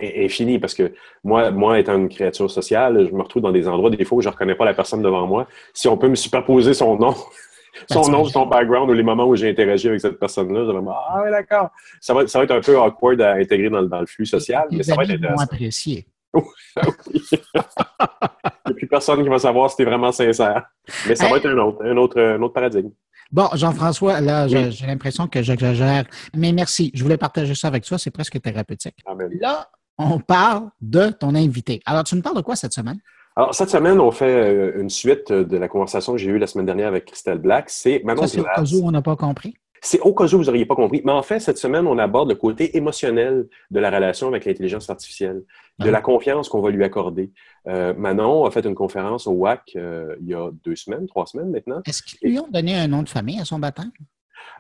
infini 0.01 0.59
parce 0.59 0.75
que 0.75 0.93
moi, 1.25 1.51
moi, 1.51 1.79
étant 1.79 1.97
une 1.97 2.09
créature 2.09 2.51
sociale, 2.51 3.07
je 3.09 3.15
me 3.15 3.23
retrouve 3.23 3.43
dans 3.43 3.53
des 3.53 3.67
endroits, 3.69 3.91
des 3.91 4.05
fois 4.05 4.19
où 4.19 4.21
je 4.21 4.29
ne 4.29 4.33
reconnais 4.33 4.55
pas 4.55 4.65
la 4.65 4.75
personne 4.75 5.03
devant 5.03 5.27
moi. 5.27 5.47
Si 5.73 5.89
on 5.89 5.97
peut 5.97 6.09
me 6.09 6.15
superposer 6.15 6.75
son 6.75 6.97
nom, 6.97 7.15
son 7.91 8.03
ben, 8.03 8.13
nom, 8.13 8.25
son 8.25 8.47
background 8.47 8.91
ou 8.91 8.93
les 8.93 9.03
moments 9.03 9.27
où 9.27 9.37
j'ai 9.37 9.51
interagi 9.51 9.89
avec 9.89 10.01
cette 10.01 10.19
personne-là, 10.19 10.65
je 10.67 10.73
vais 10.73 10.81
me 10.81 10.91
Ah 10.91 11.23
oui, 11.25 11.31
d'accord. 11.31 11.71
Ça 12.01 12.15
va, 12.15 12.27
ça 12.27 12.39
va 12.39 12.45
être 12.45 12.51
un 12.53 12.61
peu 12.61 12.79
awkward 12.79 13.21
à 13.21 13.35
intégrer 13.35 13.71
dans, 13.71 13.83
dans 13.83 14.01
le 14.01 14.07
flux 14.07 14.27
social, 14.27 14.67
mais 14.71 14.83
ça 14.83 14.95
va 14.95 15.05
être 15.05 15.13
intéressant. 15.13 15.43
apprécier. 15.43 16.07
Il 17.15 17.21
n'y 17.25 18.73
a 18.73 18.75
plus 18.75 18.87
personne 18.87 19.23
qui 19.23 19.29
va 19.29 19.39
savoir 19.39 19.71
si 19.71 19.77
tu 19.77 19.83
es 19.83 19.85
vraiment 19.87 20.13
sincère. 20.13 20.67
Mais 21.09 21.15
ça 21.15 21.29
va 21.29 21.39
être 21.39 21.47
un 21.47 21.59
autre, 21.59 21.85
un 21.85 21.97
autre, 21.97 22.21
un 22.21 22.43
autre 22.43 22.53
paradigme. 22.53 22.91
Bon, 23.33 23.49
Jean-François, 23.55 24.21
là, 24.21 24.47
j'ai 24.47 24.87
l'impression 24.87 25.27
que 25.27 25.43
j'exagère, 25.43 26.05
mais 26.35 26.53
merci. 26.53 26.91
Je 26.95 27.03
voulais 27.03 27.17
partager 27.17 27.55
ça 27.55 27.69
avec 27.69 27.85
toi. 27.85 27.99
C'est 27.99 28.11
presque 28.11 28.41
thérapeutique. 28.41 28.97
Là, 29.41 29.69
on 29.99 30.19
parle 30.19 30.71
de 30.81 31.11
ton 31.11 31.35
invité. 31.35 31.81
Alors, 31.87 32.05
tu 32.05 32.15
me 32.17 32.23
parles 32.23 32.37
de 32.37 32.43
quoi 32.43 32.57
cette 32.57 32.73
semaine? 32.73 32.99
Alors, 33.37 33.55
cette 33.55 33.71
semaine, 33.71 34.01
on 34.01 34.11
fait 34.11 34.25
euh, 34.25 34.81
une 34.81 34.89
suite 34.89 35.31
de 35.31 35.57
la 35.57 35.69
conversation 35.69 36.13
que 36.13 36.19
j'ai 36.19 36.31
eue 36.31 36.39
la 36.39 36.47
semaine 36.47 36.67
dernière 36.67 36.89
avec 36.89 37.05
Christelle 37.05 37.39
Black. 37.39 37.69
C'est 37.69 38.03
Manon 38.03 38.23
au 38.25 38.43
cas 38.43 38.63
où 38.63 38.87
on 38.87 38.91
n'a 38.91 39.03
pas 39.03 39.17
compris. 39.17 39.55
C'est 39.83 40.01
au 40.01 40.15
cas 40.15 40.25
où 40.25 40.39
vous 40.39 40.45
n'auriez 40.45 40.65
pas 40.65 40.75
compris. 40.75 41.03
Mais 41.05 41.13
en 41.13 41.23
fait, 41.23 41.39
cette 41.39 41.59
semaine, 41.59 41.87
on 41.87 41.99
aborde 41.99 42.31
le 42.31 42.35
côté 42.35 42.77
émotionnel 42.79 43.47
de 43.71 43.79
la 43.79 43.91
relation 43.91 44.29
avec 44.29 44.47
l'intelligence 44.47 44.89
artificielle, 44.89 45.45
de 45.79 45.89
ah. 45.89 45.91
la 45.91 46.01
confiance 46.01 46.49
qu'on 46.49 46.63
va 46.63 46.71
lui 46.71 46.83
accorder. 46.83 47.31
Euh, 47.69 47.93
Manon 47.95 48.47
a 48.47 48.51
fait 48.51 48.65
une 48.65 48.75
conférence 48.75 49.27
au 49.27 49.33
WAC 49.33 49.73
euh, 49.77 50.17
il 50.21 50.29
y 50.29 50.35
a 50.35 50.51
deux 50.65 50.77
semaines, 50.77 51.07
trois 51.07 51.27
semaines 51.27 51.51
maintenant. 51.51 51.83
Est-ce 51.87 52.03
qu'ils 52.03 52.31
lui 52.31 52.39
ont 52.39 52.49
donné 52.49 52.75
un 52.75 52.89
nom 52.89 53.03
de 53.03 53.09
famille 53.09 53.39
à 53.39 53.45
son 53.45 53.59
baptême? 53.59 53.93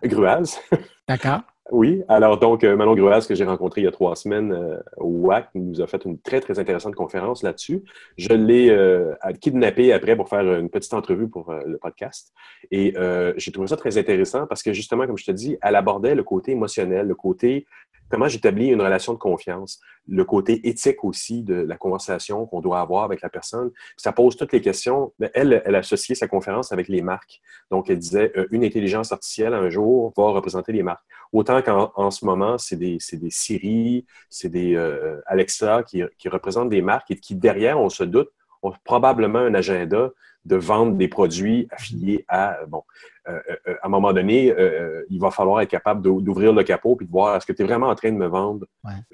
Gruaz. 0.05 0.61
D'accord. 1.09 1.40
Oui, 1.72 2.05
alors 2.07 2.38
donc 2.38 2.62
euh, 2.62 2.76
Manon 2.76 2.94
Gruaz, 2.94 3.26
que 3.26 3.35
j'ai 3.35 3.44
rencontré 3.44 3.81
il 3.81 3.85
y 3.85 3.88
a 3.88 3.90
trois 3.90 4.14
semaines 4.14 4.52
euh, 4.52 4.79
au 4.98 5.09
WAC, 5.09 5.48
nous 5.57 5.81
a 5.81 5.88
fait 5.88 6.05
une 6.05 6.16
très, 6.20 6.40
très 6.40 6.61
intéressante 6.61 6.94
conférence 6.94 7.42
là-dessus. 7.42 7.83
Je 8.16 8.33
l'ai 8.33 8.70
euh, 8.70 9.14
kidnappé 9.40 9.92
après 9.92 10.14
pour 10.14 10.29
faire 10.29 10.59
une 10.61 10.70
petite 10.70 10.94
entrevue 10.94 11.29
pour 11.29 11.52
le 11.52 11.76
podcast. 11.79 12.33
Et 12.70 12.94
j'ai 13.37 13.52
trouvé 13.52 13.66
ça 13.68 13.76
très 13.76 13.98
intéressant 13.98 14.46
parce 14.46 14.62
que 14.62 14.72
justement, 14.72 15.07
comme 15.07 15.18
je 15.18 15.24
te 15.24 15.33
dis, 15.33 15.57
elle 15.61 15.74
abordait 15.74 16.14
le 16.14 16.22
côté 16.22 16.52
émotionnel, 16.52 17.07
le 17.07 17.14
côté 17.14 17.66
comment 18.09 18.29
j'établis 18.29 18.69
une 18.69 18.81
relation 18.81 19.12
de 19.12 19.19
confiance, 19.19 19.81
le 20.09 20.25
côté 20.25 20.69
éthique 20.69 21.05
aussi 21.05 21.42
de 21.42 21.55
la 21.55 21.77
conversation 21.77 22.47
qu'on 22.47 22.61
doit 22.61 22.81
avoir 22.81 23.05
avec 23.05 23.21
la 23.23 23.29
personne. 23.29 23.71
Ça 23.97 24.12
pose 24.12 24.37
toutes 24.37 24.53
les 24.53 24.61
questions. 24.61 25.12
Elle, 25.35 25.62
elle 25.64 25.75
associait 25.75 26.14
sa 26.14 26.29
conférence 26.29 26.73
avec 26.73 26.88
les 26.88 27.03
marques. 27.03 27.40
Donc, 27.71 27.90
elle 27.90 27.99
disait, 27.99 28.33
euh, 28.37 28.47
une 28.51 28.64
intelligence 28.64 29.12
artificielle 29.12 29.55
un 29.55 29.69
jour 29.71 30.12
va 30.16 30.25
représenter 30.31 30.73
les 30.73 30.83
marques. 30.83 31.05
Autant 31.33 31.61
qu'en 31.62 32.11
ce 32.11 32.25
moment, 32.25 32.59
c'est 32.59 32.77
des, 32.77 32.99
des 33.12 33.31
Siri, 33.31 34.07
c'est 34.31 34.49
des 34.49 34.77
euh, 34.77 35.21
Alexa 35.27 35.83
qui, 35.83 36.03
qui 36.19 36.29
représentent 36.29 36.71
des 36.71 36.83
marques 36.83 37.11
et 37.11 37.16
qui, 37.16 37.35
derrière, 37.35 37.81
on 37.81 37.88
se 37.88 38.05
doute, 38.05 38.31
ont 38.66 38.72
probablement 38.85 39.38
un 39.38 39.55
agenda 39.55 40.11
de 40.44 40.57
vendre 40.57 40.96
des 40.96 41.09
produits 41.09 41.66
affiliés 41.70 42.24
à, 42.29 42.59
bon, 42.68 42.83
euh, 43.29 43.40
euh, 43.66 43.74
à 43.83 43.87
un 43.87 43.88
moment 43.88 44.12
donné, 44.12 44.52
euh, 44.52 45.02
il 45.11 45.20
va 45.20 45.33
falloir 45.33 45.61
être 45.61 45.70
capable 45.70 46.00
d'ouvrir 46.02 46.52
le 46.52 46.62
capot 46.62 46.96
et 47.00 47.05
de 47.05 47.11
voir 47.11 47.37
est-ce 47.37 47.44
que 47.44 47.52
tu 47.52 47.62
es 47.62 47.64
vraiment 47.64 47.88
en 47.88 47.94
train 47.96 48.12
de 48.12 48.16
me 48.16 48.29
vendre 48.29 48.66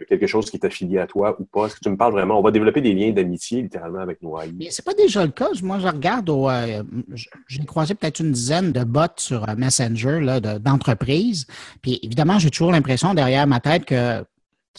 quelque 0.08 0.26
chose 0.26 0.50
qui 0.50 0.58
est 0.58 0.66
affilié 0.66 0.98
à 0.98 1.06
toi 1.06 1.34
ou 1.40 1.44
pas? 1.44 1.66
Est-ce 1.66 1.76
que 1.76 1.80
tu 1.80 1.88
me 1.88 1.96
parles 1.96 2.12
vraiment? 2.12 2.38
On 2.38 2.42
va 2.42 2.50
développer 2.50 2.82
des 2.82 2.92
liens 2.92 3.10
d'amitié 3.10 3.62
littéralement 3.62 4.00
avec 4.00 4.20
nos 4.22 4.38
AI. 4.38 4.52
Mais 4.54 4.70
c'est 4.70 4.84
pas 4.84 4.92
déjà 4.92 5.24
le 5.24 5.32
cas. 5.32 5.48
Moi, 5.62 5.78
je 5.78 5.88
regarde, 5.88 6.30
j'ai 7.48 7.64
croisé 7.64 7.94
peut-être 7.94 8.20
une 8.20 8.32
dizaine 8.32 8.72
de 8.72 8.84
bots 8.84 9.00
sur 9.16 9.46
Messenger 9.56 10.20
d'entreprises. 10.60 11.46
puis 11.80 11.98
évidemment, 12.02 12.38
j'ai 12.38 12.50
toujours 12.50 12.72
l'impression 12.72 13.14
derrière 13.14 13.46
ma 13.46 13.60
tête 13.60 13.86
que 13.86 14.24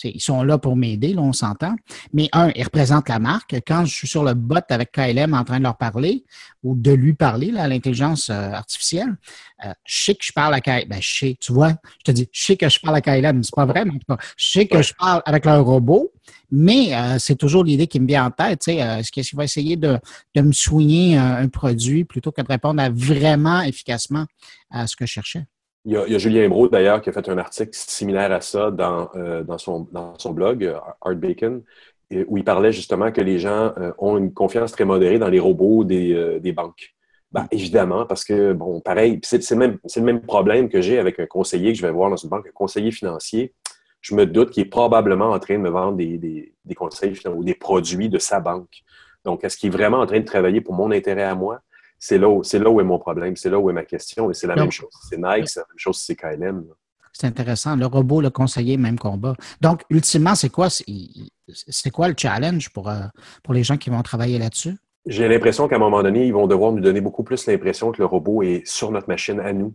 ils 0.03 0.21
sont 0.21 0.43
là 0.43 0.58
pour 0.58 0.75
m'aider, 0.75 1.13
là, 1.13 1.21
on 1.21 1.34
s'entend. 1.34 1.75
Mais 2.13 2.29
un, 2.32 2.51
ils 2.56 2.63
représentent 2.63 3.10
la 3.10 3.19
marque. 3.19 3.56
Quand 3.67 3.86
je 3.86 3.93
suis 3.93 4.08
sur 4.08 4.23
le 4.23 4.34
bot 4.34 4.60
avec 4.69 4.91
KLM 4.91 5.34
en 5.34 5.43
train 5.43 5.60
de 5.60 5.63
leur 5.63 5.77
parler 5.77 6.25
ou 6.63 6.75
de 6.75 6.91
lui 6.91 7.13
parler 7.13 7.51
là, 7.51 7.63
à 7.63 7.67
l'intelligence 7.67 8.29
euh, 8.29 8.51
artificielle, 8.51 9.15
euh, 9.65 9.73
je 9.86 10.03
sais 10.03 10.15
que 10.15 10.23
je 10.25 10.34
parle 10.34 10.53
à 10.53 10.62
KLM. 10.62 10.88
Ben, 10.88 11.01
je 11.01 11.13
sais, 11.13 11.38
tu 11.39 11.53
vois, 11.53 11.73
je 11.99 12.03
te 12.03 12.12
dis, 12.12 12.27
je 12.32 12.43
sais 12.43 12.58
que 12.58 12.69
je 12.69 12.79
parle 12.79 12.95
à 12.95 13.01
KLM. 13.01 13.43
C'est 13.43 13.56
pas 13.56 13.65
vrai, 13.65 13.86
mais 13.86 13.99
je 14.38 14.51
sais 14.51 14.67
que 14.67 14.82
je 14.82 14.93
parle 14.93 15.21
avec 15.25 15.45
leur 15.45 15.63
robot. 15.63 16.12
Mais 16.51 16.95
euh, 16.95 17.17
c'est 17.19 17.36
toujours 17.36 17.63
l'idée 17.63 17.88
qui 17.88 17.99
me 17.99 18.08
vient 18.08 18.25
en 18.25 18.32
tête. 18.32 18.62
Tu 18.62 18.73
sais, 18.73 18.77
est-ce 18.77 19.12
qu'il 19.12 19.25
va 19.34 19.43
essayer 19.43 19.75
de, 19.75 19.99
de 20.36 20.41
me 20.41 20.51
soigner 20.51 21.17
un, 21.17 21.47
produit 21.49 22.03
plutôt 22.03 22.32
que 22.32 22.41
de 22.41 22.47
répondre 22.47 22.82
à 22.82 22.89
vraiment 22.89 23.62
efficacement 23.62 24.25
à 24.71 24.88
ce 24.88 24.95
que 24.95 25.06
je 25.06 25.12
cherchais? 25.12 25.45
Il 25.85 25.91
y, 25.91 25.97
a, 25.97 26.17
Julien 26.17 26.47
Brault, 26.47 26.69
d'ailleurs, 26.69 27.01
qui 27.01 27.09
a 27.09 27.11
fait 27.11 27.27
un 27.27 27.37
article 27.37 27.71
similaire 27.73 28.31
à 28.31 28.39
ça 28.39 28.71
dans, 28.71 29.09
euh, 29.15 29.43
dans, 29.43 29.57
son, 29.57 29.85
dans 29.91 30.17
son 30.17 30.31
blog, 30.31 30.63
euh, 30.63 30.77
Art 31.01 31.15
Bacon, 31.15 31.61
où 32.27 32.37
il 32.37 32.43
parlait 32.43 32.71
justement 32.71 33.11
que 33.11 33.21
les 33.21 33.39
gens 33.39 33.73
euh, 33.77 33.91
ont 33.97 34.17
une 34.17 34.33
confiance 34.33 34.71
très 34.71 34.85
modérée 34.85 35.19
dans 35.19 35.29
les 35.29 35.39
robots 35.39 35.83
des, 35.83 36.39
des 36.39 36.53
banques. 36.53 36.93
Ben, 37.31 37.47
évidemment, 37.51 38.05
parce 38.05 38.23
que, 38.23 38.53
bon, 38.53 38.79
pareil, 38.79 39.19
c'est 39.23 39.49
le, 39.49 39.57
même, 39.57 39.77
le 39.95 40.01
même 40.03 40.21
problème 40.21 40.69
que 40.69 40.79
j'ai 40.79 40.99
avec 40.99 41.19
un 41.19 41.25
conseiller 41.25 41.73
que 41.73 41.79
je 41.79 41.85
vais 41.85 41.91
voir 41.91 42.09
dans 42.11 42.15
une 42.15 42.29
banque, 42.29 42.47
un 42.47 42.51
conseiller 42.53 42.91
financier. 42.91 43.53
Je 44.01 44.13
me 44.13 44.25
doute 44.25 44.51
qu'il 44.51 44.63
est 44.63 44.69
probablement 44.69 45.31
en 45.31 45.39
train 45.39 45.55
de 45.55 45.63
me 45.63 45.69
vendre 45.69 45.97
des, 45.97 46.17
des, 46.17 46.53
des 46.63 46.75
conseils 46.75 47.17
ou 47.27 47.43
des 47.43 47.55
produits 47.55 48.09
de 48.09 48.19
sa 48.19 48.39
banque. 48.39 48.83
Donc, 49.25 49.43
est-ce 49.43 49.57
qu'il 49.57 49.69
est 49.69 49.75
vraiment 49.75 49.99
en 49.99 50.05
train 50.05 50.19
de 50.19 50.25
travailler 50.25 50.61
pour 50.61 50.75
mon 50.75 50.91
intérêt 50.91 51.23
à 51.23 51.34
moi? 51.34 51.61
C'est 52.06 52.18
là, 52.18 52.28
où, 52.28 52.41
là 52.41 52.70
où 52.70 52.82
est 52.82 52.84
mon 52.84 52.99
problème, 52.99 53.38
c'est 53.38 53.49
là 53.49 53.58
où 53.58 53.70
est 53.70 53.74
ma 53.74 53.86
question. 53.86 54.30
Et 54.30 54.34
c'est 54.34 54.45
la 54.45 54.56
même 54.56 54.72
chose. 54.72 54.89
C'est 55.10 55.16
Nike, 55.16 55.47
c'est 55.47 55.62
la 55.62 55.66
même 55.70 55.78
chose 55.78 55.97
c'est 55.97 56.18
KLM. 56.18 56.66
C'est 57.14 57.28
intéressant. 57.28 57.78
Le 57.78 57.86
robot, 57.86 58.20
le 58.20 58.30
conseiller, 58.30 58.76
même 58.76 58.99
combat. 58.99 59.36
Donc, 59.62 59.84
ultimement, 59.89 60.36
c'est 60.36 60.49
quoi, 60.49 60.68
c'est 60.70 61.91
quoi 61.91 62.10
le 62.10 62.16
challenge 62.18 62.72
pour, 62.72 62.89
euh, 62.89 63.04
pour 63.41 63.54
les 63.54 63.64
gens 63.64 63.78
qui 63.78 63.89
vont 63.89 64.01
travailler 64.01 64.38
là-dessus? 64.38 64.76
J'ai 65.06 65.30
l'impression 65.30 65.70
qu'à 65.70 65.78
un 65.78 65.80
moment 65.80 66.04
donné, 66.04 66.28
ils 66.28 66.34
vont 66.34 66.45
devoir 66.45 66.74
nous 66.74 66.82
donner 66.82 66.99
beaucoup 66.99 67.24
plus 67.24 67.47
l'impression 67.47 67.93
que 67.93 68.01
le 68.01 68.06
robot 68.06 68.43
est 68.43 68.68
sur 68.68 68.91
notre 68.91 69.08
machine 69.08 69.39
à 69.39 69.54
nous. 69.54 69.74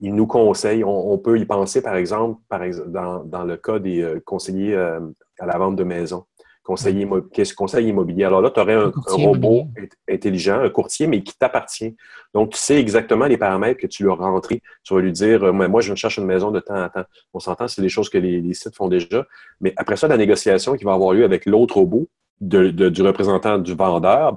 Il 0.00 0.16
nous 0.16 0.26
conseille. 0.26 0.82
On, 0.82 1.16
peut 1.18 1.38
y 1.38 1.44
penser, 1.44 1.80
par 1.80 1.94
exemple, 1.94 2.40
par 2.48 2.64
exemple 2.64 2.90
dans, 2.90 3.22
dans 3.22 3.44
le 3.44 3.56
cas 3.56 3.78
des 3.78 4.02
euh, 4.02 4.20
conseillers 4.24 4.74
euh, 4.74 4.98
à 5.38 5.46
la 5.46 5.58
vente 5.58 5.76
de 5.76 5.84
maison 5.84 6.24
conseiller, 6.68 7.08
qu'est-ce 7.32 7.54
conseil 7.54 7.88
immobilier? 7.88 8.24
Alors 8.24 8.42
là, 8.42 8.50
tu 8.50 8.60
aurais 8.60 8.74
un, 8.74 8.92
robot 9.06 9.68
intelligent, 10.06 10.60
un 10.60 10.68
courtier, 10.68 11.06
mais 11.06 11.22
qui 11.22 11.34
t'appartient. 11.34 11.96
Donc, 12.34 12.50
tu 12.50 12.58
sais 12.58 12.78
exactement 12.78 13.24
les 13.24 13.38
paramètres 13.38 13.80
que 13.80 13.86
tu 13.86 14.02
lui 14.02 14.10
as 14.10 14.14
rentrés. 14.14 14.60
Tu 14.84 14.92
vas 14.92 15.00
lui 15.00 15.10
dire, 15.10 15.44
euh, 15.44 15.52
moi, 15.52 15.80
je 15.80 15.94
cherche 15.94 16.18
une 16.18 16.26
maison 16.26 16.50
de 16.50 16.60
temps 16.60 16.84
en 16.84 16.90
temps. 16.90 17.04
On 17.32 17.40
s'entend, 17.40 17.68
c'est 17.68 17.80
des 17.80 17.88
choses 17.88 18.10
que 18.10 18.18
les, 18.18 18.52
sites 18.52 18.76
font 18.76 18.88
déjà. 18.88 19.26
Mais 19.62 19.72
après 19.78 19.96
ça, 19.96 20.08
la 20.08 20.18
négociation 20.18 20.74
qui 20.74 20.84
va 20.84 20.92
avoir 20.92 21.14
lieu 21.14 21.24
avec 21.24 21.46
l'autre 21.46 21.78
robot 21.78 22.06
du 22.38 23.02
représentant 23.02 23.56
du 23.56 23.74
vendeur 23.74 24.36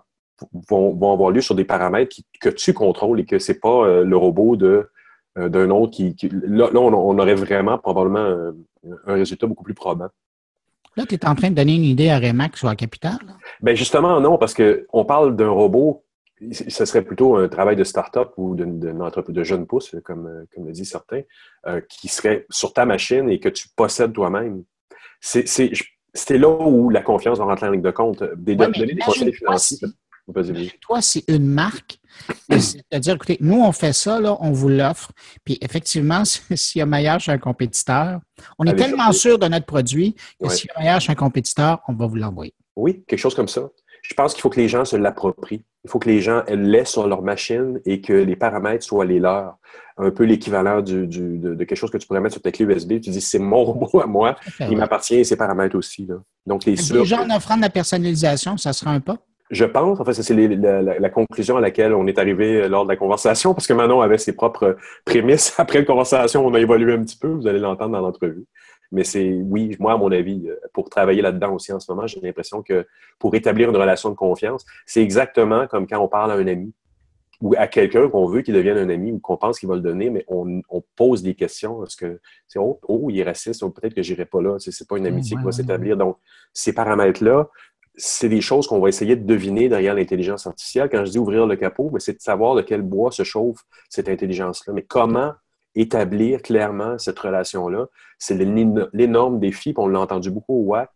vont, 0.69 1.13
avoir 1.13 1.31
lieu 1.31 1.41
sur 1.41 1.53
des 1.53 1.65
paramètres 1.65 2.15
que 2.39 2.49
tu 2.49 2.73
contrôles 2.73 3.19
et 3.19 3.25
que 3.25 3.39
c'est 3.39 3.59
pas 3.59 3.85
euh, 3.85 4.05
le 4.05 4.15
robot 4.15 4.55
de 4.55 4.89
euh, 5.37 5.49
d'un 5.49 5.69
autre 5.69 5.91
qui, 5.91 6.15
là, 6.31 6.69
on, 6.73 7.19
aurait 7.19 7.35
vraiment 7.35 7.77
probablement 7.77 8.19
un, 8.19 8.55
un 9.05 9.13
résultat 9.15 9.47
beaucoup 9.47 9.63
plus 9.63 9.73
probant. 9.73 10.09
Là, 10.97 11.05
tu 11.05 11.15
es 11.15 11.25
en 11.25 11.35
train 11.35 11.49
de 11.49 11.55
donner 11.55 11.75
une 11.75 11.83
idée 11.83 12.09
à 12.09 12.19
Remax 12.19 12.59
sur 12.59 12.67
la 12.67 12.75
capitale? 12.75 13.19
Bien, 13.61 13.75
justement, 13.75 14.19
non, 14.19 14.37
parce 14.37 14.53
qu'on 14.53 15.05
parle 15.05 15.35
d'un 15.35 15.49
robot, 15.49 16.03
ce 16.51 16.85
serait 16.85 17.03
plutôt 17.03 17.35
un 17.37 17.47
travail 17.47 17.75
de 17.75 17.83
start-up 17.83 18.33
ou 18.37 18.55
d'une 18.55 19.01
entreprise 19.01 19.35
de 19.35 19.43
jeunes 19.43 19.67
pousses, 19.67 19.95
comme, 20.03 20.45
comme 20.53 20.65
le 20.65 20.71
disent 20.71 20.89
certains, 20.89 21.21
euh, 21.67 21.81
qui 21.87 22.07
serait 22.07 22.45
sur 22.49 22.73
ta 22.73 22.85
machine 22.85 23.29
et 23.29 23.39
que 23.39 23.49
tu 23.49 23.67
possèdes 23.75 24.13
toi-même. 24.13 24.63
C'est 25.21 26.37
là 26.37 26.49
où 26.49 26.89
la 26.89 27.01
confiance 27.01 27.37
va 27.37 27.45
rentrer 27.45 27.67
en 27.67 27.71
ligne 27.71 27.81
de 27.81 27.91
compte. 27.91 28.23
Des, 28.35 28.55
donner 28.55 28.85
des 28.85 28.97
conseils 28.97 29.33
financiers. 29.33 29.87
Toi, 30.81 31.01
c'est 31.01 31.23
une 31.29 31.47
marque. 31.47 31.99
C'est-à-dire, 32.49 33.15
écoutez, 33.15 33.37
nous, 33.39 33.61
on 33.61 33.71
fait 33.71 33.93
ça, 33.93 34.19
là, 34.19 34.37
on 34.39 34.51
vous 34.51 34.69
l'offre. 34.69 35.11
Puis 35.43 35.57
effectivement, 35.61 36.23
s'il 36.25 36.79
y 36.79 36.81
a 36.81 36.85
meilleur 36.85 37.19
chez 37.19 37.31
un 37.31 37.37
compétiteur, 37.37 38.19
on 38.57 38.65
est 38.65 38.75
tellement 38.75 39.11
sûr 39.11 39.39
de 39.39 39.47
notre 39.47 39.65
produit 39.65 40.15
que 40.41 40.49
s'il 40.49 40.69
y 40.73 40.77
a 40.77 40.79
meilleur 40.79 41.01
chez 41.01 41.11
un 41.11 41.15
compétiteur, 41.15 41.81
on 41.87 41.93
va 41.93 42.07
vous 42.07 42.15
l'envoyer. 42.15 42.53
Oui, 42.75 43.03
quelque 43.07 43.19
chose 43.19 43.35
comme 43.35 43.47
ça. 43.47 43.69
Je 44.01 44.13
pense 44.15 44.33
qu'il 44.33 44.41
faut 44.41 44.49
que 44.49 44.59
les 44.59 44.67
gens 44.67 44.83
se 44.83 44.95
l'approprient. 44.95 45.63
Il 45.83 45.89
faut 45.89 45.99
que 45.99 46.09
les 46.09 46.21
gens 46.21 46.43
l'aient 46.47 46.85
sur 46.85 47.07
leur 47.07 47.21
machine 47.21 47.79
et 47.85 48.01
que 48.01 48.13
les 48.13 48.35
paramètres 48.35 48.83
soient 48.83 49.05
les 49.05 49.19
leurs. 49.19 49.57
Un 49.97 50.09
peu 50.09 50.23
l'équivalent 50.23 50.81
de, 50.81 51.05
quelque 51.63 51.75
chose 51.75 51.91
que 51.91 51.97
tu 51.97 52.07
pourrais 52.07 52.21
mettre 52.21 52.33
sur 52.33 52.41
ta 52.41 52.51
clé 52.51 52.65
USB. 52.65 52.99
Tu 52.99 53.09
dis, 53.11 53.21
c'est 53.21 53.39
mon 53.39 53.63
robot 53.65 54.01
à 54.01 54.07
moi, 54.07 54.35
il 54.59 54.77
m'appartient 54.77 55.15
et 55.15 55.23
ses 55.23 55.35
paramètres 55.35 55.75
aussi. 55.75 56.07
Donc, 56.45 56.65
les, 56.65 56.75
gens 56.75 57.23
en 57.23 57.35
offrant 57.35 57.57
de 57.57 57.61
la 57.61 57.69
personnalisation, 57.69 58.57
ça 58.57 58.73
sera 58.73 58.91
un 58.91 58.99
pas? 58.99 59.17
Je 59.51 59.65
pense, 59.65 59.99
en 59.99 60.05
fait, 60.05 60.13
c'est 60.13 60.33
la, 60.33 61.09
conclusion 61.09 61.57
à 61.57 61.61
laquelle 61.61 61.93
on 61.93 62.07
est 62.07 62.17
arrivé 62.17 62.69
lors 62.69 62.85
de 62.85 62.89
la 62.89 62.95
conversation, 62.95 63.53
parce 63.53 63.67
que 63.67 63.73
Manon 63.73 63.99
avait 64.01 64.17
ses 64.17 64.33
propres 64.33 64.77
prémices. 65.05 65.53
Après 65.59 65.79
la 65.79 65.85
conversation, 65.85 66.45
on 66.45 66.53
a 66.53 66.59
évolué 66.59 66.93
un 66.93 67.03
petit 67.03 67.17
peu, 67.17 67.27
vous 67.27 67.47
allez 67.47 67.59
l'entendre 67.59 67.91
dans 67.91 68.01
l'entrevue. 68.01 68.45
Mais 68.93 69.03
c'est, 69.03 69.29
oui, 69.43 69.75
moi, 69.79 69.93
à 69.93 69.97
mon 69.97 70.11
avis, 70.11 70.49
pour 70.73 70.89
travailler 70.89 71.21
là-dedans 71.21 71.53
aussi 71.53 71.71
en 71.73 71.79
ce 71.79 71.91
moment, 71.91 72.07
j'ai 72.07 72.19
l'impression 72.21 72.61
que 72.61 72.85
pour 73.19 73.35
établir 73.35 73.69
une 73.69 73.77
relation 73.77 74.09
de 74.09 74.15
confiance, 74.15 74.65
c'est 74.85 75.01
exactement 75.01 75.67
comme 75.67 75.85
quand 75.85 75.99
on 75.99 76.07
parle 76.07 76.31
à 76.31 76.35
un 76.35 76.47
ami 76.47 76.73
ou 77.41 77.55
à 77.57 77.67
quelqu'un 77.67 78.07
qu'on 78.07 78.27
veut 78.27 78.41
qu'il 78.41 78.53
devienne 78.53 78.77
un 78.77 78.89
ami 78.89 79.11
ou 79.11 79.19
qu'on 79.19 79.35
pense 79.35 79.59
qu'il 79.59 79.67
va 79.67 79.75
le 79.75 79.81
donner, 79.81 80.09
mais 80.09 80.23
on, 80.27 80.61
pose 80.95 81.23
des 81.23 81.33
questions. 81.33 81.83
Est-ce 81.83 81.97
que 81.97 82.19
c'est 82.47 82.59
oh, 82.59 82.79
oh, 82.87 83.07
il 83.09 83.19
est 83.19 83.23
raciste, 83.23 83.63
ou 83.63 83.71
peut-être 83.71 83.95
que 83.95 84.03
j'irai 84.03 84.25
pas 84.25 84.41
là. 84.41 84.57
C'est 84.59 84.87
pas 84.87 84.97
une 84.97 85.07
amitié 85.07 85.35
qui 85.35 85.43
va 85.43 85.51
s'établir. 85.51 85.97
Donc, 85.97 86.17
ces 86.53 86.73
paramètres-là, 86.73 87.49
c'est 87.95 88.29
des 88.29 88.41
choses 88.41 88.67
qu'on 88.67 88.79
va 88.79 88.89
essayer 88.89 89.15
de 89.15 89.25
deviner 89.25 89.69
derrière 89.69 89.93
l'intelligence 89.93 90.47
artificielle. 90.47 90.89
Quand 90.89 91.03
je 91.05 91.11
dis 91.11 91.19
ouvrir 91.19 91.45
le 91.45 91.55
capot, 91.55 91.91
c'est 91.99 92.13
de 92.13 92.21
savoir 92.21 92.55
de 92.55 92.61
quel 92.61 92.81
bois 92.81 93.11
se 93.11 93.23
chauffe 93.23 93.59
cette 93.89 94.07
intelligence-là. 94.07 94.73
Mais 94.73 94.83
comment 94.83 95.33
établir 95.75 96.41
clairement 96.41 96.97
cette 96.97 97.19
relation-là? 97.19 97.87
C'est 98.17 98.35
l'énorme 98.35 99.39
défi, 99.39 99.73
puis 99.73 99.83
on 99.83 99.87
l'a 99.87 99.99
entendu 99.99 100.31
beaucoup 100.31 100.53
au 100.53 100.63
WAC, 100.71 100.89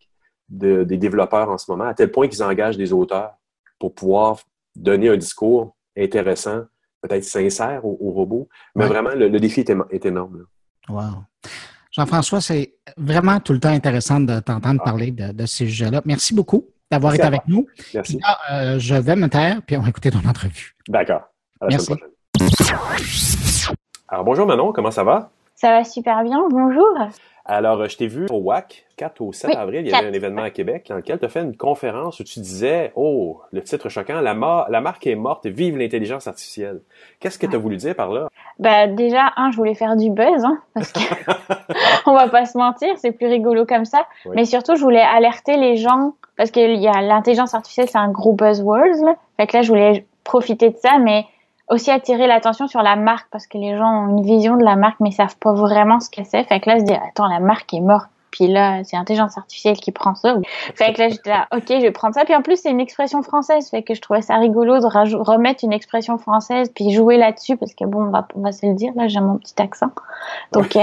des 0.48 0.96
développeurs 0.96 1.50
en 1.50 1.58
ce 1.58 1.70
moment, 1.70 1.84
à 1.84 1.94
tel 1.94 2.10
point 2.10 2.28
qu'ils 2.28 2.42
engagent 2.42 2.78
des 2.78 2.92
auteurs 2.92 3.34
pour 3.78 3.94
pouvoir 3.94 4.38
donner 4.74 5.08
un 5.08 5.16
discours 5.16 5.76
intéressant, 5.98 6.62
peut-être 7.02 7.24
sincère 7.24 7.84
au, 7.84 8.10
robot. 8.12 8.48
Mais 8.74 8.86
vraiment, 8.86 9.10
le, 9.10 9.28
défi 9.40 9.60
est, 9.60 10.06
énorme. 10.06 10.46
Wow. 10.88 11.24
Jean-François, 11.90 12.40
c'est 12.40 12.74
vraiment 12.96 13.40
tout 13.40 13.52
le 13.52 13.60
temps 13.60 13.70
intéressant 13.70 14.20
de 14.20 14.38
t'entendre 14.40 14.80
ah. 14.82 14.84
parler 14.84 15.10
de, 15.10 15.32
de 15.32 15.46
ces 15.46 15.66
sujets-là. 15.66 16.02
Merci 16.04 16.34
beaucoup 16.34 16.66
d'avoir 16.90 17.14
été 17.14 17.24
avec 17.24 17.42
nous. 17.48 17.66
Merci. 17.94 18.20
Euh, 18.50 18.78
je 18.78 18.94
vais 18.94 19.16
me 19.16 19.28
taire, 19.28 19.60
puis 19.66 19.76
on 19.76 19.80
va 19.80 19.88
écouter 19.88 20.10
ton 20.10 20.26
entrevue. 20.28 20.76
D'accord. 20.88 21.22
Merci. 21.68 21.92
Alors, 24.08 24.24
bonjour 24.24 24.46
Manon, 24.46 24.72
comment 24.72 24.90
ça 24.90 25.04
va? 25.04 25.30
Ça 25.54 25.70
va 25.70 25.84
super 25.84 26.22
bien, 26.22 26.38
bonjour. 26.50 26.86
Alors, 27.44 27.80
euh, 27.80 27.88
je 27.88 27.96
t'ai 27.96 28.08
vu 28.08 28.26
au 28.30 28.38
WAC, 28.38 28.84
4 28.96 29.20
au 29.20 29.32
7 29.32 29.54
avril, 29.54 29.86
il 29.86 29.90
y 29.90 29.94
avait 29.94 30.08
un 30.08 30.12
événement 30.12 30.42
à 30.42 30.50
Québec 30.50 30.86
dans 30.88 30.96
lequel 30.96 31.18
tu 31.18 31.24
as 31.24 31.28
fait 31.28 31.42
une 31.42 31.56
conférence 31.56 32.20
où 32.20 32.24
tu 32.24 32.40
disais, 32.40 32.92
oh, 32.96 33.40
le 33.52 33.62
titre 33.62 33.88
choquant, 33.88 34.20
la, 34.20 34.34
la 34.68 34.80
marque 34.80 35.06
est 35.06 35.14
morte, 35.14 35.46
vive 35.46 35.78
l'intelligence 35.78 36.26
artificielle. 36.26 36.82
Qu'est-ce 37.20 37.38
que 37.38 37.46
tu 37.46 37.54
as 37.54 37.58
voulu 37.58 37.76
dire 37.76 37.94
par 37.94 38.12
là? 38.12 38.28
Bah, 38.58 38.86
déjà, 38.86 39.32
un, 39.36 39.50
je 39.50 39.56
voulais 39.56 39.74
faire 39.74 39.96
du 39.96 40.10
buzz, 40.10 40.44
hein, 40.44 40.58
parce 40.74 40.92
que 40.92 41.00
on 42.06 42.14
va 42.14 42.28
pas 42.28 42.46
se 42.46 42.56
mentir, 42.56 42.88
c'est 42.96 43.12
plus 43.12 43.26
rigolo 43.26 43.66
comme 43.66 43.84
ça. 43.84 44.06
Mais 44.34 44.44
surtout, 44.44 44.76
je 44.76 44.82
voulais 44.82 45.02
alerter 45.02 45.56
les 45.56 45.76
gens, 45.76 46.14
parce 46.36 46.50
qu'il 46.50 46.76
y 46.76 46.88
a 46.88 47.02
l'intelligence 47.02 47.54
artificielle, 47.54 47.88
c'est 47.88 47.98
un 47.98 48.10
gros 48.10 48.32
buzzword, 48.32 49.04
là. 49.04 49.16
Fait 49.36 49.46
que 49.46 49.56
là, 49.56 49.62
je 49.62 49.68
voulais 49.68 50.06
profiter 50.24 50.70
de 50.70 50.76
ça, 50.76 50.98
mais 50.98 51.26
aussi 51.68 51.90
attirer 51.90 52.26
l'attention 52.26 52.68
sur 52.68 52.82
la 52.82 52.96
marque 52.96 53.28
parce 53.30 53.46
que 53.46 53.58
les 53.58 53.76
gens 53.76 54.04
ont 54.04 54.18
une 54.18 54.24
vision 54.24 54.56
de 54.56 54.64
la 54.64 54.76
marque 54.76 55.00
mais 55.00 55.10
savent 55.10 55.36
pas 55.38 55.52
vraiment 55.52 56.00
ce 56.00 56.10
que 56.10 56.22
c'est. 56.24 56.44
Fait 56.44 56.60
que 56.60 56.70
là, 56.70 56.78
je 56.78 56.84
dis 56.84 56.94
attends, 56.94 57.26
la 57.26 57.40
marque 57.40 57.72
est 57.74 57.80
morte. 57.80 58.08
Puis 58.36 58.48
là, 58.48 58.84
c'est 58.84 58.98
l'intelligence 58.98 59.38
artificielle 59.38 59.78
qui 59.78 59.92
prend 59.92 60.14
ça. 60.14 60.36
Fait 60.74 60.92
que 60.92 61.00
là, 61.00 61.08
j'étais 61.08 61.30
là, 61.30 61.48
ok, 61.56 61.64
je 61.68 61.80
vais 61.80 61.90
prendre 61.90 62.14
ça. 62.14 62.26
Puis 62.26 62.34
en 62.34 62.42
plus, 62.42 62.56
c'est 62.60 62.70
une 62.70 62.82
expression 62.82 63.22
française. 63.22 63.70
Fait 63.70 63.82
que 63.82 63.94
je 63.94 64.00
trouvais 64.02 64.20
ça 64.20 64.36
rigolo 64.36 64.78
de 64.78 65.16
remettre 65.16 65.64
une 65.64 65.72
expression 65.72 66.18
française 66.18 66.70
puis 66.74 66.90
jouer 66.90 67.16
là-dessus 67.16 67.56
parce 67.56 67.74
que 67.74 67.86
bon, 67.86 68.04
on 68.04 68.10
va, 68.10 68.28
on 68.34 68.42
va 68.42 68.52
se 68.52 68.66
le 68.66 68.74
dire, 68.74 68.92
là, 68.94 69.08
j'ai 69.08 69.20
mon 69.20 69.38
petit 69.38 69.54
accent. 69.56 69.90
Donc, 70.52 70.76
euh, 70.76 70.80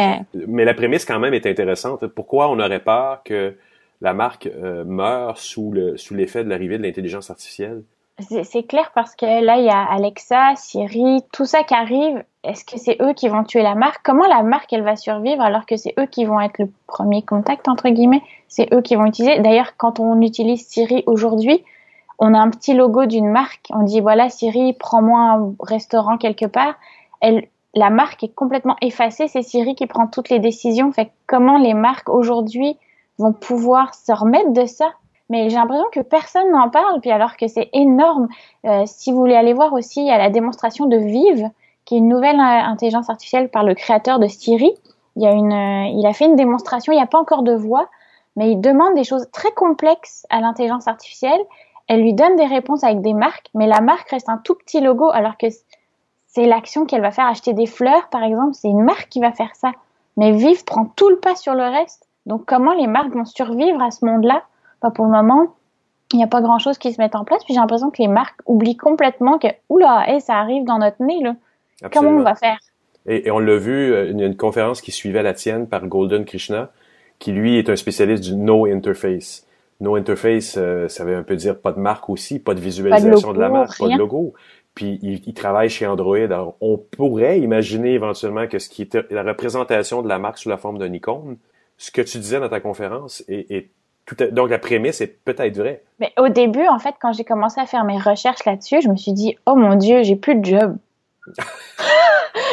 Mais 0.48 0.66
la 0.66 0.74
prémisse 0.74 1.06
quand 1.06 1.20
même 1.20 1.36
est 1.36 1.46
intéressante. 1.46 2.08
Pourquoi 2.08 2.50
on 2.50 2.60
aurait 2.60 2.80
peur 2.80 3.22
que 3.24 3.56
la 4.02 4.16
marque 4.16 4.48
euh, 4.48 4.84
meure 4.84 5.38
sous 5.38 5.72
le 5.72 5.96
sous 5.98 6.16
l'effet 6.16 6.44
de 6.44 6.50
l'arrivée 6.50 6.80
de 6.80 6.84
l'intelligence 6.84 7.30
artificielle? 7.30 7.84
C'est 8.20 8.64
clair 8.64 8.92
parce 8.94 9.16
que 9.16 9.26
là, 9.26 9.58
il 9.58 9.66
y 9.66 9.70
a 9.70 9.84
Alexa, 9.84 10.56
Siri, 10.56 11.24
tout 11.32 11.46
ça 11.46 11.64
qui 11.64 11.74
arrive. 11.74 12.24
Est-ce 12.44 12.64
que 12.64 12.78
c'est 12.78 13.02
eux 13.02 13.14
qui 13.14 13.28
vont 13.28 13.44
tuer 13.44 13.64
la 13.64 13.74
marque? 13.74 14.02
Comment 14.04 14.28
la 14.28 14.44
marque, 14.44 14.72
elle 14.72 14.84
va 14.84 14.96
survivre 14.96 15.42
alors 15.42 15.66
que 15.66 15.78
c'est 15.78 15.96
eux 16.00 16.06
qui 16.06 16.24
vont 16.24 16.40
être 16.40 16.60
le 16.60 16.72
premier 16.86 17.24
contact, 17.24 17.68
entre 17.68 17.90
guillemets? 17.90 18.22
C'est 18.48 18.72
eux 18.72 18.82
qui 18.82 18.96
vont 18.96 19.06
utiliser. 19.06 19.40
D'ailleurs, 19.40 19.76
quand 19.78 20.00
on 20.00 20.22
utilise 20.22 20.68
Siri 20.68 21.04
aujourd'hui, 21.08 21.64
on 22.20 22.36
a 22.36 22.38
un 22.38 22.52
petit 22.52 22.76
logo 22.76 23.08
d'une 23.08 23.30
marque. 23.30 23.68
On 23.72 23.82
dit, 23.82 24.00
voilà, 24.00 24.30
Siri, 24.30 24.74
prends-moi 24.74 25.20
un 25.20 25.56
restaurant 25.60 26.18
quelque 26.18 26.46
part. 26.46 26.76
Elle, 27.20 27.48
la 27.74 27.90
marque 27.90 28.24
est 28.24 28.36
complètement 28.36 28.76
effacée. 28.82 29.28
C'est 29.28 29.42
Siri 29.42 29.74
qui 29.74 29.88
prend 29.88 30.06
toutes 30.06 30.30
les 30.30 30.40
décisions. 30.40 30.92
Fait 30.92 31.12
comment 31.26 31.58
les 31.58 31.74
marques 31.74 32.10
aujourd'hui 32.10 32.78
vont 33.18 33.34
pouvoir 33.34 33.96
se 33.96 34.12
remettre 34.12 34.54
de 34.54 34.66
ça? 34.66 34.94
Mais 35.30 35.50
j'ai 35.50 35.56
l'impression 35.56 35.86
que 35.92 36.02
personne 36.02 36.52
n'en 36.52 36.70
parle, 36.70 37.00
puis 37.00 37.12
alors 37.12 37.38
que 37.38 37.48
c'est 37.48 37.70
énorme. 37.74 38.28
Euh, 38.66 38.84
si 38.86 39.12
vous 39.12 39.18
voulez 39.18 39.36
aller 39.36 39.54
voir 39.54 39.74
aussi, 39.74 40.02
il 40.02 40.08
y 40.08 40.12
a 40.12 40.18
la 40.18 40.30
démonstration 40.30 40.86
de 40.86 40.98
Vive, 40.98 41.50
qui 41.86 41.96
est 41.96 41.98
une 42.00 42.10
nouvelle 42.10 42.40
euh, 42.40 42.44
intelligence 42.44 43.10
artificielle 43.10 43.50
par 43.50 43.64
le 43.64 43.74
créateur 43.74 44.20
de 44.20 44.28
Siri. 44.28 44.72
Il, 45.16 45.26
a 45.26 45.32
euh, 45.32 45.92
il 45.92 46.06
a 46.06 46.14
fait 46.14 46.26
une 46.26 46.36
démonstration, 46.36 46.92
il 46.92 46.98
n'y 46.98 47.02
a 47.02 47.08
pas 47.08 47.20
encore 47.20 47.44
de 47.44 47.54
voix, 47.54 47.88
mais 48.36 48.52
il 48.52 48.60
demande 48.60 48.96
des 48.96 49.04
choses 49.04 49.30
très 49.32 49.52
complexes 49.52 50.26
à 50.30 50.42
l'intelligence 50.42 50.88
artificielle. 50.88 51.42
Elle 51.88 52.02
lui 52.02 52.14
donne 52.14 52.36
des 52.36 52.46
réponses 52.46 52.84
avec 52.84 53.02
des 53.02 53.14
marques, 53.14 53.50
mais 53.54 53.68
la 53.68 53.82
marque 53.82 54.10
reste 54.10 54.30
un 54.30 54.38
tout 54.38 54.56
petit 54.56 54.82
logo, 54.82 55.10
alors 55.12 55.38
que 55.38 55.48
c'est 56.28 56.46
l'action 56.46 56.86
qu'elle 56.86 57.02
va 57.02 57.12
faire 57.12 57.28
acheter 57.28 57.54
des 57.54 57.68
fleurs, 57.68 58.10
par 58.10 58.24
exemple, 58.24 58.54
c'est 58.54 58.70
une 58.70 58.84
marque 58.84 59.10
qui 59.10 59.20
va 59.20 59.32
faire 59.32 59.56
ça. 59.56 59.72
Mais 60.18 60.32
Vive 60.32 60.64
prend 60.64 60.86
tout 60.86 61.10
le 61.10 61.20
pas 61.20 61.36
sur 61.36 61.54
le 61.54 61.64
reste. 61.64 62.08
Donc 62.26 62.46
comment 62.46 62.74
les 62.74 62.88
marques 62.88 63.14
vont 63.14 63.26
survivre 63.26 63.82
à 63.82 63.92
ce 63.92 64.06
monde-là? 64.06 64.44
Pas 64.84 64.92
pour 64.92 65.06
le 65.06 65.12
moment. 65.12 65.56
Il 66.12 66.18
n'y 66.18 66.24
a 66.24 66.28
pas 66.28 66.42
grand-chose 66.42 66.78
qui 66.78 66.94
se 66.94 67.02
met 67.02 67.16
en 67.16 67.24
place. 67.24 67.44
Puis 67.46 67.54
j'ai 67.54 67.60
l'impression 67.60 67.90
que 67.90 68.02
les 68.02 68.08
marques 68.08 68.40
oublient 68.46 68.78
complètement 68.78 69.40
que 69.40 69.48
oula, 69.70 70.04
hey, 70.08 70.22
ça 70.22 70.36
arrive 70.36 70.66
dans 70.66 70.78
notre 70.78 71.02
nez 71.02 71.22
là. 71.24 71.36
Comment 71.92 72.12
on 72.12 72.22
va 72.22 72.36
faire? 72.36 72.58
Et, 73.06 73.32
on 73.32 73.40
l'a 73.40 73.58
vu, 73.58 73.94
il 74.10 74.20
y 74.20 74.24
a 74.24 74.28
une 74.28 74.38
conférence 74.38 74.82
qui 74.82 74.92
suivait 74.92 75.24
la 75.24 75.34
tienne 75.34 75.68
par 75.68 75.88
Golden 75.88 76.24
Krishna, 76.24 76.70
qui 77.20 77.32
lui 77.32 77.58
est 77.58 77.70
un 77.70 77.76
spécialiste 77.76 78.24
du 78.24 78.36
no 78.36 78.66
interface. 78.66 79.48
No 79.82 79.96
interface, 79.96 80.56
euh, 80.58 80.88
ça 80.88 81.04
veut 81.04 81.18
un 81.18 81.24
peu 81.24 81.36
dire 81.36 81.60
pas 81.60 81.74
de 81.74 81.80
marque 81.80 82.10
aussi, 82.10 82.40
pas 82.40 82.54
de 82.54 82.62
visualisation 82.62 83.34
de, 83.34 83.40
la 83.40 83.50
marque, 83.50 83.78
pas 83.78 83.90
de 83.90 83.98
logo 83.98 84.34
puis 84.76 85.00
il, 85.04 85.34
travaille 85.34 85.70
chez 85.70 85.86
Android. 85.86 86.18
Alors, 86.18 86.56
on 86.60 86.78
pourrait 86.78 87.40
imaginer 87.40 87.94
éventuellement 87.94 88.48
que 88.48 88.60
ce 88.60 88.70
qui 88.70 88.82
était 88.82 89.04
la 89.12 89.24
représentation 89.24 90.02
de 90.02 90.08
la 90.08 90.18
marque 90.18 90.40
sous 90.40 90.50
la 90.50 90.58
forme 90.58 90.80
d'un 90.80 90.92
icône, 90.92 91.38
ce 91.78 91.92
que 91.92 92.02
tu 92.02 92.18
disais 92.18 92.40
dans 92.40 92.50
ta 92.50 92.60
conférence 92.60 93.24
est, 93.28 93.70
tout 94.06 94.16
donc 94.32 94.50
la 94.50 94.60
prémisse 94.60 95.02
est 95.02 95.08
peut-être 95.08 95.58
vraie. 95.58 95.84
Mais 96.00 96.12
au 96.18 96.28
début, 96.30 96.68
en 96.68 96.80
fait, 96.80 96.96
quand 97.00 97.14
j'ai 97.14 97.24
commencé 97.24 97.62
à 97.62 97.66
faire 97.66 97.86
mes 97.86 97.98
recherches 97.98 98.44
là-dessus, 98.46 98.82
je 98.82 98.90
me 98.90 98.96
suis 98.96 99.14
dit, 99.14 99.38
oh 99.46 99.56
mon 99.56 99.76
Dieu, 99.76 100.04
j'ai 100.04 100.16
plus 100.16 100.36
de 100.36 100.46
job. 100.46 100.78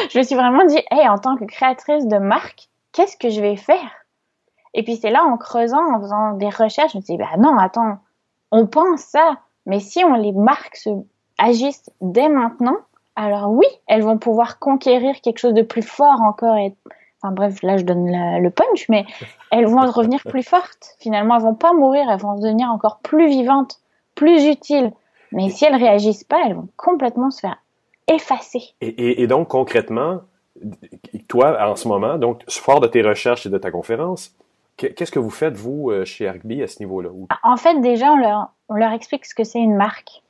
je 0.09 0.17
me 0.17 0.23
suis 0.23 0.35
vraiment 0.35 0.65
dit, 0.65 0.81
hey, 0.91 1.07
en 1.09 1.17
tant 1.17 1.35
que 1.35 1.45
créatrice 1.45 2.07
de 2.07 2.17
marque, 2.17 2.69
qu'est-ce 2.93 3.17
que 3.17 3.29
je 3.29 3.41
vais 3.41 3.57
faire? 3.57 3.91
Et 4.73 4.83
puis 4.83 4.95
c'est 4.95 5.09
là, 5.09 5.23
en 5.23 5.37
creusant, 5.37 5.93
en 5.93 5.99
faisant 5.99 6.33
des 6.33 6.49
recherches, 6.49 6.93
je 6.93 6.97
me 6.97 7.03
suis 7.03 7.15
dit, 7.15 7.17
bah 7.17 7.37
non, 7.37 7.57
attends, 7.57 7.99
on 8.51 8.67
pense 8.67 9.01
ça, 9.01 9.37
mais 9.65 9.79
si 9.79 10.03
on 10.05 10.15
les 10.15 10.31
marques 10.31 10.77
se 10.77 10.89
agissent 11.37 11.89
dès 11.99 12.29
maintenant, 12.29 12.77
alors 13.15 13.51
oui, 13.51 13.65
elles 13.87 14.03
vont 14.03 14.17
pouvoir 14.17 14.59
conquérir 14.59 15.19
quelque 15.21 15.39
chose 15.39 15.53
de 15.53 15.61
plus 15.61 15.81
fort 15.81 16.21
encore. 16.21 16.55
Et, 16.55 16.73
enfin 17.21 17.33
bref, 17.33 17.61
là 17.61 17.77
je 17.77 17.83
donne 17.83 18.07
le 18.07 18.49
punch, 18.49 18.89
mais 18.89 19.05
elles 19.51 19.65
vont 19.65 19.79
revenir 19.91 20.21
plus 20.23 20.43
fortes. 20.43 20.95
Finalement, 20.99 21.35
elles 21.35 21.43
vont 21.43 21.55
pas 21.55 21.73
mourir, 21.73 22.09
elles 22.09 22.19
vont 22.19 22.35
devenir 22.35 22.69
encore 22.69 22.99
plus 22.99 23.27
vivantes, 23.27 23.79
plus 24.15 24.47
utiles. 24.47 24.91
Mais 25.31 25.49
si 25.49 25.65
elles 25.65 25.75
réagissent 25.75 26.25
pas, 26.25 26.41
elles 26.45 26.55
vont 26.55 26.67
complètement 26.75 27.31
se 27.31 27.39
faire 27.39 27.57
effacer. 28.07 28.61
Et, 28.81 29.25
donc 29.27 29.49
concrètement, 29.49 30.21
toi 31.27 31.69
en 31.69 31.75
ce 31.75 31.87
moment, 31.87 32.17
donc 32.17 32.43
fort 32.49 32.79
de 32.79 32.87
tes 32.87 33.01
recherches 33.01 33.45
et 33.45 33.49
de 33.49 33.57
ta 33.57 33.71
conférence, 33.71 34.35
qu'est-ce 34.77 35.11
que 35.11 35.19
vous 35.19 35.29
faites 35.29 35.55
vous 35.55 35.89
euh, 35.89 36.05
chez 36.05 36.27
Argby 36.27 36.61
à 36.61 36.67
ce 36.67 36.79
niveau-là? 36.79 37.09
En 37.43 37.57
fait, 37.57 37.79
déjà 37.79 38.11
on 38.11 38.17
leur, 38.17 38.51
on 38.67 38.75
leur 38.75 38.91
explique 38.91 39.25
ce 39.25 39.35
que 39.35 39.43
c'est 39.43 39.59
une 39.59 39.75
marque. 39.75 40.21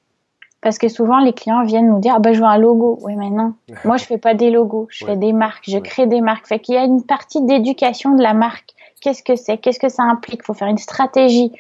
Parce 0.62 0.78
que 0.78 0.88
souvent, 0.89 1.20
les 1.20 1.34
clients 1.34 1.64
viennent 1.64 1.89
nous 1.89 1.99
dire, 1.99 2.14
ah 2.18 2.20
ben, 2.20 2.34
je 2.34 2.39
veux 2.39 2.45
un 2.45 2.57
logo. 2.57 2.99
Oui, 3.01 3.16
mais 3.16 3.30
non. 3.30 3.53
Moi, 3.86 3.97
je 3.97 4.05
fais 4.05 4.18
pas 4.18 4.34
des 4.34 4.51
logos. 4.51 4.88
Je 4.89 5.05
fais 5.05 5.18
des 5.18 5.34
marques. 5.34 5.64
Je 5.68 5.80
crée 5.80 6.05
des 6.05 6.22
marques. 6.22 6.47
Fait 6.47 6.59
qu'il 6.59 6.76
y 6.76 6.78
a 6.78 6.84
une 6.84 7.03
partie 7.03 7.41
d'éducation 7.41 8.16
de 8.16 8.22
la 8.22 8.34
marque. 8.34 8.70
Qu'est-ce 9.01 9.24
que 9.24 9.36
c'est? 9.36 9.57
Qu'est-ce 9.57 9.80
que 9.80 9.89
ça 9.89 10.03
implique? 10.03 10.43
Faut 10.43 10.53
faire 10.53 10.68
une 10.68 10.78
stratégie. 10.78 11.51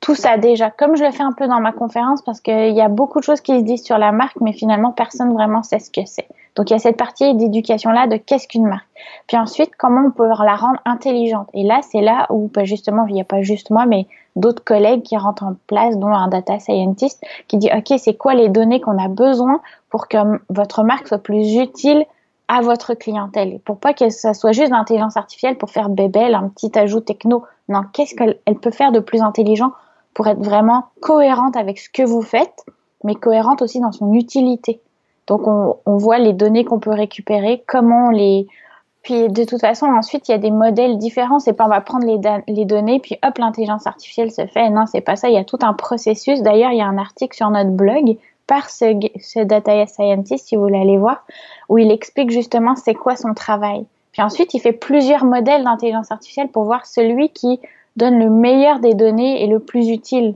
Tout 0.00 0.16
ça 0.16 0.38
déjà. 0.38 0.70
Comme 0.70 0.96
je 0.96 1.04
le 1.04 1.12
fais 1.12 1.22
un 1.22 1.32
peu 1.32 1.46
dans 1.46 1.60
ma 1.60 1.72
conférence 1.72 2.22
parce 2.22 2.40
qu'il 2.40 2.74
y 2.74 2.80
a 2.80 2.88
beaucoup 2.88 3.20
de 3.20 3.24
choses 3.24 3.40
qui 3.40 3.56
se 3.56 3.62
disent 3.62 3.84
sur 3.84 3.98
la 3.98 4.12
marque, 4.12 4.40
mais 4.40 4.52
finalement, 4.52 4.90
personne 4.90 5.32
vraiment 5.32 5.62
sait 5.62 5.78
ce 5.78 5.90
que 5.90 6.04
c'est. 6.06 6.26
Donc 6.56 6.70
il 6.70 6.72
y 6.72 6.76
a 6.76 6.78
cette 6.78 6.96
partie 6.96 7.34
d'éducation 7.34 7.90
là 7.90 8.06
de 8.06 8.16
qu'est-ce 8.16 8.48
qu'une 8.48 8.66
marque. 8.66 8.86
Puis 9.26 9.36
ensuite, 9.36 9.70
comment 9.78 10.06
on 10.06 10.10
peut 10.10 10.28
la 10.28 10.56
rendre 10.56 10.80
intelligente. 10.84 11.48
Et 11.54 11.62
là, 11.64 11.80
c'est 11.82 12.00
là 12.00 12.26
où 12.30 12.50
justement, 12.64 13.06
il 13.06 13.14
n'y 13.14 13.20
a 13.20 13.24
pas 13.24 13.42
juste 13.42 13.70
moi, 13.70 13.86
mais 13.86 14.06
d'autres 14.36 14.64
collègues 14.64 15.02
qui 15.02 15.16
rentrent 15.16 15.44
en 15.44 15.54
place, 15.66 15.96
dont 15.96 16.08
un 16.08 16.28
data 16.28 16.58
scientist 16.58 17.22
qui 17.48 17.58
dit 17.58 17.70
ok, 17.74 17.98
c'est 17.98 18.14
quoi 18.14 18.34
les 18.34 18.48
données 18.48 18.80
qu'on 18.80 18.98
a 18.98 19.08
besoin 19.08 19.60
pour 19.88 20.08
que 20.08 20.18
votre 20.48 20.82
marque 20.82 21.08
soit 21.08 21.18
plus 21.18 21.56
utile 21.56 22.04
à 22.48 22.62
votre 22.62 22.94
clientèle, 22.94 23.60
pour 23.64 23.78
pas 23.78 23.94
que 23.94 24.10
ça 24.10 24.34
soit 24.34 24.50
juste 24.50 24.72
l'intelligence 24.72 25.16
artificielle 25.16 25.56
pour 25.56 25.70
faire 25.70 25.88
bébelle, 25.88 26.34
un 26.34 26.48
petit 26.48 26.76
ajout 26.76 27.00
techno. 27.00 27.44
Non, 27.68 27.82
qu'est-ce 27.92 28.16
qu'elle 28.16 28.58
peut 28.60 28.72
faire 28.72 28.90
de 28.90 28.98
plus 28.98 29.22
intelligent 29.22 29.70
pour 30.14 30.26
être 30.26 30.42
vraiment 30.42 30.86
cohérente 31.00 31.56
avec 31.56 31.78
ce 31.78 31.88
que 31.88 32.02
vous 32.02 32.22
faites, 32.22 32.64
mais 33.04 33.14
cohérente 33.14 33.62
aussi 33.62 33.78
dans 33.78 33.92
son 33.92 34.12
utilité? 34.14 34.80
Donc 35.26 35.46
on, 35.46 35.96
voit 35.96 36.18
les 36.18 36.32
données 36.32 36.64
qu'on 36.64 36.80
peut 36.80 36.90
récupérer, 36.90 37.62
comment 37.66 38.10
les... 38.10 38.46
Puis 39.02 39.28
de 39.28 39.44
toute 39.44 39.60
façon, 39.60 39.86
ensuite, 39.86 40.28
il 40.28 40.32
y 40.32 40.34
a 40.34 40.38
des 40.38 40.50
modèles 40.50 40.98
différents. 40.98 41.38
C'est 41.38 41.54
pas 41.54 41.64
on 41.64 41.68
va 41.68 41.80
prendre 41.80 42.04
les, 42.04 42.18
les 42.48 42.64
données, 42.66 43.00
puis 43.00 43.16
hop, 43.24 43.38
l'intelligence 43.38 43.86
artificielle 43.86 44.30
se 44.30 44.46
fait. 44.46 44.68
Non, 44.68 44.84
c'est 44.86 45.00
pas 45.00 45.16
ça. 45.16 45.28
Il 45.28 45.34
y 45.34 45.38
a 45.38 45.44
tout 45.44 45.58
un 45.62 45.72
processus. 45.72 46.42
D'ailleurs, 46.42 46.72
il 46.72 46.78
y 46.78 46.82
a 46.82 46.86
un 46.86 46.98
article 46.98 47.34
sur 47.34 47.48
notre 47.50 47.70
blog 47.70 48.16
par 48.46 48.68
ce, 48.68 48.98
ce 49.20 49.38
data 49.38 49.86
scientist, 49.86 50.48
si 50.48 50.56
vous 50.56 50.62
voulez 50.62 50.80
aller 50.80 50.98
voir, 50.98 51.24
où 51.68 51.78
il 51.78 51.90
explique 51.90 52.30
justement 52.30 52.74
c'est 52.74 52.94
quoi 52.94 53.14
son 53.14 53.32
travail. 53.32 53.86
Puis 54.12 54.22
ensuite, 54.22 54.54
il 54.54 54.60
fait 54.60 54.72
plusieurs 54.72 55.24
modèles 55.24 55.62
d'intelligence 55.62 56.10
artificielle 56.10 56.48
pour 56.48 56.64
voir 56.64 56.84
celui 56.84 57.30
qui 57.30 57.60
donne 57.96 58.18
le 58.18 58.28
meilleur 58.28 58.80
des 58.80 58.94
données 58.94 59.44
et 59.44 59.46
le 59.46 59.60
plus 59.60 59.88
utile. 59.88 60.34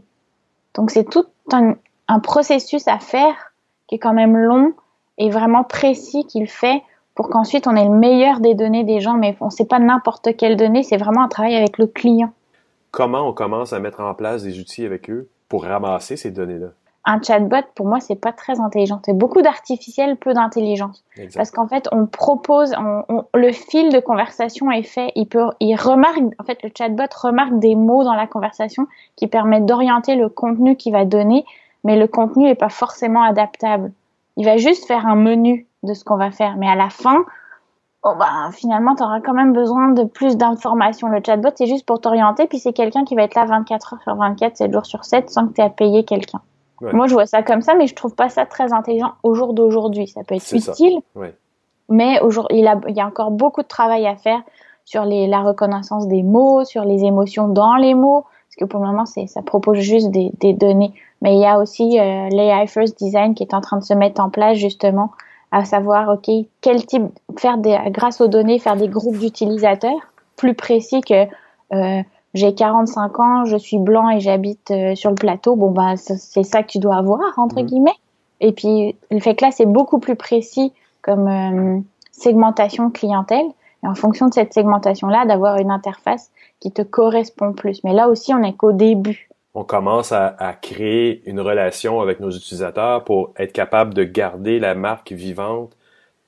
Donc 0.75 0.91
c'est 0.91 1.05
tout 1.05 1.27
un, 1.53 1.75
un 2.09 2.21
processus 2.21 2.87
à 2.89 2.99
faire 2.99 3.53
qui 3.87 3.97
est 3.97 3.99
quand 3.99 4.15
même 4.15 4.37
long 4.37 4.73
et 5.19 5.31
vraiment 5.31 5.65
précis 5.65 6.25
qu'il 6.27 6.49
fait 6.49 6.83
pour 7.15 7.29
qu'ensuite 7.29 7.67
on 7.67 7.77
ait 7.77 7.85
le 7.85 7.95
meilleur 7.95 8.41
des 8.41 8.55
données 8.55 8.85
des 8.85 9.01
gens, 9.01 9.15
mais 9.15 9.37
on 9.41 9.47
ne 9.47 9.51
sait 9.51 9.67
pas 9.67 9.79
n'importe 9.79 10.37
quelle 10.37 10.57
donnée, 10.57 10.83
c'est 10.83 10.97
vraiment 10.97 11.23
un 11.23 11.29
travail 11.29 11.55
avec 11.55 11.79
le 11.79 11.87
client. 11.87 12.33
Comment 12.91 13.29
on 13.29 13.33
commence 13.33 13.73
à 13.73 13.81
mettre 13.81 14.01
en 14.01 14.15
place 14.15 14.43
des 14.43 14.61
outils 14.61 14.85
avec 14.85 15.11
eux 15.11 15.29
pour 15.49 15.65
ramasser 15.65 16.17
ces 16.17 16.31
données-là? 16.31 16.69
Un 17.07 17.21
chatbot, 17.21 17.67
pour 17.75 17.87
moi, 17.87 18.01
c'est 18.01 18.17
pas 18.17 18.33
très 18.33 18.61
intelligent. 18.61 18.99
C'est 19.05 19.17
beaucoup 19.17 19.43
d'artificiel, 19.43 20.17
peu 20.17 20.33
d'intelligence. 20.33 21.05
Parce 21.35 21.51
qu'en 21.51 21.69
fait, 21.69 21.87
on 21.93 22.07
propose, 22.07 22.73
le 23.35 23.53
fil 23.53 23.93
de 23.93 24.01
conversation 24.01 24.71
est 24.71 24.85
fait. 24.85 25.13
Il 25.15 25.27
peut, 25.27 25.45
il 25.61 25.77
remarque, 25.77 26.21
en 26.39 26.45
fait, 26.45 26.63
le 26.63 26.71
chatbot 26.77 27.05
remarque 27.21 27.59
des 27.59 27.75
mots 27.75 28.05
dans 28.05 28.15
la 28.15 28.27
conversation 28.27 28.87
qui 29.17 29.27
permettent 29.27 29.67
d'orienter 29.67 30.17
le 30.17 30.31
contenu 30.31 30.77
qu'il 30.77 30.93
va 30.93 31.05
donner, 31.05 31.45
mais 31.85 31.97
le 31.97 32.09
contenu 32.09 32.45
n'est 32.45 32.55
pas 32.55 32.69
forcément 32.69 33.23
adaptable. 33.23 33.93
Il 34.37 34.45
va 34.45 34.57
juste 34.57 34.87
faire 34.87 35.07
un 35.07 35.17
menu 35.17 35.67
de 35.83 35.95
ce 35.95 36.05
qu'on 36.05 36.17
va 36.17 36.31
faire. 36.31 36.57
Mais 36.57 36.69
à 36.69 36.75
la 36.75 36.91
fin, 36.91 37.25
oh 38.03 38.15
ben, 38.19 38.51
finalement, 38.53 38.95
tu 38.95 39.03
auras 39.03 39.21
quand 39.21 39.35
même 39.35 39.53
besoin 39.53 39.91
de 39.91 40.05
plus 40.05 40.37
d'informations. 40.37 41.09
Le 41.09 41.21
chatbot, 41.25 41.51
c'est 41.55 41.67
juste 41.67 41.87
pour 41.87 42.01
t'orienter, 42.01 42.47
puis 42.47 42.59
c'est 42.59 42.73
quelqu'un 42.73 43.05
qui 43.05 43.15
va 43.15 43.23
être 43.23 43.35
là 43.35 43.45
24 43.45 43.95
heures 43.95 44.03
sur 44.03 44.17
24, 44.17 44.57
7 44.57 44.73
jours 44.73 44.87
sur 44.87 45.05
7, 45.05 45.31
sans 45.31 45.47
que 45.47 45.55
tu 45.55 45.61
aies 45.61 45.65
à 45.65 45.71
payer 45.71 46.05
quelqu'un. 46.05 46.41
Moi, 46.81 47.07
je 47.07 47.15
vois 47.15 47.27
ça 47.27 47.43
comme 47.43 47.63
ça, 47.63 47.75
mais 47.75 47.87
je 47.87 47.95
trouve 47.95 48.15
pas 48.15 48.29
ça 48.29 48.45
très 48.45 48.73
intelligent 48.73 49.13
au 49.23 49.35
jour 49.35 49.55
d'aujourd'hui. 49.55 50.07
Ça 50.07 50.23
peut 50.23 50.35
être 50.35 50.53
utile, 50.53 51.01
mais 51.89 52.21
il, 52.51 52.81
il 52.89 52.95
y 52.97 53.01
a 53.01 53.07
encore 53.07 53.31
beaucoup 53.31 53.63
de 53.63 53.69
travail 53.69 54.07
à 54.07 54.17
faire 54.17 54.43
sur 54.85 55.05
les, 55.05 55.27
la 55.27 55.41
reconnaissance 55.41 56.09
des 56.09 56.23
mots, 56.23 56.65
sur 56.65 56.85
les 56.85 57.05
émotions 57.05 57.49
dans 57.49 57.77
les 57.77 57.95
mots, 57.95 58.23
parce 58.23 58.57
que 58.59 58.65
pour 58.67 58.81
le 58.81 58.87
moment, 58.87 59.07
ça 59.07 59.43
propose 59.43 59.79
juste 59.79 60.11
des, 60.11 60.31
des 60.41 60.53
données. 60.53 60.93
Mais 61.25 61.35
il 61.35 61.41
y 61.41 61.47
a 61.47 61.59
aussi 61.59 61.99
euh, 61.99 62.29
l'AI 62.29 62.67
First 62.69 62.99
Design 62.99 63.35
qui 63.35 63.43
est 63.43 63.55
en 63.55 63.63
train 63.63 63.79
de 63.79 63.83
se 63.83 63.95
mettre 63.95 64.21
en 64.21 64.29
place 64.31 64.59
justement, 64.59 65.11
à 65.51 65.65
savoir, 65.65 66.11
OK, 66.11 66.31
quel 66.61 66.85
type, 66.85 67.05
faire 67.39 67.57
des, 67.57 67.77
grâce 67.87 68.21
aux 68.21 68.29
données, 68.29 68.59
faire 68.59 68.77
des 68.77 68.89
groupes 68.89 69.19
d'utilisateurs 69.19 70.13
plus 70.37 70.55
précis 70.55 71.01
que 71.01 71.27
euh, 71.73 72.03
j'ai 72.35 72.55
45 72.55 73.21
ans, 73.21 73.45
je 73.47 73.57
suis 73.57 73.79
blanc 73.79 74.11
et 74.11 74.21
j'habite 74.21 74.71
euh, 74.71 74.95
sur 74.95 75.11
le 75.11 75.17
plateau. 75.17 75.57
Bon, 75.57 75.71
bah, 75.71 75.97
c'est 75.97 76.43
ça 76.43 76.63
que 76.63 76.69
tu 76.69 76.79
dois 76.79 76.97
avoir, 76.97 77.21
entre 77.39 77.63
mmh. 77.63 77.67
guillemets. 77.67 77.97
Et 78.41 78.53
puis, 78.53 78.95
le 79.11 79.21
fait 79.21 79.35
que 79.35 79.47
là, 79.47 79.51
c'est 79.51 79.67
beaucoup 79.67 79.99
plus 79.99 80.17
précis 80.17 80.73
comme 81.01 81.29
euh, 81.29 81.81
segmentation 82.13 82.91
clientèle. 82.91 83.47
Et 83.83 83.87
en 83.87 83.95
fonction 83.95 84.29
de 84.29 84.35
cette 84.35 84.53
segmentation-là, 84.53 85.25
d'avoir 85.25 85.57
une 85.57 85.71
interface 85.71 86.31
qui 86.61 86.71
te 86.71 86.83
correspond 86.83 87.53
plus. 87.53 87.83
Mais 87.85 87.93
là 87.93 88.09
aussi, 88.09 88.35
on 88.35 88.41
n'est 88.41 88.55
qu'au 88.55 88.73
début 88.73 89.29
on 89.55 89.63
commence 89.63 90.11
à, 90.11 90.53
créer 90.61 91.23
une 91.29 91.41
relation 91.41 92.01
avec 92.01 92.19
nos 92.19 92.31
utilisateurs 92.31 93.05
pour 93.05 93.33
être 93.37 93.53
capable 93.53 93.95
de 93.95 94.03
garder 94.03 94.59
la 94.59 94.75
marque 94.75 95.13
vivante. 95.13 95.77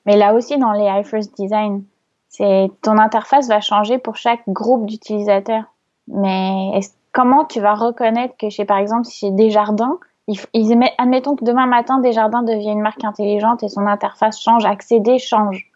Mais 0.05 0.15
là 0.15 0.33
aussi, 0.33 0.57
dans 0.57 0.71
les 0.71 0.87
iFirst 1.01 1.35
Design, 1.35 1.83
c'est 2.29 2.69
ton 2.81 2.97
interface 2.97 3.49
va 3.49 3.59
changer 3.59 3.97
pour 3.97 4.15
chaque 4.15 4.47
groupe 4.47 4.85
d'utilisateurs. 4.85 5.65
Mais 6.07 6.79
comment 7.11 7.43
tu 7.43 7.59
vas 7.59 7.73
reconnaître 7.73 8.35
que 8.37 8.49
chez, 8.49 8.63
par 8.63 8.77
exemple, 8.77 9.09
chez 9.09 9.31
Desjardins, 9.31 9.99
ils, 10.29 10.39
ils, 10.53 10.77
admettons 10.97 11.35
que 11.35 11.43
demain 11.43 11.65
matin, 11.65 11.99
Desjardins 11.99 12.43
devient 12.43 12.71
une 12.71 12.81
marque 12.81 13.03
intelligente 13.03 13.61
et 13.63 13.69
son 13.69 13.85
interface 13.85 14.41
change, 14.41 14.65
accéder 14.65 15.19
change. 15.19 15.69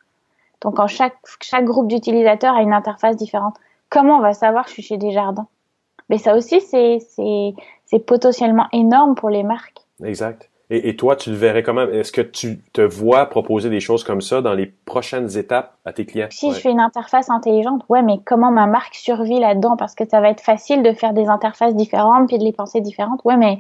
Donc, 0.62 0.80
en 0.80 0.88
chaque, 0.88 1.18
chaque 1.42 1.66
groupe 1.66 1.88
d'utilisateurs 1.88 2.56
a 2.56 2.62
une 2.62 2.74
interface 2.74 3.18
différente. 3.18 3.56
Comment 3.90 4.18
on 4.18 4.22
va 4.22 4.34
savoir 4.34 4.64
que 4.64 4.70
je 4.70 4.76
suis 4.76 4.84
chez 4.84 4.98
Desjardins? 4.98 5.48
Mais 6.12 6.18
ça 6.18 6.36
aussi, 6.36 6.60
c'est 6.62 8.06
potentiellement 8.06 8.68
énorme 8.74 9.16
pour 9.16 9.30
les 9.30 9.44
marques. 9.44 9.80
Exact. 10.04 10.50
Et, 10.74 10.96
toi, 10.96 11.18
tu 11.18 11.32
le 11.32 11.36
verrais 11.36 11.64
comment? 11.64 11.82
Est-ce 11.82 12.14
que 12.14 12.22
tu 12.22 12.62
te 12.72 12.82
vois 12.82 13.26
proposer 13.26 13.70
des 13.70 13.82
choses 13.82 14.06
comme 14.06 14.22
ça 14.22 14.42
dans 14.42 14.54
les 14.54 14.68
prochaines 14.68 15.38
étapes 15.38 15.76
à 15.84 15.92
tes 15.92 16.06
clients? 16.06 16.28
Si 16.30 16.54
je 16.54 16.60
fais 16.60 16.72
une 16.72 16.80
interface 16.80 17.30
intelligente, 17.30 17.84
ouais, 17.90 18.02
mais 18.02 18.20
comment 18.24 18.52
ma 18.52 18.68
marque 18.68 18.96
survit 18.96 19.40
là-dedans? 19.40 19.76
Parce 19.76 19.96
que 19.96 20.08
ça 20.08 20.22
va 20.22 20.30
être 20.30 20.40
facile 20.40 20.82
de 20.82 20.94
faire 20.94 21.12
des 21.12 21.28
interfaces 21.28 21.76
différentes 21.76 22.28
puis 22.28 22.38
de 22.38 22.44
les 22.46 22.54
penser 22.54 22.80
différentes. 22.80 23.20
Ouais, 23.26 23.36
mais 23.36 23.58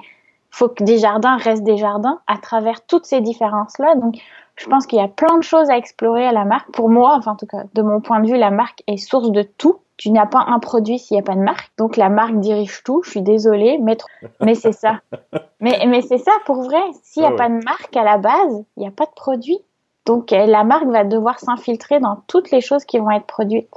faut 0.51 0.69
que 0.69 0.85
des 0.85 0.99
jardins 0.99 1.35
restent 1.35 1.65
des 1.65 1.77
jardins 1.77 2.19
à 2.27 2.37
travers 2.37 2.85
toutes 2.85 3.05
ces 3.05 3.19
différences-là. 3.19 3.95
Donc, 3.95 4.15
je 4.55 4.67
pense 4.67 4.85
qu'il 4.87 4.99
y 4.99 5.01
a 5.01 5.09
plein 5.09 5.37
de 5.37 5.43
choses 5.43 5.69
à 5.69 5.77
explorer 5.77 6.25
à 6.25 6.31
la 6.31 6.45
marque. 6.45 6.71
Pour 6.71 6.89
moi, 6.89 7.15
enfin, 7.17 7.31
en 7.31 7.35
tout 7.35 7.45
cas, 7.45 7.63
de 7.73 7.81
mon 7.81 7.99
point 7.99 8.21
de 8.21 8.27
vue, 8.27 8.37
la 8.37 8.51
marque 8.51 8.83
est 8.87 8.97
source 8.97 9.31
de 9.31 9.43
tout 9.43 9.79
tu 10.01 10.09
n'as 10.09 10.25
pas 10.25 10.43
un 10.47 10.57
produit 10.57 10.97
s'il 10.97 11.13
n'y 11.13 11.21
a 11.21 11.23
pas 11.23 11.35
de 11.35 11.41
marque. 11.41 11.71
Donc 11.77 11.95
la 11.95 12.09
marque 12.09 12.39
dirige 12.39 12.81
tout. 12.83 13.03
Je 13.05 13.11
suis 13.11 13.21
désolée, 13.21 13.77
mais, 13.83 13.97
mais 14.43 14.55
c'est 14.55 14.71
ça. 14.71 14.99
Mais, 15.59 15.85
mais 15.85 16.01
c'est 16.01 16.17
ça 16.17 16.31
pour 16.47 16.63
vrai. 16.63 16.81
S'il 17.03 17.21
n'y 17.21 17.27
a 17.27 17.33
ah 17.33 17.37
pas 17.37 17.47
de 17.47 17.63
marque 17.63 17.95
à 17.95 18.03
la 18.03 18.17
base, 18.17 18.63
il 18.77 18.79
n'y 18.79 18.87
a 18.87 18.91
pas 18.91 19.05
de 19.05 19.11
produit. 19.15 19.59
Donc 20.07 20.33
euh, 20.33 20.47
la 20.47 20.63
marque 20.63 20.87
va 20.87 21.03
devoir 21.03 21.39
s'infiltrer 21.39 21.99
dans 21.99 22.23
toutes 22.25 22.49
les 22.49 22.61
choses 22.61 22.83
qui 22.83 22.97
vont 22.97 23.11
être 23.11 23.27
produites. 23.27 23.69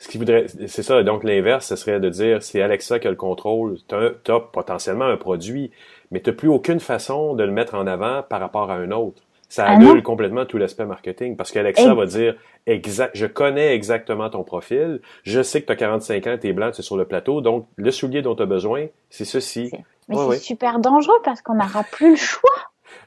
Ce 0.00 0.08
qui 0.08 0.18
voudrait, 0.18 0.46
c'est 0.66 0.82
ça. 0.82 1.04
Donc 1.04 1.22
l'inverse, 1.22 1.66
ce 1.66 1.76
serait 1.76 2.00
de 2.00 2.08
dire, 2.08 2.42
c'est 2.42 2.60
Alexa 2.60 2.98
qui 2.98 3.06
a 3.06 3.10
le 3.10 3.16
contrôle. 3.16 3.78
Tu 3.86 3.94
as, 3.94 4.40
potentiellement 4.40 5.04
un 5.04 5.16
produit, 5.16 5.70
mais 6.10 6.20
tu 6.20 6.30
n'as 6.30 6.36
plus 6.36 6.48
aucune 6.48 6.80
façon 6.80 7.34
de 7.34 7.44
le 7.44 7.52
mettre 7.52 7.76
en 7.76 7.86
avant 7.86 8.24
par 8.24 8.40
rapport 8.40 8.72
à 8.72 8.74
un 8.74 8.90
autre. 8.90 9.22
Ça 9.48 9.64
ah 9.66 9.72
annule 9.72 10.02
complètement 10.02 10.44
tout 10.44 10.58
l'aspect 10.58 10.84
marketing 10.84 11.36
parce 11.36 11.52
qu'Alexa 11.52 11.94
va 11.94 12.04
dire 12.04 12.36
exact, 12.66 13.12
je 13.14 13.24
connais 13.24 13.74
exactement 13.74 14.28
ton 14.28 14.44
profil, 14.44 15.00
je 15.22 15.42
sais 15.42 15.62
que 15.62 15.66
tu 15.66 15.72
as 15.72 15.76
45 15.76 16.26
ans, 16.26 16.36
tu 16.38 16.48
es 16.48 16.52
blanc, 16.52 16.70
tu 16.70 16.80
es 16.80 16.84
sur 16.84 16.98
le 16.98 17.06
plateau, 17.06 17.40
donc 17.40 17.66
le 17.76 17.90
soulier 17.90 18.20
dont 18.20 18.34
tu 18.34 18.42
as 18.42 18.46
besoin, 18.46 18.86
c'est 19.08 19.24
ceci. 19.24 19.70
Mais 20.08 20.16
c'est 20.16 20.38
super 20.38 20.78
dangereux 20.80 21.18
parce 21.24 21.40
qu'on 21.40 21.54
n'aura 21.54 21.82
plus 21.84 22.10
le 22.10 22.16
choix. 22.16 22.50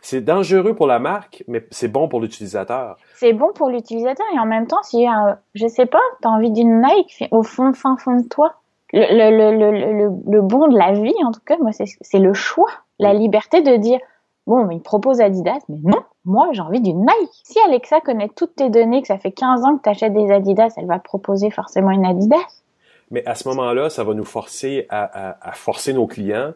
C'est 0.03 0.21
dangereux 0.21 0.75
pour 0.75 0.85
la 0.87 0.99
marque, 0.99 1.43
mais 1.47 1.65
c'est 1.71 1.87
bon 1.87 2.07
pour 2.07 2.21
l'utilisateur. 2.21 2.97
C'est 3.15 3.33
bon 3.33 3.51
pour 3.53 3.69
l'utilisateur 3.69 4.25
et 4.33 4.39
en 4.39 4.45
même 4.45 4.67
temps, 4.67 4.81
si, 4.83 5.07
euh, 5.07 5.33
je 5.55 5.67
sais 5.67 5.87
pas, 5.87 6.01
tu 6.21 6.27
as 6.27 6.31
envie 6.31 6.51
d'une 6.51 6.81
Nike 6.81 7.27
au 7.31 7.41
fond, 7.41 7.73
fin 7.73 7.97
fond 7.97 8.17
de 8.17 8.27
toi, 8.27 8.55
le, 8.93 9.31
le, 9.31 9.57
le, 9.57 9.71
le, 9.71 10.09
le 10.27 10.41
bon 10.41 10.67
de 10.67 10.77
la 10.77 10.91
vie, 10.91 11.13
en 11.25 11.31
tout 11.31 11.41
cas, 11.45 11.57
moi, 11.59 11.71
c'est 11.71 12.19
le 12.19 12.33
choix, 12.33 12.69
la 12.99 13.13
liberté 13.13 13.61
de 13.61 13.75
dire, 13.77 13.99
bon, 14.47 14.69
il 14.69 14.81
propose 14.81 15.21
Adidas, 15.21 15.59
mais 15.69 15.79
non, 15.83 16.03
moi, 16.25 16.49
j'ai 16.51 16.61
envie 16.61 16.81
d'une 16.81 16.99
Nike. 16.99 17.31
Si 17.43 17.59
Alexa 17.65 17.99
connaît 18.01 18.29
toutes 18.35 18.55
tes 18.55 18.69
données, 18.69 19.01
que 19.01 19.07
ça 19.07 19.17
fait 19.17 19.31
15 19.31 19.63
ans 19.63 19.77
que 19.77 19.83
tu 19.83 19.89
achètes 19.89 20.13
des 20.13 20.31
Adidas, 20.31 20.73
elle 20.77 20.85
va 20.85 20.99
proposer 20.99 21.49
forcément 21.49 21.91
une 21.91 22.05
Adidas. 22.05 22.61
Mais 23.09 23.25
à 23.25 23.35
ce 23.35 23.47
moment-là, 23.49 23.89
ça 23.89 24.03
va 24.03 24.13
nous 24.13 24.25
forcer 24.25 24.85
à, 24.89 25.51
forcer 25.53 25.93
nos 25.93 26.07
clients 26.07 26.53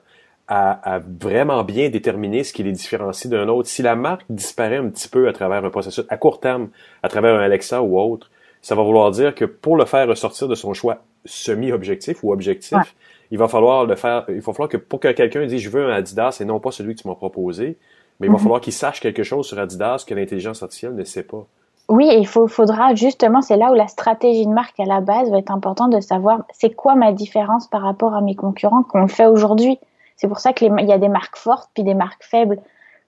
à, 0.48 1.00
vraiment 1.20 1.64
bien 1.64 1.90
déterminer 1.90 2.44
ce 2.44 2.54
qui 2.54 2.62
les 2.62 2.72
différencie 2.72 3.30
d'un 3.30 3.48
autre. 3.48 3.68
Si 3.68 3.82
la 3.82 3.96
marque 3.96 4.26
disparaît 4.30 4.78
un 4.78 4.90
petit 4.90 5.10
peu 5.10 5.28
à 5.28 5.34
travers 5.34 5.66
un 5.66 5.70
processus, 5.70 6.06
à 6.10 6.18
court 6.18 6.40
terme, 6.40 6.70
à 7.02 7.10
travers 7.10 7.36
un 7.36 7.42
Alexa 7.42 7.82
ou 7.82 8.00
autre, 8.00 8.30
ça 8.62 8.76
va 8.76 8.84
vouloir 8.84 9.12
dire 9.12 9.34
que 9.34 9.46
pour 9.46 9.76
le 9.76 9.86
faire 9.86 10.08
ressortir 10.08 10.48
de 10.48 10.56
son 10.56 10.74
choix 10.74 11.00
semi-objectif 11.26 12.24
ou 12.24 12.32
objectif, 12.32 12.96
il 13.32 13.40
va 13.40 13.48
falloir 13.48 13.86
le 13.86 13.96
faire, 13.96 14.26
il 14.30 14.40
va 14.40 14.54
falloir 14.54 14.70
que 14.70 14.78
pour 14.78 15.00
que 15.00 15.12
quelqu'un 15.12 15.46
dise 15.48 15.60
je 15.60 15.70
veux 15.70 15.86
un 15.86 15.94
Adidas 15.94 16.38
et 16.40 16.46
non 16.46 16.60
pas 16.60 16.72
celui 16.72 16.96
que 16.96 17.02
tu 17.02 17.08
m'as 17.08 17.16
proposé, 17.16 17.78
mais 18.20 18.28
il 18.28 18.30
va 18.30 18.38
mhm. 18.38 18.44
falloir 18.44 18.62
qu'il 18.62 18.74
sache 18.74 19.00
quelque 19.00 19.24
chose 19.24 19.46
sur 19.46 19.60
Adidas 19.60 20.06
que 20.08 20.14
l'intelligence 20.14 20.64
artificielle 20.64 20.96
ne 20.96 21.04
sait 21.04 21.24
pas. 21.24 21.46
Oui, 21.88 22.10
il 22.12 22.26
faudra 22.28 22.96
justement, 22.96 23.42
c'est 23.42 23.58
là 23.58 23.72
où 23.72 23.76
la 23.76 23.88
stratégie 23.88 24.48
de 24.48 24.52
marque 24.52 24.80
à 24.80 24.86
la 24.86 25.02
base 25.02 25.30
va 25.30 25.38
être 25.38 25.52
importante 25.52 25.92
de 25.92 26.00
savoir 26.00 26.44
c'est 26.52 26.72
quoi 26.72 26.96
ma 26.96 27.12
différence 27.12 27.68
par 27.68 27.82
rapport 27.82 28.16
à 28.16 28.22
mes 28.22 28.36
concurrents 28.36 28.84
qu'on 28.84 29.08
fait 29.08 29.28
aujourd'hui. 29.28 29.78
C'est 30.16 30.28
pour 30.28 30.40
ça 30.40 30.54
qu'il 30.54 30.74
y 30.80 30.92
a 30.92 30.98
des 30.98 31.10
marques 31.10 31.38
fortes 31.38 31.70
puis 31.74 31.84
des 31.84 31.94
marques 31.94 32.24
faibles. 32.24 32.60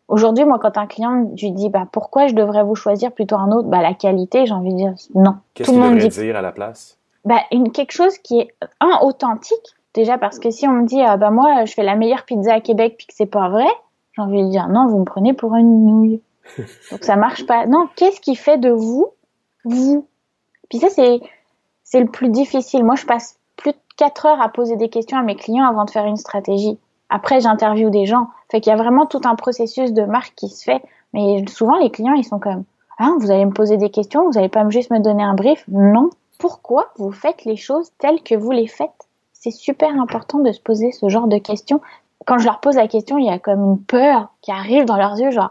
Aujourd'hui, 0.07 0.45
moi, 0.45 0.59
quand 0.59 0.77
un 0.77 0.85
client, 0.85 1.27
lui 1.41 1.51
dis 1.51 1.69
bah, 1.69 1.87
pourquoi 1.91 2.27
je 2.27 2.35
devrais 2.35 2.63
vous 2.63 2.75
choisir 2.75 3.11
plutôt 3.11 3.35
un 3.35 3.51
autre? 3.51 3.67
Bah, 3.67 3.81
La 3.81 3.93
qualité, 3.93 4.45
j'ai 4.45 4.53
envie 4.53 4.71
de 4.71 4.77
dire 4.77 4.93
non. 5.15 5.35
Qu'est-ce 5.53 5.71
qu'il 5.71 5.79
devrait 5.79 5.97
dit... 5.97 6.09
dire 6.09 6.35
à 6.35 6.41
la 6.41 6.51
place? 6.51 6.97
Bah, 7.25 7.41
une, 7.51 7.71
Quelque 7.71 7.91
chose 7.91 8.17
qui 8.19 8.39
est, 8.39 8.53
un, 8.79 8.99
authentique. 9.01 9.57
Déjà 9.93 10.19
parce 10.19 10.37
que 10.37 10.51
si 10.51 10.67
on 10.67 10.73
me 10.73 10.85
dit 10.85 11.01
ah, 11.01 11.17
bah, 11.17 11.31
moi, 11.31 11.65
je 11.65 11.73
fais 11.73 11.83
la 11.83 11.95
meilleure 11.95 12.23
pizza 12.23 12.53
à 12.53 12.61
Québec 12.61 12.95
puis 12.97 13.07
que 13.07 13.13
c'est 13.15 13.25
pas 13.25 13.49
vrai, 13.49 13.67
j'ai 14.17 14.21
envie 14.23 14.43
de 14.43 14.49
dire 14.49 14.67
non, 14.67 14.87
vous 14.87 14.99
me 14.99 15.05
prenez 15.05 15.33
pour 15.33 15.55
une 15.55 15.85
nouille. 15.85 16.21
Donc 16.91 17.03
ça 17.03 17.15
marche 17.15 17.45
pas. 17.45 17.65
Non, 17.65 17.87
qu'est-ce 17.95 18.19
qui 18.19 18.35
fait 18.35 18.57
de 18.57 18.69
vous 18.69 19.07
vous? 19.63 20.07
Puis 20.69 20.79
ça 20.79 20.89
c'est 20.89 21.21
c'est 21.89 22.01
le 22.01 22.07
plus 22.07 22.29
difficile. 22.29 22.83
Moi, 22.83 22.95
je 22.95 23.05
passe 23.05 23.39
plus 23.55 23.71
de 23.71 23.77
4 23.95 24.25
heures 24.25 24.41
à 24.41 24.49
poser 24.49 24.75
des 24.75 24.89
questions 24.89 25.17
à 25.17 25.23
mes 25.23 25.37
clients 25.37 25.65
avant 25.65 25.85
de 25.85 25.89
faire 25.89 26.05
une 26.05 26.17
stratégie. 26.17 26.77
Après, 27.09 27.39
j'interviewe 27.39 27.89
des 27.89 28.05
gens. 28.05 28.27
Fait 28.51 28.59
qu'il 28.59 28.71
y 28.71 28.73
a 28.73 28.77
vraiment 28.77 29.05
tout 29.05 29.21
un 29.23 29.35
processus 29.35 29.93
de 29.93 30.03
marque 30.03 30.35
qui 30.35 30.49
se 30.49 30.65
fait. 30.65 30.83
Mais 31.13 31.45
souvent, 31.47 31.77
les 31.77 31.89
clients, 31.89 32.13
ils 32.13 32.25
sont 32.25 32.39
comme, 32.39 32.65
ah, 32.97 33.13
vous 33.19 33.31
allez 33.31 33.45
me 33.45 33.53
poser 33.53 33.77
des 33.77 33.89
questions, 33.89 34.29
vous 34.29 34.37
allez 34.37 34.49
pas 34.49 34.67
juste 34.69 34.91
me 34.91 34.99
donner 34.99 35.23
un 35.23 35.33
brief. 35.33 35.63
Non. 35.69 36.09
Pourquoi 36.39 36.89
vous 36.97 37.11
faites 37.11 37.45
les 37.45 37.55
choses 37.55 37.91
telles 37.99 38.21
que 38.21 38.35
vous 38.35 38.51
les 38.51 38.67
faites? 38.67 39.07
C'est 39.31 39.51
super 39.51 39.89
important 39.97 40.39
de 40.39 40.51
se 40.51 40.59
poser 40.59 40.91
ce 40.91 41.07
genre 41.07 41.27
de 41.27 41.37
questions 41.37 41.79
quand 42.27 42.37
je 42.37 42.45
leur 42.45 42.59
pose 42.59 42.75
la 42.75 42.87
question, 42.87 43.17
il 43.17 43.25
y 43.25 43.29
a 43.29 43.39
comme 43.39 43.63
une 43.63 43.81
peur 43.81 44.27
qui 44.41 44.51
arrive 44.51 44.85
dans 44.85 44.97
leurs 44.97 45.17
yeux, 45.17 45.31
genre, 45.31 45.49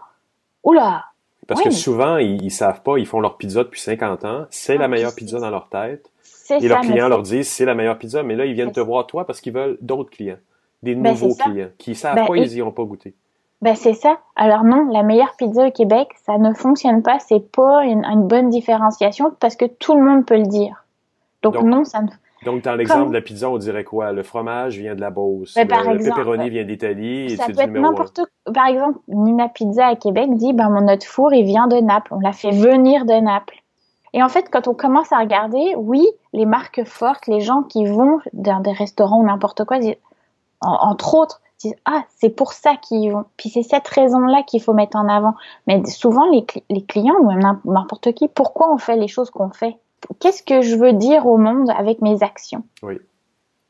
oula! 0.63 1.07
Parce 1.49 1.63
que 1.63 1.71
souvent, 1.71 2.19
ils, 2.19 2.51
savent 2.51 2.83
pas, 2.83 2.99
ils 2.99 3.07
font 3.07 3.21
leur 3.21 3.37
pizza 3.37 3.63
depuis 3.63 3.81
50 3.81 4.25
ans, 4.25 4.47
c'est 4.51 4.77
la 4.77 4.85
ah, 4.85 4.89
meilleure 4.89 5.15
pizza 5.15 5.39
dans 5.39 5.51
leur 5.51 5.69
tête. 5.69 6.11
Et 6.51 6.69
leurs 6.69 6.81
clients 6.81 7.09
leur 7.09 7.23
disent, 7.23 7.49
c'est 7.49 7.65
la 7.65 7.75
meilleure 7.75 7.99
pizza, 7.99 8.23
mais 8.23 8.35
là, 8.37 8.45
ils 8.45 8.53
viennent 8.53 8.73
te 8.73 8.81
voir 8.81 9.07
toi 9.07 9.27
parce 9.27 9.41
qu'ils 9.41 9.53
veulent 9.53 9.79
d'autres 9.81 10.11
clients, 10.11 10.39
des 10.83 10.95
ben, 10.95 11.13
nouveaux 11.13 11.35
clients, 11.35 11.69
qui 11.79 11.95
savent 11.95 12.17
ben, 12.17 12.27
pas, 12.27 12.37
ils 12.37 12.53
y 12.53 12.63
ont 12.63 12.73
pas 12.73 12.85
goûté. 12.85 13.15
Ben 13.63 13.75
c'est 13.75 13.95
ça. 13.95 14.19
Alors 14.35 14.65
non, 14.65 14.89
la 14.93 15.03
meilleure 15.03 15.35
pizza 15.39 15.67
au 15.67 15.71
Québec, 15.71 16.09
ça 16.27 16.37
ne 16.37 16.53
fonctionne 16.53 17.03
pas. 17.03 17.19
C'est 17.21 17.51
pas 17.53 17.85
une, 17.85 18.05
bonne 18.27 18.51
différenciation 18.51 19.33
parce 19.41 19.57
que 19.57 19.65
tout 19.65 19.97
le 19.97 20.05
monde 20.05 20.27
peut 20.27 20.37
le 20.37 20.47
dire. 20.47 20.85
Donc, 21.43 21.55
Donc 21.55 21.65
non, 21.65 21.85
ça 21.85 22.03
ne 22.03 22.09
donc, 22.47 22.63
dans 22.63 22.77
l'exemple 22.77 23.09
de 23.09 23.15
la 23.15 23.21
pizza, 23.21 23.51
on 23.51 23.59
dirait 23.59 23.83
quoi? 23.83 24.13
Le 24.13 24.23
fromage 24.23 24.79
vient 24.79 24.95
de 24.95 25.01
la 25.01 25.11
Beauce, 25.11 25.57
le, 25.57 25.65
pepperoni 25.65 26.49
vient 26.49 26.63
d'Italie. 26.63 27.37
Ça 27.37 27.47
peut 27.47 27.59
être 27.59 27.73
n'importe 27.73 28.21
Par 28.55 28.69
exemple, 28.69 29.01
Nina 29.09 29.49
Pizza 29.49 29.85
à 29.85 29.97
Québec 29.97 30.33
dit, 30.35 30.53
ben, 30.53 30.71
mon 30.71 30.83
notre 30.83 31.09
four, 31.09 31.35
il 31.35 31.45
vient 31.45 31.67
de 31.67 31.79
Naples. 31.79 32.15
On 32.15 32.21
l'a 32.21 32.33
fait 32.33 32.53
venir 32.53 33.05
de 33.05 33.15
Naples. 33.15 33.57
Et 34.13 34.23
en 34.23 34.29
fait, 34.29 34.49
quand 34.49 34.69
on 34.69 34.75
commence 34.75 35.11
à 35.11 35.19
regarder, 35.19 35.75
oui, 35.77 36.07
les 36.33 36.47
marques 36.47 36.85
fortes, 36.85 37.27
les 37.27 37.41
gens 37.41 37.65
qui 37.65 37.85
vont 37.85 38.21
dans 38.33 38.61
des 38.61 38.71
restaurants 38.71 39.19
ou 39.19 39.27
n'importe 39.27 39.65
quoi, 39.65 39.79
entre 40.61 41.15
autres, 41.17 41.41
disent 41.59 41.75
ah 41.85 42.05
c'est 42.11 42.31
pour 42.31 42.53
ça 42.53 42.77
qu'ils 42.77 43.11
vont. 43.11 43.25
Puis 43.37 43.49
c'est 43.49 43.65
cette 43.65 43.89
raison-là 43.89 44.45
qu'il 44.47 44.63
faut 44.63 44.73
mettre 44.73 44.97
en 44.97 45.09
avant. 45.09 45.35
Mais 45.67 45.85
souvent 45.87 46.31
les, 46.31 46.47
les 46.71 46.85
clients 46.85 47.17
ou 47.21 47.27
même 47.27 47.59
n'importe 47.65 48.13
qui, 48.13 48.29
pourquoi 48.29 48.73
on 48.73 48.79
fait 48.79 48.97
les 48.97 49.09
choses 49.09 49.31
qu'on 49.31 49.51
fait? 49.51 49.79
Qu'est-ce 50.21 50.43
que 50.43 50.63
je 50.63 50.77
veux 50.77 50.93
dire 50.93 51.27
au 51.27 51.39
monde 51.39 51.71
avec 51.77 52.01
mes 52.03 52.23
actions 52.23 52.65
Oui. 52.83 52.99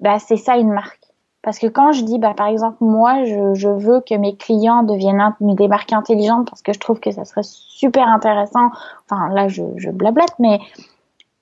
Bah, 0.00 0.18
c'est 0.18 0.36
ça 0.36 0.56
une 0.56 0.72
marque. 0.72 1.00
Parce 1.42 1.58
que 1.60 1.68
quand 1.68 1.92
je 1.92 2.02
dis, 2.02 2.18
bah, 2.18 2.34
par 2.36 2.48
exemple, 2.48 2.78
moi, 2.80 3.24
je, 3.24 3.54
je 3.54 3.68
veux 3.68 4.00
que 4.00 4.14
mes 4.14 4.36
clients 4.36 4.82
deviennent 4.82 5.32
des 5.40 5.68
marques 5.68 5.92
intelligentes 5.92 6.48
parce 6.50 6.60
que 6.60 6.72
je 6.72 6.80
trouve 6.80 6.98
que 6.98 7.12
ça 7.12 7.24
serait 7.24 7.44
super 7.44 8.08
intéressant. 8.08 8.70
Enfin, 9.04 9.28
là, 9.32 9.46
je, 9.46 9.62
je 9.76 9.90
blablate, 9.90 10.34
mais, 10.40 10.58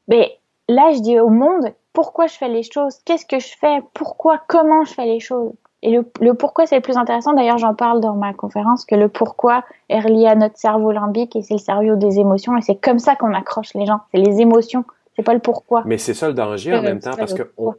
mais 0.08 0.38
là, 0.68 0.92
je 0.92 1.00
dis 1.00 1.18
au 1.18 1.30
monde, 1.30 1.72
pourquoi 1.94 2.26
je 2.26 2.34
fais 2.34 2.48
les 2.48 2.62
choses, 2.62 2.98
qu'est-ce 3.06 3.24
que 3.24 3.38
je 3.38 3.56
fais, 3.58 3.82
pourquoi, 3.94 4.42
comment 4.46 4.84
je 4.84 4.92
fais 4.92 5.06
les 5.06 5.20
choses? 5.20 5.54
Et 5.84 5.90
le, 5.90 6.04
le 6.20 6.32
pourquoi, 6.32 6.66
c'est 6.66 6.76
le 6.76 6.82
plus 6.82 6.96
intéressant. 6.96 7.34
D'ailleurs, 7.34 7.58
j'en 7.58 7.74
parle 7.74 8.00
dans 8.00 8.14
ma 8.14 8.32
conférence 8.32 8.86
que 8.86 8.94
le 8.94 9.08
pourquoi 9.08 9.64
est 9.90 10.00
relié 10.00 10.26
à 10.26 10.34
notre 10.34 10.56
cerveau 10.56 10.90
limbique 10.90 11.36
et 11.36 11.42
c'est 11.42 11.54
le 11.54 11.58
cerveau 11.58 11.96
des 11.96 12.18
émotions. 12.18 12.56
Et 12.56 12.62
c'est 12.62 12.76
comme 12.76 12.98
ça 12.98 13.16
qu'on 13.16 13.34
accroche 13.34 13.74
les 13.74 13.84
gens. 13.84 14.00
C'est 14.10 14.20
les 14.20 14.40
émotions. 14.40 14.84
C'est 15.14 15.22
pas 15.22 15.34
le 15.34 15.40
pourquoi. 15.40 15.82
Mais 15.84 15.98
c'est 15.98 16.14
ça 16.14 16.26
le 16.26 16.34
danger 16.34 16.74
en 16.74 16.82
même 16.82 17.00
temps 17.00 17.14
parce 17.16 17.34
que 17.34 17.52
on, 17.58 17.74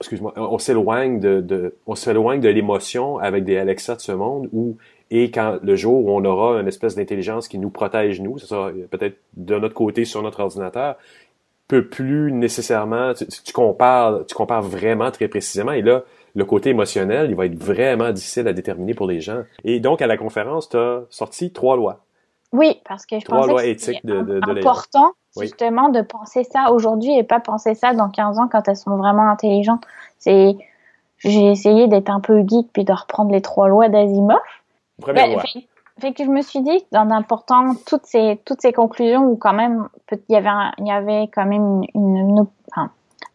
excuse-moi, 0.00 0.32
on 0.36 0.58
s'éloigne 0.58 1.18
de, 1.18 1.40
de, 1.40 1.74
on 1.86 1.96
s'éloigne 1.96 2.40
de 2.40 2.48
l'émotion 2.48 3.18
avec 3.18 3.44
des 3.44 3.58
Alexa 3.58 3.96
de 3.96 4.00
ce 4.00 4.12
monde 4.12 4.48
où 4.52 4.76
et 5.10 5.30
quand 5.30 5.58
le 5.62 5.74
jour 5.74 6.04
où 6.04 6.10
on 6.10 6.24
aura 6.24 6.60
une 6.60 6.68
espèce 6.68 6.94
d'intelligence 6.94 7.48
qui 7.48 7.58
nous 7.58 7.70
protège 7.70 8.20
nous, 8.20 8.38
ça 8.38 8.46
sera 8.46 8.70
peut-être 8.90 9.16
de 9.36 9.58
notre 9.58 9.74
côté 9.74 10.04
sur 10.04 10.22
notre 10.22 10.40
ordinateur, 10.40 10.96
peut 11.66 11.86
plus 11.86 12.30
nécessairement, 12.30 13.14
tu, 13.14 13.26
tu, 13.26 13.52
compares, 13.52 14.24
tu 14.26 14.34
compares 14.34 14.62
vraiment 14.62 15.10
très 15.10 15.28
précisément 15.28 15.72
et 15.72 15.82
là, 15.82 16.02
le 16.34 16.44
côté 16.44 16.70
émotionnel, 16.70 17.30
il 17.30 17.36
va 17.36 17.46
être 17.46 17.62
vraiment 17.62 18.10
difficile 18.10 18.48
à 18.48 18.52
déterminer 18.52 18.94
pour 18.94 19.06
les 19.06 19.20
gens. 19.20 19.42
Et 19.64 19.80
donc, 19.80 20.02
à 20.02 20.06
la 20.06 20.16
conférence, 20.16 20.68
tu 20.68 20.76
as 20.76 21.02
sorti 21.10 21.52
trois 21.52 21.76
lois. 21.76 22.00
Oui, 22.52 22.80
parce 22.88 23.04
que 23.04 23.18
je 23.18 23.24
trois 23.24 23.38
pensais 23.38 23.50
lois 23.50 23.64
éthiques 23.66 24.06
de, 24.06 24.22
de, 24.22 24.40
de 24.40 24.50
important 24.50 25.12
justement 25.40 25.88
de 25.88 26.00
penser 26.02 26.44
ça 26.44 26.72
aujourd'hui 26.72 27.16
et 27.16 27.22
pas 27.22 27.40
penser 27.40 27.74
ça 27.74 27.92
dans 27.94 28.08
15 28.08 28.38
ans 28.38 28.48
quand 28.50 28.66
elles 28.68 28.76
sont 28.76 28.96
vraiment 28.96 29.28
intelligentes. 29.28 29.84
C'est 30.18 30.56
j'ai 31.18 31.50
essayé 31.50 31.88
d'être 31.88 32.10
un 32.10 32.20
peu 32.20 32.44
geek 32.46 32.68
puis 32.72 32.84
de 32.84 32.92
reprendre 32.92 33.32
les 33.32 33.42
trois 33.42 33.68
lois 33.68 33.88
d'Asimov. 33.88 34.38
Première 35.00 35.26
ben, 35.26 35.32
loi. 35.34 35.42
Fait, 36.00 36.12
que 36.12 36.24
je 36.24 36.30
me 36.30 36.42
suis 36.42 36.60
dit 36.60 36.84
dans 36.92 37.10
important 37.10 37.74
toutes 37.86 38.06
ces 38.06 38.40
toutes 38.44 38.60
ces 38.60 38.72
conclusions 38.72 39.24
où 39.24 39.36
quand 39.36 39.52
même 39.52 39.88
il 40.12 40.32
y 40.32 40.36
avait 40.36 40.48
il 40.78 40.86
y 40.86 40.92
avait 40.92 41.28
quand 41.34 41.44
même 41.44 41.82
une, 41.94 42.16
une, 42.16 42.46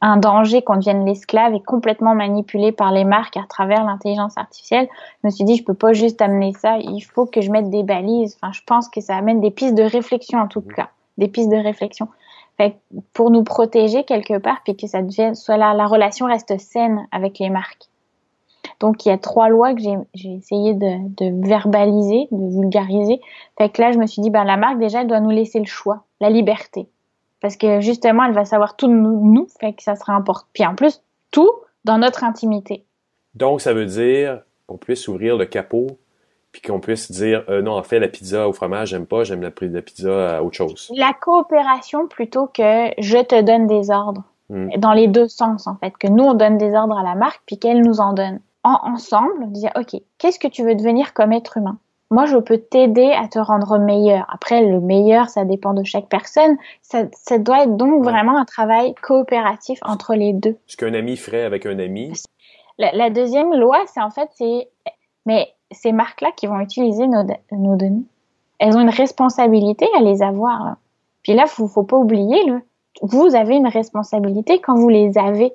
un 0.01 0.17
danger 0.17 0.61
qu'on 0.61 0.75
devienne 0.75 1.05
l'esclave 1.05 1.53
et 1.53 1.61
complètement 1.61 2.13
manipulé 2.13 2.71
par 2.71 2.91
les 2.91 3.05
marques 3.05 3.37
à 3.37 3.45
travers 3.47 3.83
l'intelligence 3.83 4.37
artificielle. 4.37 4.87
Je 5.21 5.27
me 5.27 5.31
suis 5.31 5.45
dit, 5.45 5.55
je 5.55 5.63
peux 5.63 5.73
pas 5.73 5.93
juste 5.93 6.21
amener 6.21 6.53
ça, 6.53 6.77
il 6.77 7.01
faut 7.01 7.25
que 7.25 7.41
je 7.41 7.49
mette 7.49 7.69
des 7.69 7.83
balises. 7.83 8.37
Enfin, 8.41 8.51
je 8.51 8.61
pense 8.65 8.89
que 8.89 9.01
ça 9.01 9.15
amène 9.15 9.39
des 9.39 9.51
pistes 9.51 9.75
de 9.75 9.83
réflexion 9.83 10.39
en 10.39 10.47
tout 10.47 10.61
cas, 10.61 10.89
des 11.17 11.27
pistes 11.27 11.49
de 11.49 11.57
réflexion. 11.57 12.07
Fait 12.57 12.75
pour 13.13 13.31
nous 13.31 13.43
protéger 13.43 14.03
quelque 14.03 14.37
part, 14.37 14.61
puis 14.63 14.75
que 14.75 14.87
ça 14.87 15.01
devienne, 15.01 15.35
soit 15.35 15.57
la, 15.57 15.73
la 15.73 15.87
relation 15.87 16.27
reste 16.27 16.57
saine 16.59 17.07
avec 17.11 17.39
les 17.39 17.49
marques. 17.49 17.89
Donc 18.79 19.05
il 19.05 19.09
y 19.09 19.11
a 19.11 19.17
trois 19.17 19.49
lois 19.49 19.73
que 19.73 19.81
j'ai 19.81 20.33
essayé 20.33 20.73
de, 20.73 21.09
de, 21.15 21.47
verbaliser, 21.47 22.27
de 22.31 22.59
vulgariser. 22.59 23.21
Fait 23.57 23.69
que 23.69 23.81
là, 23.81 23.91
je 23.91 23.97
me 23.97 24.05
suis 24.05 24.21
dit, 24.21 24.29
ben 24.29 24.43
la 24.43 24.57
marque 24.57 24.77
déjà, 24.77 25.01
elle 25.01 25.07
doit 25.07 25.19
nous 25.19 25.29
laisser 25.29 25.59
le 25.59 25.65
choix, 25.65 26.03
la 26.19 26.29
liberté 26.29 26.87
parce 27.43 27.57
que 27.57 27.81
justement, 27.81 28.23
elle 28.23 28.33
va 28.33 28.45
savoir 28.45 28.77
tout 28.77 28.87
de 28.87 28.93
nous, 28.93 29.47
fait 29.59 29.73
que 29.73 29.83
ça 29.83 29.97
sera 29.97 30.13
important. 30.13 30.47
Puis 30.53 30.65
en 30.65 30.75
plus, 30.75 31.03
tout 31.29 31.51
dans 31.83 31.97
notre 31.97 32.23
intimité. 32.23 32.85
Donc, 33.35 33.59
ça 33.59 33.73
veut 33.73 33.85
dire 33.85 34.43
qu'on 34.65 34.77
puisse 34.77 35.09
ouvrir 35.09 35.35
le 35.35 35.45
capot, 35.45 35.87
puis 36.53 36.61
qu'on 36.61 36.79
puisse 36.79 37.11
dire 37.11 37.43
euh, 37.49 37.61
non, 37.61 37.73
en 37.73 37.83
fait, 37.83 37.99
la 37.99 38.07
pizza 38.07 38.47
au 38.47 38.53
fromage, 38.53 38.89
j'aime 38.89 39.05
pas, 39.05 39.25
j'aime 39.25 39.41
la, 39.41 39.51
pizza 39.51 40.37
à 40.37 40.41
autre 40.41 40.55
chose. 40.55 40.89
La 40.95 41.11
coopération 41.11 42.07
plutôt 42.07 42.47
que 42.47 42.91
je 42.97 43.21
te 43.21 43.41
donne 43.41 43.67
des 43.67 43.91
ordres. 43.91 44.23
Hmm. 44.49 44.69
Dans 44.77 44.93
les 44.93 45.09
deux 45.09 45.27
sens, 45.27 45.67
en 45.67 45.75
fait, 45.75 45.97
que 45.97 46.07
nous, 46.07 46.23
on 46.23 46.35
donne 46.35 46.57
des 46.57 46.73
ordres 46.73 46.97
à 46.97 47.03
la 47.03 47.15
marque, 47.15 47.41
puis 47.45 47.59
qu'elle 47.59 47.81
nous 47.81 47.99
en 47.99 48.13
donne. 48.13 48.39
En, 48.63 48.79
ensemble, 48.83 49.51
dire, 49.51 49.71
OK, 49.75 49.99
qu'est-ce 50.17 50.39
que 50.39 50.47
tu 50.47 50.63
veux 50.63 50.75
devenir 50.75 51.13
comme 51.13 51.33
être 51.33 51.57
humain? 51.57 51.77
Moi, 52.11 52.25
je 52.25 52.37
peux 52.37 52.57
t'aider 52.57 53.11
à 53.11 53.27
te 53.27 53.39
rendre 53.39 53.79
meilleur. 53.79 54.25
Après, 54.31 54.63
le 54.63 54.79
meilleur, 54.79 55.29
ça 55.29 55.45
dépend 55.45 55.73
de 55.73 55.83
chaque 55.83 56.09
personne. 56.09 56.57
Ça, 56.81 57.05
ça 57.13 57.39
doit 57.39 57.63
être 57.63 57.75
donc 57.75 58.03
vraiment 58.03 58.37
un 58.37 58.45
travail 58.45 58.93
coopératif 59.01 59.79
entre 59.81 60.13
les 60.13 60.33
deux. 60.33 60.55
Ce 60.67 60.77
qu'un 60.77 60.93
ami 60.93 61.17
ferait 61.17 61.43
avec 61.43 61.65
un 61.65 61.79
ami. 61.79 62.13
La, 62.77 63.09
deuxième 63.09 63.53
loi, 63.53 63.79
c'est 63.87 64.01
en 64.01 64.09
fait, 64.09 64.29
c'est, 64.35 64.69
mais 65.25 65.53
ces 65.71 65.91
marques-là 65.91 66.31
qui 66.35 66.47
vont 66.47 66.59
utiliser 66.59 67.07
nos, 67.07 67.23
nos, 67.51 67.75
données, 67.75 68.03
elles 68.59 68.75
ont 68.75 68.81
une 68.81 68.89
responsabilité 68.89 69.87
à 69.97 70.01
les 70.01 70.21
avoir. 70.21 70.75
Puis 71.23 71.33
là, 71.33 71.45
faut, 71.47 71.67
faut 71.67 71.83
pas 71.83 71.97
oublier, 71.97 72.43
le, 72.45 72.61
vous 73.01 73.35
avez 73.35 73.55
une 73.55 73.67
responsabilité 73.67 74.59
quand 74.59 74.75
vous 74.75 74.89
les 74.89 75.17
avez. 75.17 75.53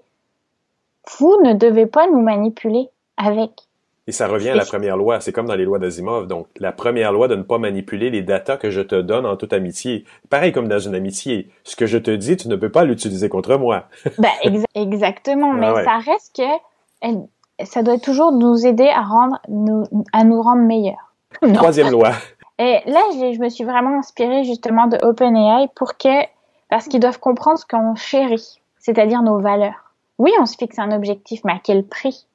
Vous 1.18 1.36
ne 1.42 1.52
devez 1.52 1.86
pas 1.86 2.06
nous 2.08 2.20
manipuler 2.20 2.88
avec. 3.16 3.67
Et 4.08 4.12
ça 4.12 4.26
revient 4.26 4.48
à 4.48 4.54
la 4.54 4.64
première 4.64 4.96
loi. 4.96 5.20
C'est 5.20 5.32
comme 5.32 5.44
dans 5.44 5.54
les 5.54 5.66
lois 5.66 5.78
d'Asimov. 5.78 6.26
Donc, 6.26 6.46
la 6.58 6.72
première 6.72 7.12
loi 7.12 7.28
de 7.28 7.36
ne 7.36 7.42
pas 7.42 7.58
manipuler 7.58 8.08
les 8.08 8.22
datas 8.22 8.56
que 8.56 8.70
je 8.70 8.80
te 8.80 8.98
donne 8.98 9.26
en 9.26 9.36
toute 9.36 9.52
amitié. 9.52 10.06
Pareil 10.30 10.50
comme 10.50 10.66
dans 10.66 10.78
une 10.78 10.94
amitié. 10.94 11.50
Ce 11.62 11.76
que 11.76 11.84
je 11.84 11.98
te 11.98 12.10
dis, 12.10 12.38
tu 12.38 12.48
ne 12.48 12.56
peux 12.56 12.70
pas 12.70 12.84
l'utiliser 12.84 13.28
contre 13.28 13.58
moi. 13.58 13.84
ben, 14.18 14.30
exactement. 14.74 15.52
Ah 15.52 15.74
mais 15.74 15.84
ça 15.84 15.98
reste 15.98 16.34
que 16.36 17.64
ça 17.66 17.82
doit 17.82 17.98
toujours 17.98 18.32
nous 18.32 18.66
aider 18.66 18.88
à 18.88 19.02
rendre, 19.02 19.38
nous, 19.50 19.84
à 20.14 20.24
nous 20.24 20.40
rendre 20.40 20.62
meilleurs. 20.62 21.12
Troisième 21.52 21.90
loi. 21.90 22.12
Et 22.58 22.80
là, 22.86 23.02
je, 23.12 23.34
je, 23.34 23.40
me 23.40 23.50
suis 23.50 23.64
vraiment 23.64 23.98
inspirée 23.98 24.42
justement 24.44 24.86
de 24.86 24.96
OpenAI 25.02 25.68
pour 25.76 25.98
que, 25.98 26.24
parce 26.70 26.88
qu'ils 26.88 27.00
doivent 27.00 27.20
comprendre 27.20 27.58
ce 27.58 27.66
qu'on 27.66 27.94
chérit, 27.94 28.62
c'est-à-dire 28.78 29.20
nos 29.20 29.38
valeurs. 29.38 29.92
Oui, 30.16 30.32
on 30.40 30.46
se 30.46 30.56
fixe 30.56 30.78
un 30.78 30.92
objectif, 30.92 31.42
mais 31.44 31.52
à 31.52 31.60
quel 31.62 31.86
prix? 31.86 32.26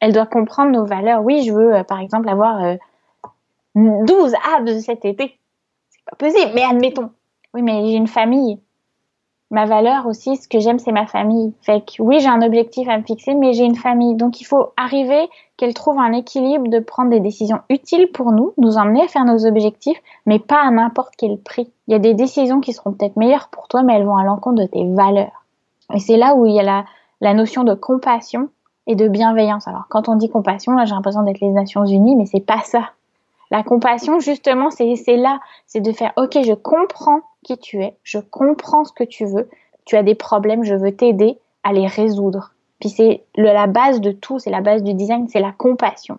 Elle 0.00 0.12
doit 0.12 0.26
comprendre 0.26 0.72
nos 0.72 0.84
valeurs. 0.84 1.22
Oui, 1.22 1.42
je 1.42 1.52
veux, 1.52 1.74
euh, 1.74 1.84
par 1.84 2.00
exemple, 2.00 2.28
avoir 2.28 2.62
euh, 2.62 2.76
12 3.74 4.34
abs 4.56 4.80
cet 4.80 5.04
été. 5.04 5.38
C'est 5.90 6.04
pas 6.04 6.16
possible, 6.16 6.52
mais 6.54 6.62
admettons. 6.62 7.10
Oui, 7.54 7.62
mais 7.62 7.86
j'ai 7.86 7.94
une 7.94 8.06
famille. 8.06 8.60
Ma 9.50 9.64
valeur 9.64 10.06
aussi, 10.06 10.36
ce 10.36 10.48
que 10.48 10.58
j'aime, 10.58 10.80
c'est 10.80 10.92
ma 10.92 11.06
famille. 11.06 11.54
Fait 11.62 11.80
que 11.80 12.02
oui, 12.02 12.18
j'ai 12.18 12.28
un 12.28 12.42
objectif 12.42 12.88
à 12.88 12.98
me 12.98 13.04
fixer, 13.04 13.34
mais 13.34 13.52
j'ai 13.52 13.64
une 13.64 13.76
famille. 13.76 14.16
Donc 14.16 14.40
il 14.40 14.44
faut 14.44 14.72
arriver 14.76 15.28
qu'elle 15.56 15.72
trouve 15.72 16.00
un 16.00 16.12
équilibre 16.12 16.68
de 16.68 16.80
prendre 16.80 17.10
des 17.10 17.20
décisions 17.20 17.60
utiles 17.70 18.10
pour 18.12 18.32
nous, 18.32 18.54
nous 18.58 18.76
emmener 18.76 19.02
à 19.02 19.08
faire 19.08 19.24
nos 19.24 19.46
objectifs, 19.46 19.98
mais 20.26 20.40
pas 20.40 20.60
à 20.60 20.70
n'importe 20.72 21.14
quel 21.16 21.38
prix. 21.38 21.70
Il 21.86 21.92
y 21.92 21.94
a 21.94 22.00
des 22.00 22.14
décisions 22.14 22.60
qui 22.60 22.72
seront 22.72 22.92
peut-être 22.92 23.16
meilleures 23.16 23.48
pour 23.48 23.68
toi, 23.68 23.84
mais 23.84 23.94
elles 23.94 24.04
vont 24.04 24.16
à 24.16 24.24
l'encontre 24.24 24.62
de 24.62 24.66
tes 24.66 24.84
valeurs. 24.84 25.44
Et 25.94 26.00
c'est 26.00 26.16
là 26.16 26.34
où 26.34 26.44
il 26.46 26.54
y 26.54 26.60
a 26.60 26.64
la, 26.64 26.84
la 27.20 27.32
notion 27.32 27.62
de 27.62 27.74
compassion 27.74 28.48
et 28.86 28.94
de 28.94 29.08
bienveillance. 29.08 29.66
Alors, 29.68 29.86
quand 29.88 30.08
on 30.08 30.16
dit 30.16 30.28
compassion, 30.28 30.72
là, 30.72 30.84
j'ai 30.84 30.94
l'impression 30.94 31.22
d'être 31.22 31.40
les 31.40 31.50
Nations 31.50 31.84
Unies, 31.84 32.16
mais 32.16 32.26
c'est 32.26 32.40
pas 32.40 32.60
ça. 32.62 32.90
La 33.50 33.62
compassion, 33.62 34.18
justement, 34.18 34.70
c'est 34.70 35.16
là, 35.16 35.40
c'est 35.66 35.80
de 35.80 35.92
faire, 35.92 36.12
ok, 36.16 36.38
je 36.44 36.52
comprends 36.52 37.20
qui 37.44 37.58
tu 37.58 37.82
es, 37.82 37.96
je 38.02 38.18
comprends 38.18 38.84
ce 38.84 38.92
que 38.92 39.04
tu 39.04 39.24
veux, 39.24 39.48
tu 39.84 39.96
as 39.96 40.02
des 40.02 40.16
problèmes, 40.16 40.64
je 40.64 40.74
veux 40.74 40.94
t'aider 40.94 41.38
à 41.62 41.72
les 41.72 41.86
résoudre. 41.86 42.52
Puis 42.80 42.90
c'est 42.90 43.24
la 43.36 43.66
base 43.66 44.00
de 44.00 44.12
tout, 44.12 44.38
c'est 44.38 44.50
la 44.50 44.60
base 44.60 44.82
du 44.82 44.94
design, 44.94 45.28
c'est 45.28 45.40
la 45.40 45.52
compassion. 45.52 46.18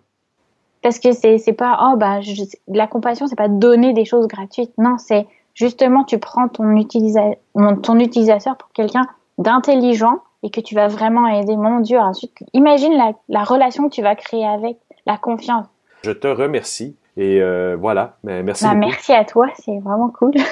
Parce 0.82 0.98
que 0.98 1.12
c'est 1.12 1.52
pas 1.52 1.78
oh 1.82 1.96
bah 1.96 2.20
je, 2.20 2.32
la 2.68 2.86
compassion 2.86 3.26
c'est 3.26 3.36
pas 3.36 3.48
donner 3.48 3.92
des 3.92 4.04
choses 4.04 4.26
gratuites. 4.26 4.72
Non, 4.78 4.96
c'est 4.96 5.26
justement 5.54 6.04
tu 6.04 6.18
prends 6.18 6.48
ton 6.48 6.76
utilisateur 6.76 8.56
pour 8.56 8.70
quelqu'un 8.72 9.06
d'intelligent 9.38 10.20
et 10.42 10.50
que 10.50 10.60
tu 10.60 10.74
vas 10.74 10.88
vraiment 10.88 11.26
aider, 11.26 11.56
mon 11.56 11.80
Dieu, 11.80 11.98
ensuite, 11.98 12.32
imagine 12.52 12.92
la, 13.28 13.44
relation 13.44 13.88
que 13.88 13.94
tu 13.94 14.02
vas 14.02 14.14
créer 14.14 14.46
avec, 14.46 14.76
la 15.06 15.16
confiance. 15.16 15.66
Je 16.04 16.10
te 16.10 16.28
remercie 16.28 16.96
et 17.16 17.40
euh, 17.40 17.76
voilà, 17.78 18.16
merci 18.22 18.64
bah, 18.64 18.74
Merci 18.74 19.12
à 19.12 19.24
toi, 19.24 19.48
c'est 19.58 19.78
vraiment 19.80 20.10
cool. 20.10 20.32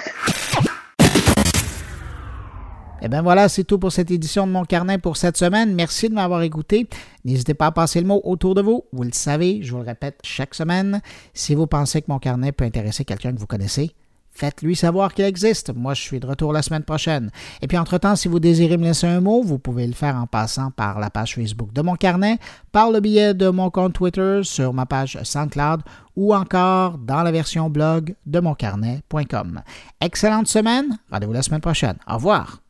Eh 3.03 3.09
bien 3.09 3.22
voilà, 3.22 3.49
c'est 3.49 3.62
tout 3.62 3.78
pour 3.78 3.93
cette 3.93 4.11
édition 4.11 4.47
de 4.47 4.53
Mon 4.53 4.64
Carnet 4.64 4.99
pour 4.99 5.16
cette 5.16 5.37
semaine. 5.37 5.74
Merci 5.74 6.09
de 6.09 6.14
m'avoir 6.14 6.43
écouté. 6.43 6.89
N'hésitez 7.24 7.55
pas 7.55 7.66
à 7.66 7.70
passer 7.70 8.01
le 8.01 8.07
mot 8.07 8.20
autour 8.24 8.55
de 8.55 8.62
vous. 8.62 8.84
Vous 8.93 9.03
le 9.05 9.12
savez, 9.12 9.61
je 9.62 9.70
vous 9.72 9.78
le 9.78 9.87
répète 9.87 10.18
chaque 10.24 10.55
semaine. 10.55 11.01
Si 11.34 11.55
vous 11.55 11.66
pensez 11.66 12.01
que 12.01 12.07
Mon 12.09 12.18
Carnet 12.18 12.53
peut 12.53 12.64
intéresser 12.64 13.05
quelqu'un 13.05 13.32
que 13.32 13.39
vous 13.39 13.47
connaissez, 13.47 13.93
Faites-lui 14.37 14.76
savoir 14.76 15.14
qu'il 15.14 15.24
existe. 15.24 15.74
Moi, 15.74 15.95
je 15.95 16.03
suis 16.03 16.20
de 16.20 16.26
retour 16.26 16.53
la 16.53 16.61
semaine 16.61 16.82
prochaine. 16.82 17.30
Et 17.62 17.66
puis, 17.66 17.78
entre-temps, 17.78 18.16
si 18.16 18.28
vous 18.28 18.39
désirez 18.39 18.76
me 18.76 18.84
laisser 18.84 19.07
un 19.07 19.20
mot, 19.20 19.43
vous 19.43 19.59
pouvez 19.59 19.87
le 19.87 19.95
faire 19.95 20.16
en 20.16 20.26
passant 20.26 20.70
par 20.70 21.01
la 21.01 21.09
page 21.09 21.37
Facebook 21.37 21.72
de 21.72 21.80
mon 21.80 21.97
carnet, 21.97 22.39
par 22.70 22.91
le 22.91 23.01
billet 23.01 23.32
de 23.32 23.49
mon 23.49 23.70
compte 23.70 23.95
Twitter, 23.95 24.41
sur 24.43 24.74
ma 24.74 24.84
page 24.84 25.18
SoundCloud 25.22 25.80
ou 26.16 26.34
encore 26.34 26.99
dans 26.99 27.22
la 27.22 27.32
version 27.32 27.70
blog 27.70 28.14
de 28.26 28.41
moncarnet.com. 28.41 29.62
Excellente 30.03 30.49
semaine. 30.49 30.99
Rendez-vous 31.11 31.32
la 31.32 31.43
semaine 31.43 31.61
prochaine. 31.62 31.97
Au 32.07 32.14
revoir. 32.14 32.66